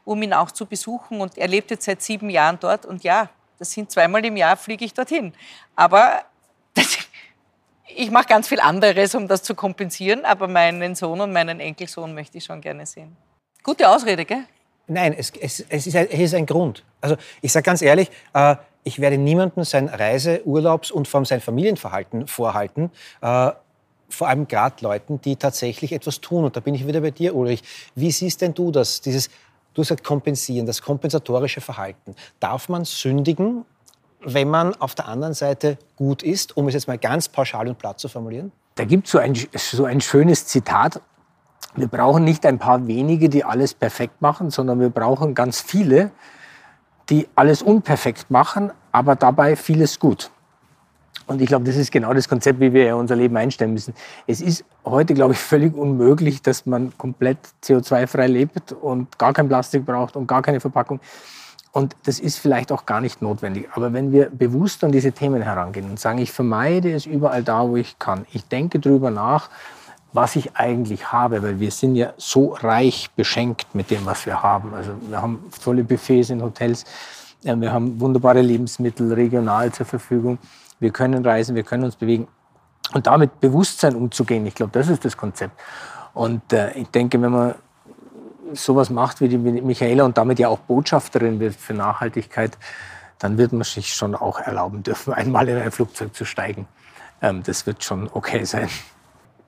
um 0.05 0.23
ihn 0.23 0.33
auch 0.33 0.51
zu 0.51 0.67
besuchen. 0.67 1.21
Und 1.21 1.39
er 1.39 1.49
lebt 1.49 1.71
jetzt 1.71 1.85
seit 1.85 2.03
sieben 2.03 2.31
Jahren 2.31 2.59
dort. 2.61 2.87
Und 2.87 3.05
ja, 3.05 3.29
das 3.59 3.73
sind 3.73 3.91
zweimal 3.91 4.25
im 4.25 4.37
Jahr 4.37 4.57
fliege 4.57 4.85
ich 4.85 4.95
dorthin. 4.95 5.33
Aber 5.77 6.23
das, 6.75 6.99
ich 7.87 8.11
mache 8.11 8.27
ganz 8.27 8.49
viel 8.49 8.61
anderes, 8.61 9.15
um 9.15 9.29
das 9.29 9.43
zu 9.43 9.55
kompensieren. 9.55 10.25
Aber 10.25 10.49
meinen 10.49 10.95
Sohn 10.95 11.21
und 11.21 11.33
meinen 11.33 11.61
Enkelsohn 11.61 12.15
möchte 12.15 12.39
ich 12.39 12.45
schon 12.45 12.61
gerne 12.61 12.87
sehen. 12.87 13.17
Gute 13.63 13.89
Ausrede, 13.89 14.25
gell? 14.25 14.45
Nein, 14.87 15.15
es, 15.17 15.31
es, 15.39 15.65
es, 15.69 15.87
ist, 15.87 15.95
ein, 15.95 16.09
es 16.11 16.19
ist, 16.19 16.35
ein, 16.35 16.47
Grund. 16.47 16.85
Also 17.01 17.17
ich 17.43 17.53
sage 17.53 17.63
ganz 17.63 17.81
ehrlich, 17.81 18.11
äh, 18.35 18.57
ich 18.83 18.99
werde 18.99 19.19
niemandem 19.19 19.63
sein 19.65 19.89
Reise-, 19.89 20.45
Urlaubs- 20.45 20.91
und 20.91 21.07
vor 21.07 21.19
allem 21.19 21.27
sein 21.27 21.41
Familienverhalten 21.41 22.27
vorhalten. 22.27 22.91
Äh, 23.21 23.53
vor 24.09 24.29
allem 24.29 24.49
gerade 24.49 24.77
Leuten, 24.81 25.21
die 25.21 25.37
tatsächlich 25.37 25.93
etwas 25.93 26.21
tun. 26.21 26.45
Und 26.45 26.57
da 26.57 26.61
bin 26.61 26.75
ich 26.75 26.87
wieder 26.87 27.01
bei 27.01 27.13
dir, 27.13 27.37
Ulrich. 27.37 27.63
Wie 27.95 28.11
siehst 28.11 28.41
denn 28.41 28.55
du 28.55 28.73
das, 28.73 29.01
dieses, 29.01 29.31
du 29.75 29.83
sagst 29.83 30.05
kompensieren, 30.05 30.67
das 30.67 30.83
kompensatorische 30.83 31.61
Verhalten? 31.61 32.15
Darf 32.39 32.69
man 32.69 32.85
sündigen, 32.85 33.65
wenn 34.21 34.49
man 34.49 34.75
auf 34.77 34.95
der 34.95 35.09
anderen 35.09 35.35
Seite 35.35 35.79
gut 35.97 36.23
ist, 36.23 36.57
um 36.57 36.69
es 36.69 36.75
jetzt 36.75 36.89
mal 36.89 36.99
ganz 36.99 37.29
pauschal 37.29 37.69
und 37.69 37.79
platt 37.79 38.01
zu 38.01 38.09
formulieren? 38.09 38.53
Da 38.75 38.85
gibt 38.85 39.07
es 39.07 39.13
so 39.13 39.19
ein, 39.19 39.35
so 39.55 39.85
ein 39.85 40.01
schönes 40.01 40.47
Zitat. 40.47 41.01
Wir 41.77 41.89
brauchen 41.89 42.25
nicht 42.25 42.45
ein 42.47 42.59
paar 42.59 42.87
wenige, 42.87 43.29
die 43.29 43.45
alles 43.45 43.75
perfekt 43.75 44.21
machen, 44.21 44.51
sondern 44.51 44.81
wir 44.81 44.91
brauchen 44.91 45.35
ganz 45.35 45.61
viele, 45.61 46.11
die 47.09 47.29
alles 47.35 47.63
unperfekt 47.63 48.31
machen, 48.31 48.73
aber 48.93 49.17
dabei 49.17 49.57
vieles 49.57 49.99
gut. 49.99 50.31
Und 51.31 51.41
ich 51.41 51.47
glaube, 51.47 51.65
das 51.65 51.77
ist 51.77 51.93
genau 51.93 52.13
das 52.13 52.29
Konzept, 52.29 52.59
wie 52.59 52.73
wir 52.73 52.97
unser 52.97 53.15
Leben 53.15 53.37
einstellen 53.37 53.73
müssen. 53.73 53.95
Es 54.27 54.41
ist 54.41 54.65
heute, 54.85 55.15
glaube 55.15 55.35
ich, 55.35 55.39
völlig 55.39 55.77
unmöglich, 55.77 56.43
dass 56.43 56.67
man 56.67 56.93
komplett 56.99 57.39
CO2-frei 57.63 58.27
lebt 58.27 58.73
und 58.73 59.17
gar 59.17 59.33
kein 59.33 59.47
Plastik 59.47 59.87
braucht 59.87 60.17
und 60.17 60.27
gar 60.27 60.43
keine 60.43 60.59
Verpackung. 60.59 60.99
Und 61.71 61.95
das 62.05 62.19
ist 62.19 62.39
vielleicht 62.39 62.73
auch 62.73 62.85
gar 62.85 63.01
nicht 63.01 63.23
notwendig. 63.23 63.69
Aber 63.75 63.93
wenn 63.93 64.11
wir 64.11 64.29
bewusst 64.29 64.83
an 64.83 64.91
diese 64.91 65.13
Themen 65.13 65.41
herangehen 65.41 65.89
und 65.89 66.01
sagen, 66.01 66.19
ich 66.19 66.33
vermeide 66.33 66.93
es 66.93 67.07
überall 67.07 67.45
da, 67.45 67.69
wo 67.69 67.77
ich 67.77 67.97
kann, 68.01 68.27
ich 68.33 68.47
denke 68.47 68.81
darüber 68.81 69.13
nach, 69.13 69.51
was 70.13 70.35
ich 70.35 70.57
eigentlich 70.57 71.13
habe, 71.13 71.45
weil 71.45 71.61
wir 71.61 71.71
sind 71.71 71.95
ja 71.95 72.13
so 72.17 72.55
reich 72.55 73.09
beschenkt 73.15 73.73
mit 73.73 73.93
dem, 73.93 74.05
was 74.05 74.27
wir 74.27 74.43
haben. 74.43 74.75
Also 74.75 74.91
wir 75.09 75.23
haben 75.23 75.45
volle 75.51 75.85
Buffets 75.85 76.31
in 76.31 76.43
Hotels, 76.43 76.85
äh, 77.45 77.55
wir 77.55 77.73
haben 77.73 78.01
wunderbare 78.01 78.41
Lebensmittel 78.41 79.13
regional 79.13 79.71
zur 79.71 79.87
Verfügung 79.87 80.37
wir 80.81 80.91
können 80.91 81.25
reisen, 81.25 81.55
wir 81.55 81.63
können 81.63 81.85
uns 81.85 81.97
bewegen. 81.97 82.27
Und 82.93 83.07
damit 83.07 83.41
Bewusstsein 83.41 83.95
umzugehen, 83.95 84.45
ich 84.47 84.55
glaube, 84.55 84.73
das 84.73 84.89
ist 84.89 85.05
das 85.05 85.17
Konzept. 85.17 85.59
Und 86.13 86.53
äh, 86.53 86.73
ich 86.73 86.89
denke, 86.89 87.21
wenn 87.23 87.31
man 87.31 87.55
sowas 88.53 88.91
macht 88.91 89.21
wie 89.21 89.29
die 89.29 89.39
Michaela 89.39 90.05
und 90.05 90.19
damit 90.19 90.39
ja 90.39 90.49
auch 90.49 90.59
Botschafterin 90.59 91.39
wird 91.39 91.55
für 91.55 91.75
Nachhaltigkeit, 91.75 92.59
dann 93.19 93.39
wird 93.39 93.53
man 93.53 93.63
sich 93.63 93.95
schon 93.95 94.15
auch 94.15 94.41
erlauben 94.41 94.83
dürfen, 94.83 95.13
einmal 95.15 95.49
in 95.49 95.59
ein 95.59 95.71
Flugzeug 95.71 96.15
zu 96.15 96.25
steigen. 96.25 96.67
Ähm, 97.23 97.43
das 97.45 97.67
wird 97.67 97.85
schon 97.85 98.09
okay 98.13 98.45
sein. 98.45 98.69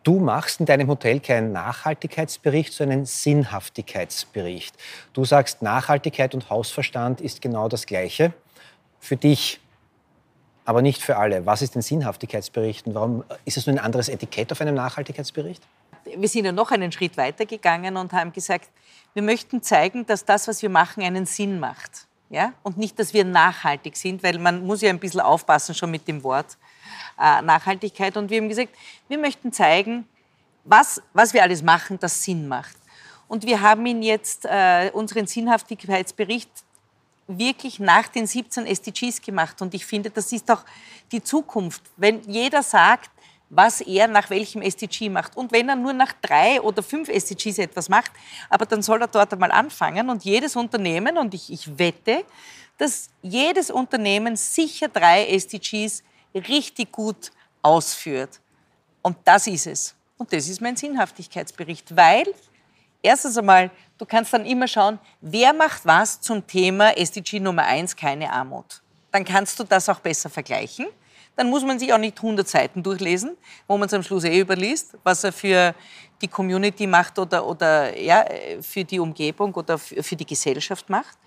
Du 0.04 0.18
machst 0.18 0.58
in 0.58 0.66
deinem 0.66 0.88
Hotel 0.88 1.20
keinen 1.20 1.52
Nachhaltigkeitsbericht, 1.52 2.72
sondern 2.72 2.98
einen 2.98 3.06
Sinnhaftigkeitsbericht. 3.06 4.76
Du 5.12 5.24
sagst, 5.24 5.62
Nachhaltigkeit 5.62 6.34
und 6.34 6.50
Hausverstand 6.50 7.20
ist 7.20 7.40
genau 7.40 7.68
das 7.68 7.86
Gleiche. 7.86 8.32
Für 8.98 9.16
dich 9.16 9.60
aber 10.64 10.82
nicht 10.82 11.02
für 11.02 11.16
alle. 11.16 11.46
Was 11.46 11.62
ist 11.62 11.74
denn 11.74 11.82
Sinnhaftigkeitsbericht 11.82 12.86
und 12.86 12.94
warum 12.94 13.24
ist 13.44 13.56
es 13.56 13.66
nur 13.66 13.76
ein 13.76 13.84
anderes 13.84 14.08
Etikett 14.08 14.52
auf 14.52 14.60
einem 14.60 14.74
Nachhaltigkeitsbericht? 14.74 15.62
Wir 16.16 16.28
sind 16.28 16.44
ja 16.44 16.52
noch 16.52 16.70
einen 16.70 16.92
Schritt 16.92 17.16
weiter 17.16 17.46
gegangen 17.46 17.96
und 17.96 18.12
haben 18.12 18.32
gesagt, 18.32 18.68
wir 19.14 19.22
möchten 19.22 19.62
zeigen, 19.62 20.06
dass 20.06 20.24
das, 20.24 20.48
was 20.48 20.62
wir 20.62 20.70
machen, 20.70 21.02
einen 21.02 21.26
Sinn 21.26 21.60
macht. 21.60 22.06
Ja? 22.30 22.54
Und 22.62 22.78
nicht, 22.78 22.98
dass 22.98 23.12
wir 23.12 23.24
nachhaltig 23.24 23.96
sind, 23.96 24.22
weil 24.22 24.38
man 24.38 24.66
muss 24.66 24.80
ja 24.80 24.90
ein 24.90 24.98
bisschen 24.98 25.20
aufpassen 25.20 25.74
schon 25.74 25.90
mit 25.90 26.08
dem 26.08 26.24
Wort 26.24 26.56
äh, 27.20 27.42
Nachhaltigkeit. 27.42 28.16
Und 28.16 28.30
wir 28.30 28.40
haben 28.40 28.48
gesagt, 28.48 28.70
wir 29.08 29.18
möchten 29.18 29.52
zeigen, 29.52 30.08
was, 30.64 31.02
was 31.12 31.34
wir 31.34 31.42
alles 31.42 31.62
machen, 31.62 31.98
das 32.00 32.22
Sinn 32.24 32.48
macht. 32.48 32.76
Und 33.28 33.46
wir 33.46 33.60
haben 33.60 33.84
ihn 33.86 34.02
jetzt, 34.02 34.44
äh, 34.44 34.90
unseren 34.92 35.26
Sinnhaftigkeitsbericht 35.26 36.50
wirklich 37.26 37.78
nach 37.78 38.08
den 38.08 38.26
17 38.26 38.66
SDGs 38.66 39.20
gemacht. 39.20 39.60
Und 39.62 39.74
ich 39.74 39.86
finde, 39.86 40.10
das 40.10 40.32
ist 40.32 40.50
auch 40.50 40.64
die 41.10 41.22
Zukunft. 41.22 41.82
Wenn 41.96 42.22
jeder 42.22 42.62
sagt, 42.62 43.10
was 43.54 43.82
er 43.82 44.08
nach 44.08 44.30
welchem 44.30 44.62
SDG 44.62 45.10
macht. 45.10 45.36
Und 45.36 45.52
wenn 45.52 45.68
er 45.68 45.76
nur 45.76 45.92
nach 45.92 46.14
drei 46.22 46.60
oder 46.62 46.82
fünf 46.82 47.10
SDGs 47.10 47.58
etwas 47.58 47.90
macht, 47.90 48.10
aber 48.48 48.64
dann 48.64 48.80
soll 48.80 49.02
er 49.02 49.08
dort 49.08 49.30
einmal 49.34 49.52
anfangen 49.52 50.08
und 50.08 50.24
jedes 50.24 50.56
Unternehmen, 50.56 51.18
und 51.18 51.34
ich, 51.34 51.52
ich 51.52 51.78
wette, 51.78 52.24
dass 52.78 53.10
jedes 53.20 53.70
Unternehmen 53.70 54.36
sicher 54.36 54.88
drei 54.88 55.26
SDGs 55.26 56.02
richtig 56.34 56.90
gut 56.90 57.30
ausführt. 57.60 58.40
Und 59.02 59.18
das 59.24 59.46
ist 59.46 59.66
es. 59.66 59.94
Und 60.16 60.32
das 60.32 60.48
ist 60.48 60.62
mein 60.62 60.76
Sinnhaftigkeitsbericht, 60.76 61.94
weil 61.94 62.24
erstens 63.02 63.36
einmal, 63.36 63.70
du 63.98 64.06
kannst 64.06 64.32
dann 64.32 64.46
immer 64.46 64.68
schauen, 64.68 64.98
wer 65.20 65.52
macht 65.52 65.84
was 65.84 66.20
zum 66.20 66.46
Thema 66.46 66.96
SDG 66.96 67.40
Nummer 67.40 67.64
1, 67.64 67.96
keine 67.96 68.32
Armut. 68.32 68.82
Dann 69.10 69.24
kannst 69.24 69.58
du 69.58 69.64
das 69.64 69.88
auch 69.88 70.00
besser 70.00 70.30
vergleichen. 70.30 70.86
Dann 71.36 71.48
muss 71.50 71.64
man 71.64 71.78
sich 71.78 71.92
auch 71.92 71.98
nicht 71.98 72.18
100 72.18 72.46
Seiten 72.46 72.82
durchlesen, 72.82 73.36
wo 73.66 73.76
man 73.78 73.86
es 73.86 73.94
am 73.94 74.02
Schluss 74.02 74.24
eh 74.24 74.40
überliest, 74.40 74.96
was 75.02 75.24
er 75.24 75.32
für 75.32 75.74
die 76.20 76.28
Community 76.28 76.86
macht 76.86 77.18
oder, 77.18 77.46
oder 77.46 77.98
ja, 77.98 78.24
für 78.60 78.84
die 78.84 79.00
Umgebung 79.00 79.52
oder 79.54 79.78
für 79.78 80.16
die 80.16 80.26
Gesellschaft 80.26 80.88
macht. 80.88 81.18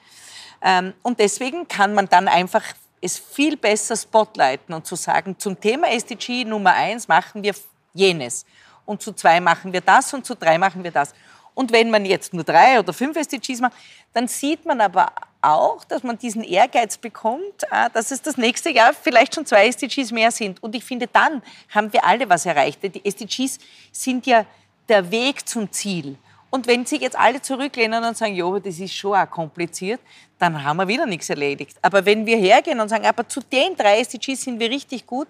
Ähm, 0.61 0.93
und 1.01 1.19
deswegen 1.19 1.67
kann 1.67 1.93
man 1.93 2.07
dann 2.07 2.27
einfach 2.27 2.63
es 3.01 3.19
viel 3.19 3.57
besser 3.57 3.95
spotlighten 3.95 4.73
und 4.73 4.85
zu 4.85 4.95
sagen, 4.95 5.37
zum 5.37 5.59
Thema 5.59 5.91
SDG 5.91 6.45
Nummer 6.45 6.73
1 6.73 7.07
machen 7.07 7.43
wir 7.43 7.53
jenes 7.93 8.45
und 8.85 9.01
zu 9.01 9.13
zwei 9.13 9.39
machen 9.39 9.73
wir 9.73 9.81
das 9.81 10.13
und 10.13 10.25
zu 10.25 10.35
drei 10.35 10.57
machen 10.57 10.83
wir 10.83 10.91
das. 10.91 11.13
Und 11.55 11.71
wenn 11.71 11.89
man 11.89 12.05
jetzt 12.05 12.33
nur 12.33 12.43
drei 12.43 12.79
oder 12.79 12.93
fünf 12.93 13.17
SDGs 13.17 13.61
macht, 13.61 13.73
dann 14.13 14.27
sieht 14.27 14.65
man 14.65 14.81
aber 14.81 15.11
auch, 15.41 15.83
dass 15.85 16.03
man 16.03 16.17
diesen 16.17 16.43
Ehrgeiz 16.43 16.97
bekommt, 16.97 17.63
äh, 17.71 17.89
dass 17.93 18.11
es 18.11 18.21
das 18.21 18.37
nächste 18.37 18.69
Jahr 18.69 18.93
vielleicht 18.93 19.33
schon 19.33 19.45
zwei 19.45 19.67
SDGs 19.67 20.11
mehr 20.11 20.31
sind. 20.31 20.61
Und 20.61 20.75
ich 20.75 20.83
finde, 20.83 21.07
dann 21.07 21.41
haben 21.69 21.91
wir 21.93 22.05
alle 22.05 22.29
was 22.29 22.45
erreicht. 22.45 22.79
Die 22.83 23.03
SDGs 23.03 23.57
sind 23.91 24.27
ja 24.27 24.45
der 24.87 25.09
Weg 25.09 25.47
zum 25.47 25.71
Ziel. 25.71 26.17
Und 26.49 26.67
wenn 26.67 26.85
sich 26.85 27.01
jetzt 27.01 27.17
alle 27.17 27.41
zurücklehnen 27.41 28.03
und 28.03 28.15
sagen, 28.15 28.35
ja, 28.35 28.59
das 28.59 28.79
ist 28.79 28.95
schon 28.95 29.17
auch 29.17 29.29
kompliziert, 29.29 29.99
dann 30.39 30.63
haben 30.63 30.77
wir 30.77 30.87
wieder 30.87 31.05
nichts 31.05 31.29
erledigt. 31.29 31.77
Aber 31.81 32.05
wenn 32.05 32.25
wir 32.25 32.37
hergehen 32.37 32.79
und 32.79 32.89
sagen, 32.89 33.05
aber 33.05 33.27
zu 33.27 33.41
den 33.41 33.75
drei 33.75 33.99
SDGs 33.99 34.41
sind 34.41 34.59
wir 34.59 34.69
richtig 34.69 35.05
gut, 35.05 35.27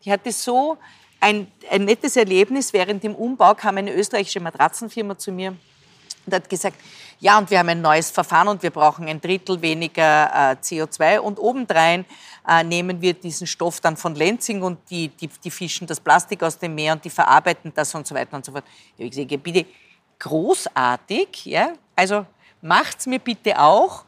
ich 0.00 0.10
hatte 0.10 0.32
so 0.32 0.78
ein, 1.22 1.46
ein 1.70 1.84
nettes 1.84 2.16
Erlebnis. 2.16 2.72
Während 2.72 3.02
dem 3.02 3.14
Umbau 3.14 3.54
kam 3.54 3.78
eine 3.78 3.94
österreichische 3.94 4.40
Matratzenfirma 4.40 5.16
zu 5.16 5.30
mir 5.32 5.56
und 6.26 6.34
hat 6.34 6.50
gesagt, 6.50 6.76
ja, 7.20 7.38
und 7.38 7.48
wir 7.50 7.60
haben 7.60 7.68
ein 7.68 7.80
neues 7.80 8.10
Verfahren 8.10 8.48
und 8.48 8.62
wir 8.62 8.70
brauchen 8.70 9.06
ein 9.06 9.20
Drittel 9.20 9.62
weniger 9.62 10.52
äh, 10.52 10.56
CO2 10.60 11.18
und 11.18 11.38
obendrein 11.38 12.04
äh, 12.48 12.64
nehmen 12.64 13.00
wir 13.00 13.14
diesen 13.14 13.46
Stoff 13.46 13.80
dann 13.80 13.96
von 13.96 14.16
Lenzing 14.16 14.62
und 14.62 14.78
die, 14.90 15.08
die, 15.08 15.28
die, 15.28 15.50
fischen 15.50 15.86
das 15.86 16.00
Plastik 16.00 16.42
aus 16.42 16.58
dem 16.58 16.74
Meer 16.74 16.94
und 16.94 17.04
die 17.04 17.10
verarbeiten 17.10 17.72
das 17.72 17.94
und 17.94 18.06
so 18.06 18.16
weiter 18.16 18.34
und 18.36 18.44
so 18.44 18.50
fort. 18.50 18.64
Ich 18.96 19.04
habe 19.04 19.10
gesagt, 19.10 19.42
bitte 19.44 19.66
großartig, 20.18 21.46
ja, 21.46 21.74
also 21.94 22.26
macht's 22.60 23.06
mir 23.06 23.20
bitte 23.20 23.60
auch 23.60 24.04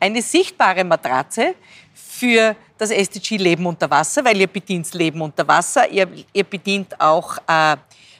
eine 0.00 0.22
sichtbare 0.22 0.84
Matratze 0.84 1.54
für 1.94 2.56
das 2.78 2.90
SDG 2.90 3.36
Leben 3.36 3.66
unter 3.66 3.90
Wasser, 3.90 4.24
weil 4.24 4.36
ihr 4.38 4.46
bedient 4.46 4.92
Leben 4.94 5.20
unter 5.20 5.46
Wasser, 5.48 5.88
ihr, 5.88 6.08
ihr 6.32 6.44
bedient 6.44 7.00
auch 7.00 7.38
äh, 7.48 7.76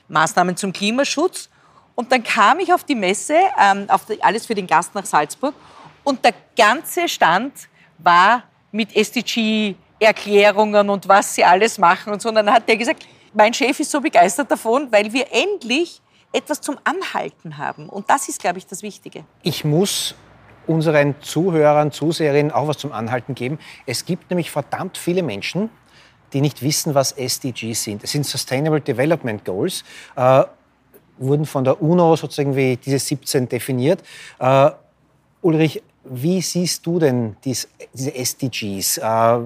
Maßnahmen 0.09 0.57
zum 0.57 0.73
Klimaschutz. 0.73 1.49
Und 1.95 2.13
dann 2.13 2.23
kam 2.23 2.59
ich 2.61 2.73
auf 2.73 2.85
die 2.85 2.95
Messe, 2.95 3.37
ähm, 3.61 3.87
auf 3.89 4.07
die, 4.07 4.23
alles 4.23 4.47
für 4.47 4.55
den 4.55 4.67
Gast 4.67 4.95
nach 4.95 5.05
Salzburg, 5.05 5.55
und 6.05 6.25
der 6.25 6.35
ganze 6.57 7.09
Stand 7.09 7.53
war 7.99 8.45
mit 8.71 8.95
SDG-Erklärungen 8.95 10.89
und 10.89 11.09
was 11.09 11.35
sie 11.35 11.45
alles 11.45 11.79
machen 11.79 12.13
und 12.13 12.23
so. 12.23 12.29
Und 12.29 12.37
dann 12.37 12.49
hat 12.53 12.69
der 12.69 12.77
gesagt, 12.77 13.05
mein 13.35 13.53
Chef 13.53 13.81
ist 13.81 13.91
so 13.91 14.01
begeistert 14.01 14.49
davon, 14.49 14.87
weil 14.93 15.13
wir 15.13 15.27
endlich 15.33 16.01
etwas 16.33 16.61
zum 16.61 16.79
Anhalten 16.85 17.59
haben. 17.59 17.89
Und 17.89 18.09
das 18.09 18.29
ist, 18.29 18.41
glaube 18.41 18.59
ich, 18.59 18.67
das 18.67 18.83
Wichtige. 18.83 19.25
Ich 19.43 19.65
muss 19.65 20.15
unseren 20.67 21.15
Zuhörern, 21.21 21.93
Zuseherinnen 21.93 22.53
auch 22.53 22.69
was 22.69 22.79
zum 22.79 22.93
Anhalten 22.93 23.35
geben. 23.35 23.59
Es 23.87 24.05
gibt 24.05 24.31
nämlich 24.31 24.51
verdammt 24.51 24.99
viele 24.99 25.23
Menschen, 25.23 25.71
die 26.33 26.41
nicht 26.41 26.63
wissen, 26.63 26.95
was 26.95 27.13
SDGs 27.13 27.83
sind. 27.83 28.05
Es 28.05 28.13
sind 28.13 28.27
Sustainable 28.27 28.81
Development 28.81 29.45
Goals, 29.45 29.85
äh, 30.17 30.45
wurden 31.19 31.47
von 31.47 31.65
der 31.65 31.81
UNO 31.81 32.17
sozusagen 32.17 32.55
wie 32.57 32.77
diese 32.77 32.99
17 32.99 33.49
definiert. 33.49 34.03
Äh, 34.39 34.71
Ulrich, 35.43 35.83
wie 36.05 36.41
siehst 36.41 36.87
du 36.87 36.99
denn 36.99 37.37
dies, 37.45 37.69
diese 37.93 38.15
SDGs? 38.15 38.99
Äh, 38.99 39.39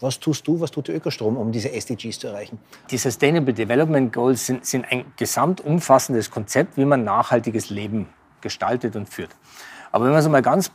was 0.00 0.18
tust 0.18 0.46
du, 0.48 0.60
was 0.60 0.70
tut 0.70 0.88
der 0.88 0.96
Ökostrom, 0.96 1.36
um 1.36 1.52
diese 1.52 1.70
SDGs 1.70 2.18
zu 2.18 2.26
erreichen? 2.26 2.58
Die 2.90 2.98
Sustainable 2.98 3.54
Development 3.54 4.12
Goals 4.12 4.46
sind, 4.46 4.66
sind 4.66 4.84
ein 4.90 5.04
gesamtumfassendes 5.16 6.30
Konzept, 6.30 6.76
wie 6.76 6.84
man 6.84 7.04
nachhaltiges 7.04 7.70
Leben 7.70 8.08
gestaltet 8.40 8.96
und 8.96 9.08
führt. 9.08 9.30
Aber 9.92 10.06
wenn 10.06 10.12
man 10.12 10.20
es 10.20 10.28
mal 10.28 10.42
ganz 10.42 10.72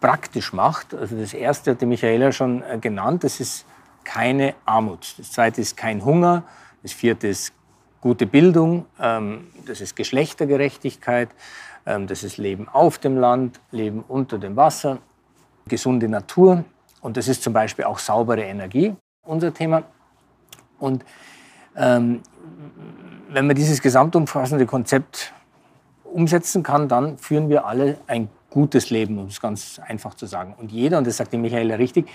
praktisch 0.00 0.52
macht, 0.52 0.92
also 0.92 1.16
das 1.16 1.32
erste 1.32 1.70
hat 1.70 1.80
die 1.80 1.86
Michaela 1.86 2.32
schon 2.32 2.62
äh, 2.62 2.78
genannt, 2.78 3.24
das 3.24 3.40
ist 3.40 3.64
keine 4.04 4.54
Armut. 4.64 5.14
Das 5.18 5.32
zweite 5.32 5.60
ist 5.60 5.76
kein 5.76 6.04
Hunger. 6.04 6.42
Das 6.82 6.92
vierte 6.92 7.28
ist 7.28 7.52
gute 8.00 8.26
Bildung. 8.26 8.86
Ähm, 9.00 9.48
das 9.66 9.80
ist 9.80 9.96
Geschlechtergerechtigkeit. 9.96 11.30
Ähm, 11.86 12.06
das 12.06 12.22
ist 12.22 12.36
Leben 12.36 12.68
auf 12.68 12.98
dem 12.98 13.16
Land, 13.16 13.60
Leben 13.70 14.04
unter 14.06 14.38
dem 14.38 14.56
Wasser, 14.56 14.98
gesunde 15.66 16.08
Natur. 16.08 16.64
Und 17.00 17.16
das 17.16 17.28
ist 17.28 17.42
zum 17.42 17.52
Beispiel 17.52 17.84
auch 17.84 17.98
saubere 17.98 18.42
Energie, 18.42 18.94
unser 19.22 19.54
Thema. 19.54 19.84
Und 20.78 21.04
ähm, 21.76 22.20
wenn 23.28 23.46
man 23.46 23.56
dieses 23.56 23.80
gesamtumfassende 23.80 24.66
Konzept 24.66 25.32
umsetzen 26.04 26.62
kann, 26.62 26.88
dann 26.88 27.18
führen 27.18 27.48
wir 27.48 27.66
alle 27.66 27.98
ein 28.06 28.28
gutes 28.56 28.88
Leben, 28.88 29.18
um 29.18 29.26
es 29.26 29.38
ganz 29.38 29.78
einfach 29.86 30.14
zu 30.14 30.24
sagen. 30.24 30.54
Und 30.56 30.72
jeder, 30.72 30.96
und 30.96 31.06
das 31.06 31.18
sagt 31.18 31.34
die 31.34 31.36
Michaela 31.36 31.74
richtig, 31.74 32.08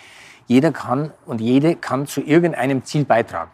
jeder 0.47 0.71
kann 0.71 1.11
und 1.27 1.39
jede 1.39 1.75
kann 1.75 2.07
zu 2.07 2.19
irgendeinem 2.19 2.83
Ziel 2.83 3.05
beitragen. 3.05 3.51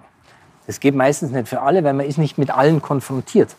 Das 0.67 0.79
geht 0.79 0.95
meistens 0.95 1.31
nicht 1.31 1.49
für 1.49 1.61
alle, 1.61 1.83
weil 1.83 1.93
man 1.93 2.05
ist 2.05 2.17
nicht 2.17 2.37
mit 2.37 2.49
allen 2.49 2.81
konfrontiert. 2.81 3.57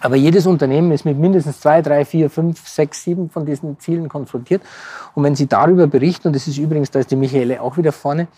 Aber 0.00 0.16
jedes 0.16 0.46
Unternehmen 0.46 0.92
ist 0.92 1.04
mit 1.04 1.18
mindestens 1.18 1.60
zwei, 1.60 1.82
drei, 1.82 2.06
vier, 2.06 2.30
fünf, 2.30 2.66
sechs, 2.66 3.04
sieben 3.04 3.28
von 3.28 3.44
diesen 3.44 3.78
Zielen 3.80 4.08
konfrontiert. 4.08 4.62
Und 5.14 5.24
wenn 5.24 5.36
Sie 5.36 5.46
darüber 5.46 5.86
berichten, 5.86 6.28
und 6.28 6.34
das 6.34 6.48
ist 6.48 6.56
übrigens, 6.56 6.90
da 6.90 7.00
ist 7.00 7.10
die 7.10 7.16
Michaele 7.16 7.60
auch 7.60 7.76
wieder 7.76 7.92
vorne, 7.92 8.28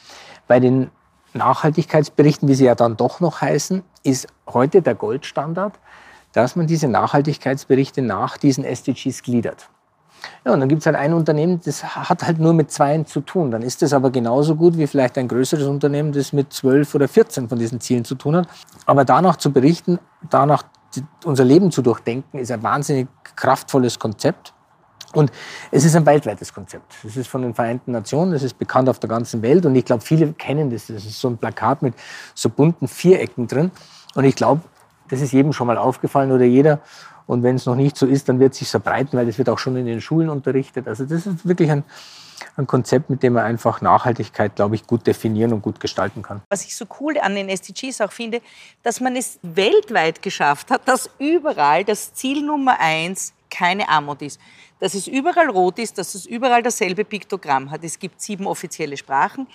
bei 0.49 0.59
den 0.59 0.91
Nachhaltigkeitsberichten, 1.35 2.49
wie 2.49 2.55
sie 2.55 2.65
ja 2.65 2.75
dann 2.75 2.97
doch 2.97 3.21
noch 3.21 3.41
heißen, 3.41 3.85
ist 4.03 4.27
heute 4.49 4.83
der 4.83 4.97
Goldstandard, 4.97 5.79
dass 6.33 6.57
man 6.57 6.67
diese 6.67 6.89
Nachhaltigkeitsberichte 6.89 8.03
nach 8.03 8.39
diesen 8.39 8.65
SDGs 8.65 9.23
gliedert. 9.23 9.69
Ja, 10.45 10.53
und 10.53 10.61
dann 10.61 10.69
gibt 10.69 10.81
es 10.81 10.87
halt 10.87 10.97
ein 10.97 11.13
Unternehmen, 11.13 11.61
das 11.65 11.83
hat 11.83 12.23
halt 12.23 12.39
nur 12.39 12.55
mit 12.55 12.71
zweien 12.71 13.07
zu 13.07 13.21
tun. 13.21 13.51
Dann 13.51 13.63
ist 13.63 13.83
das 13.83 13.93
aber 13.93 14.11
genauso 14.11 14.55
gut 14.55 14.79
wie 14.79 14.87
vielleicht 14.87 15.19
ein 15.19 15.29
größeres 15.29 15.67
Unternehmen, 15.67 16.13
das 16.13 16.33
mit 16.33 16.53
zwölf 16.53 16.95
oder 16.95 17.09
vierzehn 17.09 17.49
von 17.49 17.59
diesen 17.59 17.81
Zielen 17.81 18.05
zu 18.05 18.15
tun 18.15 18.37
hat. 18.37 18.49
Aber 18.87 19.05
danach 19.05 19.37
zu 19.37 19.53
berichten, 19.53 19.99
danach 20.31 20.65
unser 21.25 21.45
Leben 21.45 21.71
zu 21.71 21.83
durchdenken, 21.83 22.39
ist 22.39 22.51
ein 22.51 22.63
wahnsinnig 22.63 23.09
kraftvolles 23.35 23.99
Konzept. 23.99 24.53
Und 25.13 25.33
es 25.71 25.85
ist 25.85 25.97
ein 25.97 26.05
weltweites 26.05 26.53
Konzept. 26.53 26.95
Es 27.05 27.17
ist 27.17 27.29
von 27.29 27.43
den 27.43 27.55
Vereinten 27.55 27.93
Nationen, 27.93 28.35
es 28.35 28.43
ist 28.43 28.59
bekannt 28.59 28.89
auf 28.89 28.99
der 28.99 29.09
ganzen 29.09 29.41
Welt 29.43 29.65
und 29.65 29.75
ich 29.75 29.85
glaube, 29.85 30.03
viele 30.03 30.33
kennen 30.35 30.71
das. 30.71 30.89
Das 30.89 31.05
ist 31.05 31.21
so 31.21 31.29
ein 31.29 31.39
Plakat 31.39 31.83
mit 31.83 31.95
so 32.35 32.51
bunten 32.51 32.87
Vierecken 32.87 33.47
drin. 33.47 33.71
Und 34.15 34.25
ich 34.25 34.37
glaube, 34.37 34.63
das 35.09 35.21
ist 35.21 35.33
jedem 35.33 35.53
schon 35.53 35.69
mal 35.69 35.79
aufgefallen 35.79 36.33
oder 36.33 36.45
jeder. 36.45 36.81
Und 37.27 37.43
wenn 37.43 37.57
es 37.57 37.67
noch 37.67 37.75
nicht 37.75 37.97
so 37.97 38.07
ist, 38.07 38.29
dann 38.29 38.39
wird 38.39 38.53
es 38.53 38.61
sich 38.61 38.69
verbreiten, 38.69 39.19
weil 39.19 39.27
das 39.27 39.39
wird 39.39 39.49
auch 39.49 39.59
schon 39.59 39.77
in 39.77 39.87
den 39.87 40.01
Schulen 40.01 40.29
unterrichtet. 40.29 40.87
Also 40.87 41.05
das 41.05 41.27
ist 41.27 41.47
wirklich 41.47 41.71
ein, 41.71 41.83
ein 42.57 42.67
Konzept, 42.67 43.11
mit 43.11 43.23
dem 43.23 43.35
man 43.35 43.45
einfach 43.45 43.81
Nachhaltigkeit, 43.81 44.55
glaube 44.55 44.77
ich, 44.77 44.87
gut 44.87 45.07
definieren 45.07 45.53
und 45.53 45.63
gut 45.63 45.81
gestalten 45.81 46.23
kann. 46.23 46.43
Was 46.51 46.65
ich 46.65 46.77
so 46.77 46.87
cool 47.01 47.19
an 47.19 47.35
den 47.35 47.49
SDGs 47.49 48.01
auch 48.01 48.13
finde, 48.13 48.41
dass 48.83 49.01
man 49.01 49.17
es 49.17 49.39
weltweit 49.43 50.23
geschafft 50.23 50.71
hat, 50.71 50.87
dass 50.87 51.11
überall 51.19 51.85
das 51.85 52.15
Ziel 52.15 52.45
Nummer 52.45 52.79
eins 52.79 53.33
keine 53.51 53.89
Armut 53.89 54.23
ist. 54.23 54.41
Dass 54.79 54.95
es 54.95 55.07
überall 55.07 55.49
rot 55.49 55.79
ist, 55.79 55.99
dass 55.99 56.15
es 56.15 56.27
überall 56.27 56.63
dasselbe 56.63 57.05
Piktogramm 57.05 57.71
hat. 57.71 57.83
Es 57.83 57.99
gibt 57.99 58.21
sieben 58.21 58.47
offizielle 58.47 58.97
Sprachen 58.97 59.47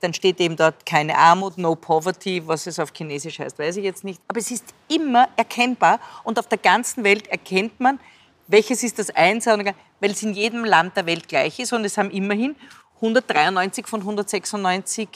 dann 0.00 0.14
steht 0.14 0.40
eben 0.40 0.56
dort 0.56 0.86
keine 0.86 1.16
Armut, 1.16 1.58
no 1.58 1.74
poverty, 1.74 2.46
was 2.46 2.66
es 2.66 2.78
auf 2.78 2.92
Chinesisch 2.94 3.38
heißt, 3.38 3.58
weiß 3.58 3.76
ich 3.76 3.84
jetzt 3.84 4.04
nicht. 4.04 4.20
Aber 4.28 4.38
es 4.38 4.50
ist 4.50 4.64
immer 4.88 5.28
erkennbar 5.36 6.00
und 6.24 6.38
auf 6.38 6.46
der 6.46 6.58
ganzen 6.58 7.04
Welt 7.04 7.26
erkennt 7.28 7.80
man, 7.80 7.98
welches 8.46 8.82
ist 8.82 8.98
das 8.98 9.10
Eins, 9.10 9.46
weil 9.46 10.10
es 10.10 10.22
in 10.22 10.32
jedem 10.32 10.64
Land 10.64 10.96
der 10.96 11.06
Welt 11.06 11.28
gleich 11.28 11.58
ist 11.58 11.72
und 11.72 11.84
es 11.84 11.98
haben 11.98 12.10
immerhin 12.10 12.56
193 12.96 13.86
von 13.86 14.00
196 14.00 15.08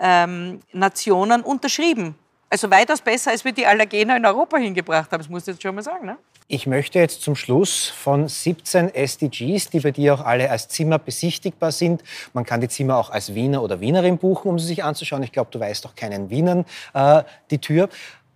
ähm, 0.00 0.60
Nationen 0.72 1.42
unterschrieben. 1.42 2.16
Also 2.50 2.70
weitaus 2.70 3.00
besser, 3.00 3.30
als 3.30 3.44
wir 3.44 3.52
die 3.52 3.66
Allergener 3.66 4.16
in 4.16 4.26
Europa 4.26 4.56
hingebracht 4.58 5.10
haben. 5.10 5.20
Das 5.20 5.28
muss 5.28 5.42
ich 5.42 5.54
jetzt 5.54 5.62
schon 5.62 5.74
mal 5.74 5.82
sagen. 5.82 6.06
Ne? 6.06 6.16
Ich 6.46 6.66
möchte 6.66 6.98
jetzt 6.98 7.22
zum 7.22 7.36
Schluss 7.36 7.88
von 7.88 8.28
17 8.28 8.94
SDGs, 8.94 9.70
die 9.70 9.80
bei 9.80 9.92
dir 9.92 10.12
auch 10.12 10.20
alle 10.20 10.50
als 10.50 10.68
Zimmer 10.68 10.98
besichtigbar 10.98 11.72
sind. 11.72 12.02
Man 12.34 12.44
kann 12.44 12.60
die 12.60 12.68
Zimmer 12.68 12.98
auch 12.98 13.08
als 13.08 13.34
Wiener 13.34 13.62
oder 13.62 13.80
Wienerin 13.80 14.18
buchen, 14.18 14.50
um 14.50 14.58
sie 14.58 14.66
sich 14.66 14.84
anzuschauen. 14.84 15.22
Ich 15.22 15.32
glaube, 15.32 15.50
du 15.50 15.58
weißt 15.58 15.82
doch 15.86 15.94
keinen 15.94 16.28
Wienern 16.28 16.66
äh, 16.92 17.22
die 17.50 17.58
Tür. 17.58 17.88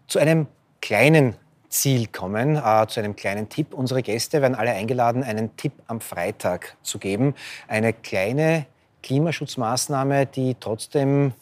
Zu 0.07 0.21
einem 0.21 0.47
kleinen 0.81 1.37
Ziel 1.69 2.07
kommen, 2.07 2.57
äh, 2.57 2.87
zu 2.89 3.01
einem 3.01 3.15
kleinen 3.15 3.51
Tipp. 3.51 3.75
Unsere 3.75 4.03
Gäste 4.03 4.41
werden 4.41 4.55
alle 4.55 4.71
eingeladen, 4.71 5.23
einen 5.23 5.55
Tipp 5.57 5.73
am 5.87 6.01
Freitag 6.01 6.79
zu 6.83 6.99
geben. 6.99 7.35
Eine 7.67 7.93
kleine 7.93 8.65
Klimaschutzmaßnahme, 9.03 10.25
die 10.25 10.57
trotzdem 10.59 11.35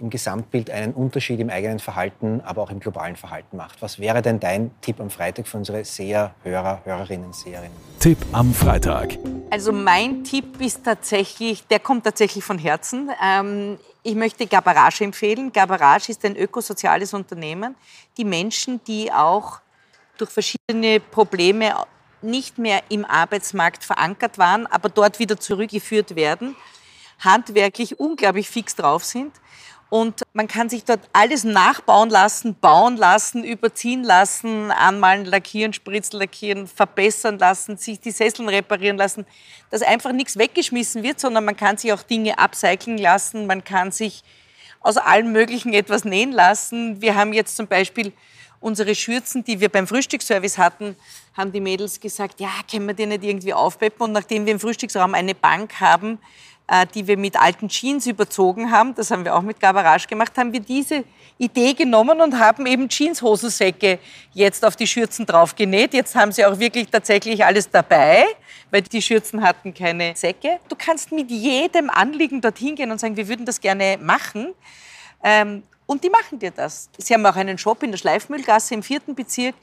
im 0.00 0.10
Gesamtbild 0.10 0.70
einen 0.70 0.94
Unterschied 0.94 1.40
im 1.40 1.50
eigenen 1.50 1.78
Verhalten, 1.78 2.40
aber 2.40 2.62
auch 2.62 2.70
im 2.70 2.80
globalen 2.80 3.16
Verhalten 3.16 3.56
macht. 3.56 3.82
Was 3.82 3.98
wäre 3.98 4.22
denn 4.22 4.40
dein 4.40 4.70
Tipp 4.80 5.00
am 5.00 5.10
Freitag 5.10 5.46
für 5.46 5.58
unsere 5.58 5.84
Seher, 5.84 6.34
Hörer, 6.42 6.80
Hörerinnen, 6.84 7.32
Seherinnen? 7.32 7.76
Tipp 7.98 8.18
am 8.32 8.54
Freitag. 8.54 9.18
Also 9.50 9.72
mein 9.72 10.24
Tipp 10.24 10.60
ist 10.60 10.84
tatsächlich, 10.84 11.66
der 11.66 11.80
kommt 11.80 12.04
tatsächlich 12.04 12.42
von 12.42 12.58
Herzen. 12.58 13.10
Ähm, 13.22 13.78
ich 14.02 14.14
möchte 14.14 14.46
Gabarage 14.46 15.04
empfehlen. 15.04 15.52
Gabarage 15.52 16.10
ist 16.10 16.24
ein 16.24 16.36
ökosoziales 16.36 17.12
Unternehmen. 17.12 17.74
Die 18.16 18.24
Menschen, 18.24 18.80
die 18.86 19.12
auch 19.12 19.60
durch 20.16 20.30
verschiedene 20.30 21.00
Probleme 21.00 21.74
nicht 22.22 22.58
mehr 22.58 22.82
im 22.88 23.04
Arbeitsmarkt 23.04 23.84
verankert 23.84 24.38
waren, 24.38 24.66
aber 24.66 24.88
dort 24.88 25.18
wieder 25.18 25.38
zurückgeführt 25.38 26.16
werden, 26.16 26.56
handwerklich 27.18 27.98
unglaublich 27.98 28.48
fix 28.48 28.74
drauf 28.76 29.04
sind 29.04 29.32
und 29.90 30.22
man 30.32 30.46
kann 30.46 30.68
sich 30.68 30.84
dort 30.84 31.00
alles 31.12 31.42
nachbauen 31.42 32.10
lassen, 32.10 32.54
bauen 32.54 32.96
lassen, 32.96 33.42
überziehen 33.42 34.04
lassen, 34.04 34.70
anmalen, 34.70 35.24
lackieren, 35.24 35.72
spritzen, 35.72 36.20
lackieren, 36.20 36.68
verbessern 36.68 37.38
lassen, 37.38 37.76
sich 37.76 38.00
die 38.00 38.12
Sesseln 38.12 38.48
reparieren 38.48 38.96
lassen, 38.96 39.26
dass 39.70 39.82
einfach 39.82 40.12
nichts 40.12 40.38
weggeschmissen 40.38 41.02
wird, 41.02 41.18
sondern 41.18 41.44
man 41.44 41.56
kann 41.56 41.76
sich 41.76 41.92
auch 41.92 42.04
Dinge 42.04 42.38
upcyclen 42.38 42.98
lassen, 42.98 43.46
man 43.46 43.64
kann 43.64 43.90
sich 43.90 44.22
aus 44.78 44.96
allem 44.96 45.32
Möglichen 45.32 45.74
etwas 45.74 46.04
nähen 46.04 46.32
lassen. 46.32 47.02
Wir 47.02 47.16
haben 47.16 47.32
jetzt 47.32 47.56
zum 47.56 47.66
Beispiel 47.66 48.12
unsere 48.60 48.94
Schürzen, 48.94 49.42
die 49.42 49.58
wir 49.58 49.70
beim 49.70 49.86
Frühstücksservice 49.86 50.56
hatten, 50.56 50.94
haben 51.36 51.50
die 51.50 51.60
Mädels 51.60 51.98
gesagt, 51.98 52.40
ja, 52.40 52.50
können 52.70 52.86
wir 52.86 52.94
die 52.94 53.06
nicht 53.06 53.24
irgendwie 53.24 53.54
aufpeppen? 53.54 54.02
Und 54.02 54.12
nachdem 54.12 54.46
wir 54.46 54.52
im 54.52 54.60
Frühstücksraum 54.60 55.14
eine 55.14 55.34
Bank 55.34 55.80
haben, 55.80 56.18
die 56.94 57.06
wir 57.06 57.16
mit 57.16 57.40
alten 57.40 57.68
Jeans 57.68 58.06
überzogen 58.06 58.70
haben, 58.70 58.94
das 58.94 59.10
haben 59.10 59.24
wir 59.24 59.34
auch 59.34 59.42
mit 59.42 59.58
Gabarage 59.58 60.06
gemacht, 60.06 60.36
haben 60.38 60.52
wir 60.52 60.60
diese 60.60 61.04
Idee 61.38 61.72
genommen 61.74 62.20
und 62.20 62.38
haben 62.38 62.66
eben 62.66 62.88
Jeanshosensäcke 62.88 63.98
jetzt 64.32 64.64
auf 64.64 64.76
die 64.76 64.86
Schürzen 64.86 65.26
drauf 65.26 65.56
genäht. 65.56 65.94
Jetzt 65.94 66.14
haben 66.14 66.32
sie 66.32 66.44
auch 66.44 66.58
wirklich 66.58 66.88
tatsächlich 66.88 67.44
alles 67.44 67.70
dabei, 67.70 68.24
weil 68.70 68.82
die 68.82 69.02
Schürzen 69.02 69.42
hatten 69.42 69.72
keine 69.74 70.14
Säcke. 70.14 70.60
Du 70.68 70.76
kannst 70.76 71.12
mit 71.12 71.30
jedem 71.30 71.90
Anliegen 71.90 72.40
dorthin 72.40 72.76
gehen 72.76 72.90
und 72.90 73.00
sagen, 73.00 73.16
wir 73.16 73.26
würden 73.26 73.46
das 73.46 73.60
gerne 73.60 73.98
machen. 74.00 74.54
Ähm, 75.24 75.62
und 75.90 76.04
die 76.04 76.10
machen 76.10 76.38
dir 76.38 76.52
das. 76.52 76.88
Sie 76.98 77.12
haben 77.14 77.26
auch 77.26 77.34
einen 77.34 77.58
Shop 77.58 77.82
in 77.82 77.90
der 77.90 77.98
Schleifmühlgasse 77.98 78.74
im 78.74 78.84
vierten 78.84 79.16
Bezirk, 79.16 79.56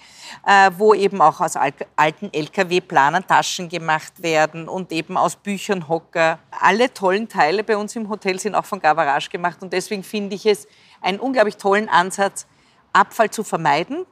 äh, 0.45 0.69
wo 0.77 0.93
eben 0.93 1.21
auch 1.21 1.39
aus 1.39 1.53
alten 1.55 2.33
LKW-Planern 2.33 3.25
Taschen 3.25 3.69
gemacht 3.69 4.21
werden 4.21 4.67
und 4.67 4.91
eben 4.91 5.15
aus 5.15 5.37
Büchern 5.37 5.87
Hocker. 5.87 6.39
Alle 6.51 6.93
tollen 6.93 7.29
Teile 7.29 7.63
bei 7.63 7.77
uns 7.77 7.95
im 7.95 8.09
Hotel 8.09 8.39
sind 8.39 8.55
auch 8.55 8.65
von 8.65 8.81
Gavarage 8.81 9.29
gemacht. 9.29 9.59
Und 9.61 9.71
deswegen 9.71 10.03
finde 10.03 10.35
ich 10.35 10.45
es 10.45 10.67
einen 10.99 11.21
unglaublich 11.21 11.55
tollen 11.55 11.87
Ansatz, 11.87 12.45
Abfall 12.91 13.29
zu 13.29 13.45
vermeiden 13.45 14.05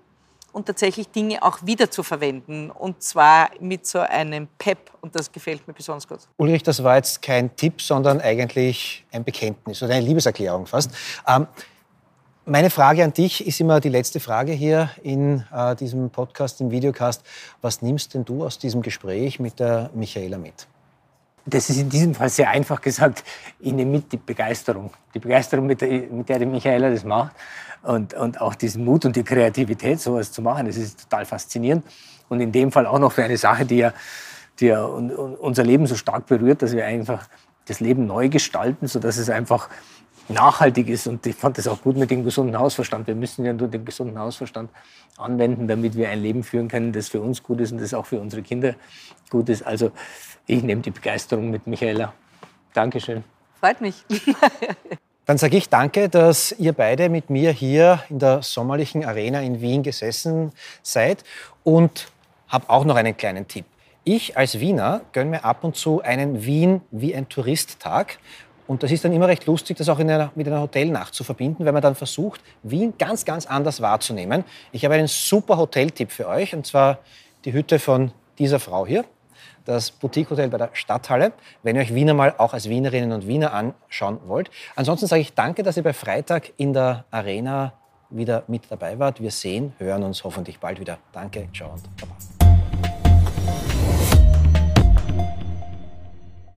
und 0.53 0.67
tatsächlich 0.67 1.09
Dinge 1.09 1.43
auch 1.43 1.65
wieder 1.65 1.91
zu 1.91 2.01
verwenden. 2.01 2.71
Und 2.71 3.03
zwar 3.03 3.49
mit 3.59 3.85
so 3.85 3.99
einem 3.99 4.47
Pep. 4.57 4.89
Und 5.01 5.13
das 5.15 5.29
gefällt 5.29 5.67
mir 5.67 5.73
besonders 5.73 6.07
gut. 6.07 6.19
Ulrich, 6.37 6.63
das 6.63 6.81
war 6.81 6.95
jetzt 6.95 7.21
kein 7.21 7.53
Tipp, 7.57 7.81
sondern 7.81 8.21
eigentlich 8.21 9.05
ein 9.11 9.25
Bekenntnis 9.25 9.83
oder 9.83 9.95
eine 9.95 10.05
Liebeserklärung 10.05 10.65
fast. 10.65 10.91
Ähm, 11.27 11.47
meine 12.45 12.69
Frage 12.69 13.03
an 13.03 13.13
dich 13.13 13.45
ist 13.45 13.59
immer 13.59 13.79
die 13.79 13.89
letzte 13.89 14.19
Frage 14.19 14.51
hier 14.51 14.89
in 15.01 15.43
äh, 15.51 15.75
diesem 15.75 16.09
Podcast, 16.09 16.61
im 16.61 16.71
Videocast. 16.71 17.23
Was 17.61 17.81
nimmst 17.81 18.13
denn 18.13 18.23
du 18.23 18.45
aus 18.45 18.59
diesem 18.59 18.81
Gespräch 18.81 19.39
mit 19.39 19.59
der 19.59 19.89
Michaela 19.93 20.37
mit? 20.37 20.67
Das 21.47 21.69
ist 21.69 21.77
in 21.77 21.89
diesem 21.89 22.15
Fall 22.15 22.29
sehr 22.29 22.49
einfach 22.49 22.81
gesagt. 22.81 23.23
Ich 23.59 23.71
nehme 23.71 23.91
mit 23.91 24.11
die 24.11 24.17
Begeisterung. 24.17 24.91
Die 25.13 25.19
Begeisterung, 25.19 25.65
mit 25.65 25.81
der, 25.81 25.89
mit 25.89 26.29
der 26.29 26.39
die 26.39 26.45
Michaela 26.45 26.89
das 26.89 27.03
macht. 27.03 27.35
Und, 27.83 28.13
und 28.15 28.41
auch 28.41 28.55
diesen 28.55 28.83
Mut 28.83 29.05
und 29.05 29.15
die 29.15 29.23
Kreativität, 29.23 29.99
sowas 29.99 30.31
zu 30.31 30.41
machen. 30.41 30.65
Das 30.65 30.75
ist 30.75 31.01
total 31.01 31.25
faszinierend. 31.25 31.85
Und 32.29 32.41
in 32.41 32.51
dem 32.51 32.71
Fall 32.71 32.87
auch 32.87 32.99
noch 32.99 33.11
für 33.11 33.23
eine 33.23 33.37
Sache, 33.37 33.65
die 33.65 33.77
ja, 33.77 33.93
die 34.59 34.67
ja 34.67 34.83
unser 34.83 35.63
Leben 35.63 35.85
so 35.85 35.95
stark 35.95 36.25
berührt, 36.25 36.61
dass 36.61 36.73
wir 36.73 36.85
einfach 36.85 37.27
das 37.65 37.79
Leben 37.79 38.07
neu 38.07 38.29
gestalten, 38.29 38.87
sodass 38.87 39.17
es 39.17 39.29
einfach 39.29 39.69
nachhaltig 40.29 40.89
ist. 40.89 41.07
Und 41.07 41.25
ich 41.25 41.35
fand 41.35 41.57
das 41.57 41.67
auch 41.67 41.81
gut 41.81 41.97
mit 41.97 42.11
dem 42.11 42.23
gesunden 42.23 42.57
Hausverstand. 42.57 43.07
Wir 43.07 43.15
müssen 43.15 43.45
ja 43.45 43.53
nur 43.53 43.67
den 43.67 43.85
gesunden 43.85 44.17
Hausverstand 44.17 44.69
anwenden, 45.17 45.67
damit 45.67 45.95
wir 45.95 46.09
ein 46.09 46.21
Leben 46.21 46.43
führen 46.43 46.67
können, 46.67 46.91
das 46.91 47.09
für 47.09 47.21
uns 47.21 47.43
gut 47.43 47.61
ist 47.61 47.71
und 47.71 47.79
das 47.79 47.93
auch 47.93 48.05
für 48.05 48.19
unsere 48.19 48.41
Kinder 48.41 48.75
gut 49.29 49.49
ist. 49.49 49.65
Also 49.65 49.91
ich 50.47 50.63
nehme 50.63 50.81
die 50.81 50.91
Begeisterung 50.91 51.49
mit 51.51 51.67
Michaela. 51.67 52.13
Dankeschön. 52.73 53.23
Freut 53.59 53.81
mich. 53.81 54.03
Dann 55.25 55.39
sage 55.39 55.57
ich 55.57 55.69
danke, 55.69 56.07
dass 56.07 56.51
ihr 56.51 56.73
beide 56.73 57.09
mit 57.09 57.31
mir 57.31 57.51
hier 57.51 58.03
in 58.09 58.19
der 58.19 58.43
sommerlichen 58.43 59.03
Arena 59.03 59.41
in 59.41 59.59
Wien 59.59 59.81
gesessen 59.81 60.51
seid 60.83 61.23
und 61.63 62.11
habe 62.47 62.69
auch 62.69 62.85
noch 62.85 62.95
einen 62.95 63.17
kleinen 63.17 63.47
Tipp. 63.47 63.65
Ich 64.03 64.37
als 64.37 64.59
Wiener 64.59 65.01
gönne 65.13 65.31
mir 65.31 65.43
ab 65.43 65.63
und 65.63 65.75
zu 65.75 65.99
einen 66.01 66.45
Wien 66.45 66.81
wie 66.91 67.15
ein 67.15 67.27
Touristtag 67.27 68.19
Und 68.67 68.83
das 68.83 68.91
ist 68.91 69.05
dann 69.05 69.13
immer 69.13 69.27
recht 69.27 69.45
lustig, 69.45 69.77
das 69.77 69.89
auch 69.89 69.99
in 69.99 70.09
einer, 70.09 70.31
mit 70.35 70.47
einer 70.47 70.61
Hotelnacht 70.61 71.13
zu 71.13 71.23
verbinden, 71.23 71.65
weil 71.65 71.73
man 71.73 71.81
dann 71.81 71.95
versucht, 71.95 72.41
Wien 72.63 72.93
ganz, 72.97 73.25
ganz 73.25 73.45
anders 73.45 73.81
wahrzunehmen. 73.81 74.43
Ich 74.71 74.83
habe 74.85 74.95
einen 74.95 75.07
super 75.07 75.57
Hoteltipp 75.57 76.11
für 76.11 76.27
euch, 76.27 76.55
und 76.55 76.65
zwar 76.65 76.99
die 77.45 77.53
Hütte 77.53 77.77
von 77.79 78.11
dieser 78.39 78.59
Frau 78.59 78.85
hier, 78.87 79.05
das 79.65 79.91
Boutique-Hotel 79.91 80.49
bei 80.49 80.57
der 80.57 80.69
Stadthalle, 80.73 81.33
wenn 81.63 81.75
ihr 81.75 81.81
euch 81.81 81.93
Wiener 81.93 82.13
mal 82.13 82.33
auch 82.37 82.53
als 82.53 82.69
Wienerinnen 82.69 83.11
und 83.11 83.27
Wiener 83.27 83.53
anschauen 83.53 84.19
wollt. 84.25 84.49
Ansonsten 84.75 85.07
sage 85.07 85.21
ich 85.21 85.33
danke, 85.33 85.63
dass 85.63 85.77
ihr 85.77 85.83
bei 85.83 85.93
Freitag 85.93 86.53
in 86.57 86.73
der 86.73 87.05
Arena 87.11 87.73
wieder 88.09 88.43
mit 88.47 88.63
dabei 88.69 88.97
wart. 88.99 89.21
Wir 89.21 89.31
sehen, 89.31 89.73
hören 89.77 90.03
uns 90.03 90.23
hoffentlich 90.23 90.59
bald 90.59 90.79
wieder. 90.79 90.97
Danke, 91.11 91.47
ciao 91.53 91.71
und 91.71 91.83
baba. 91.97 92.15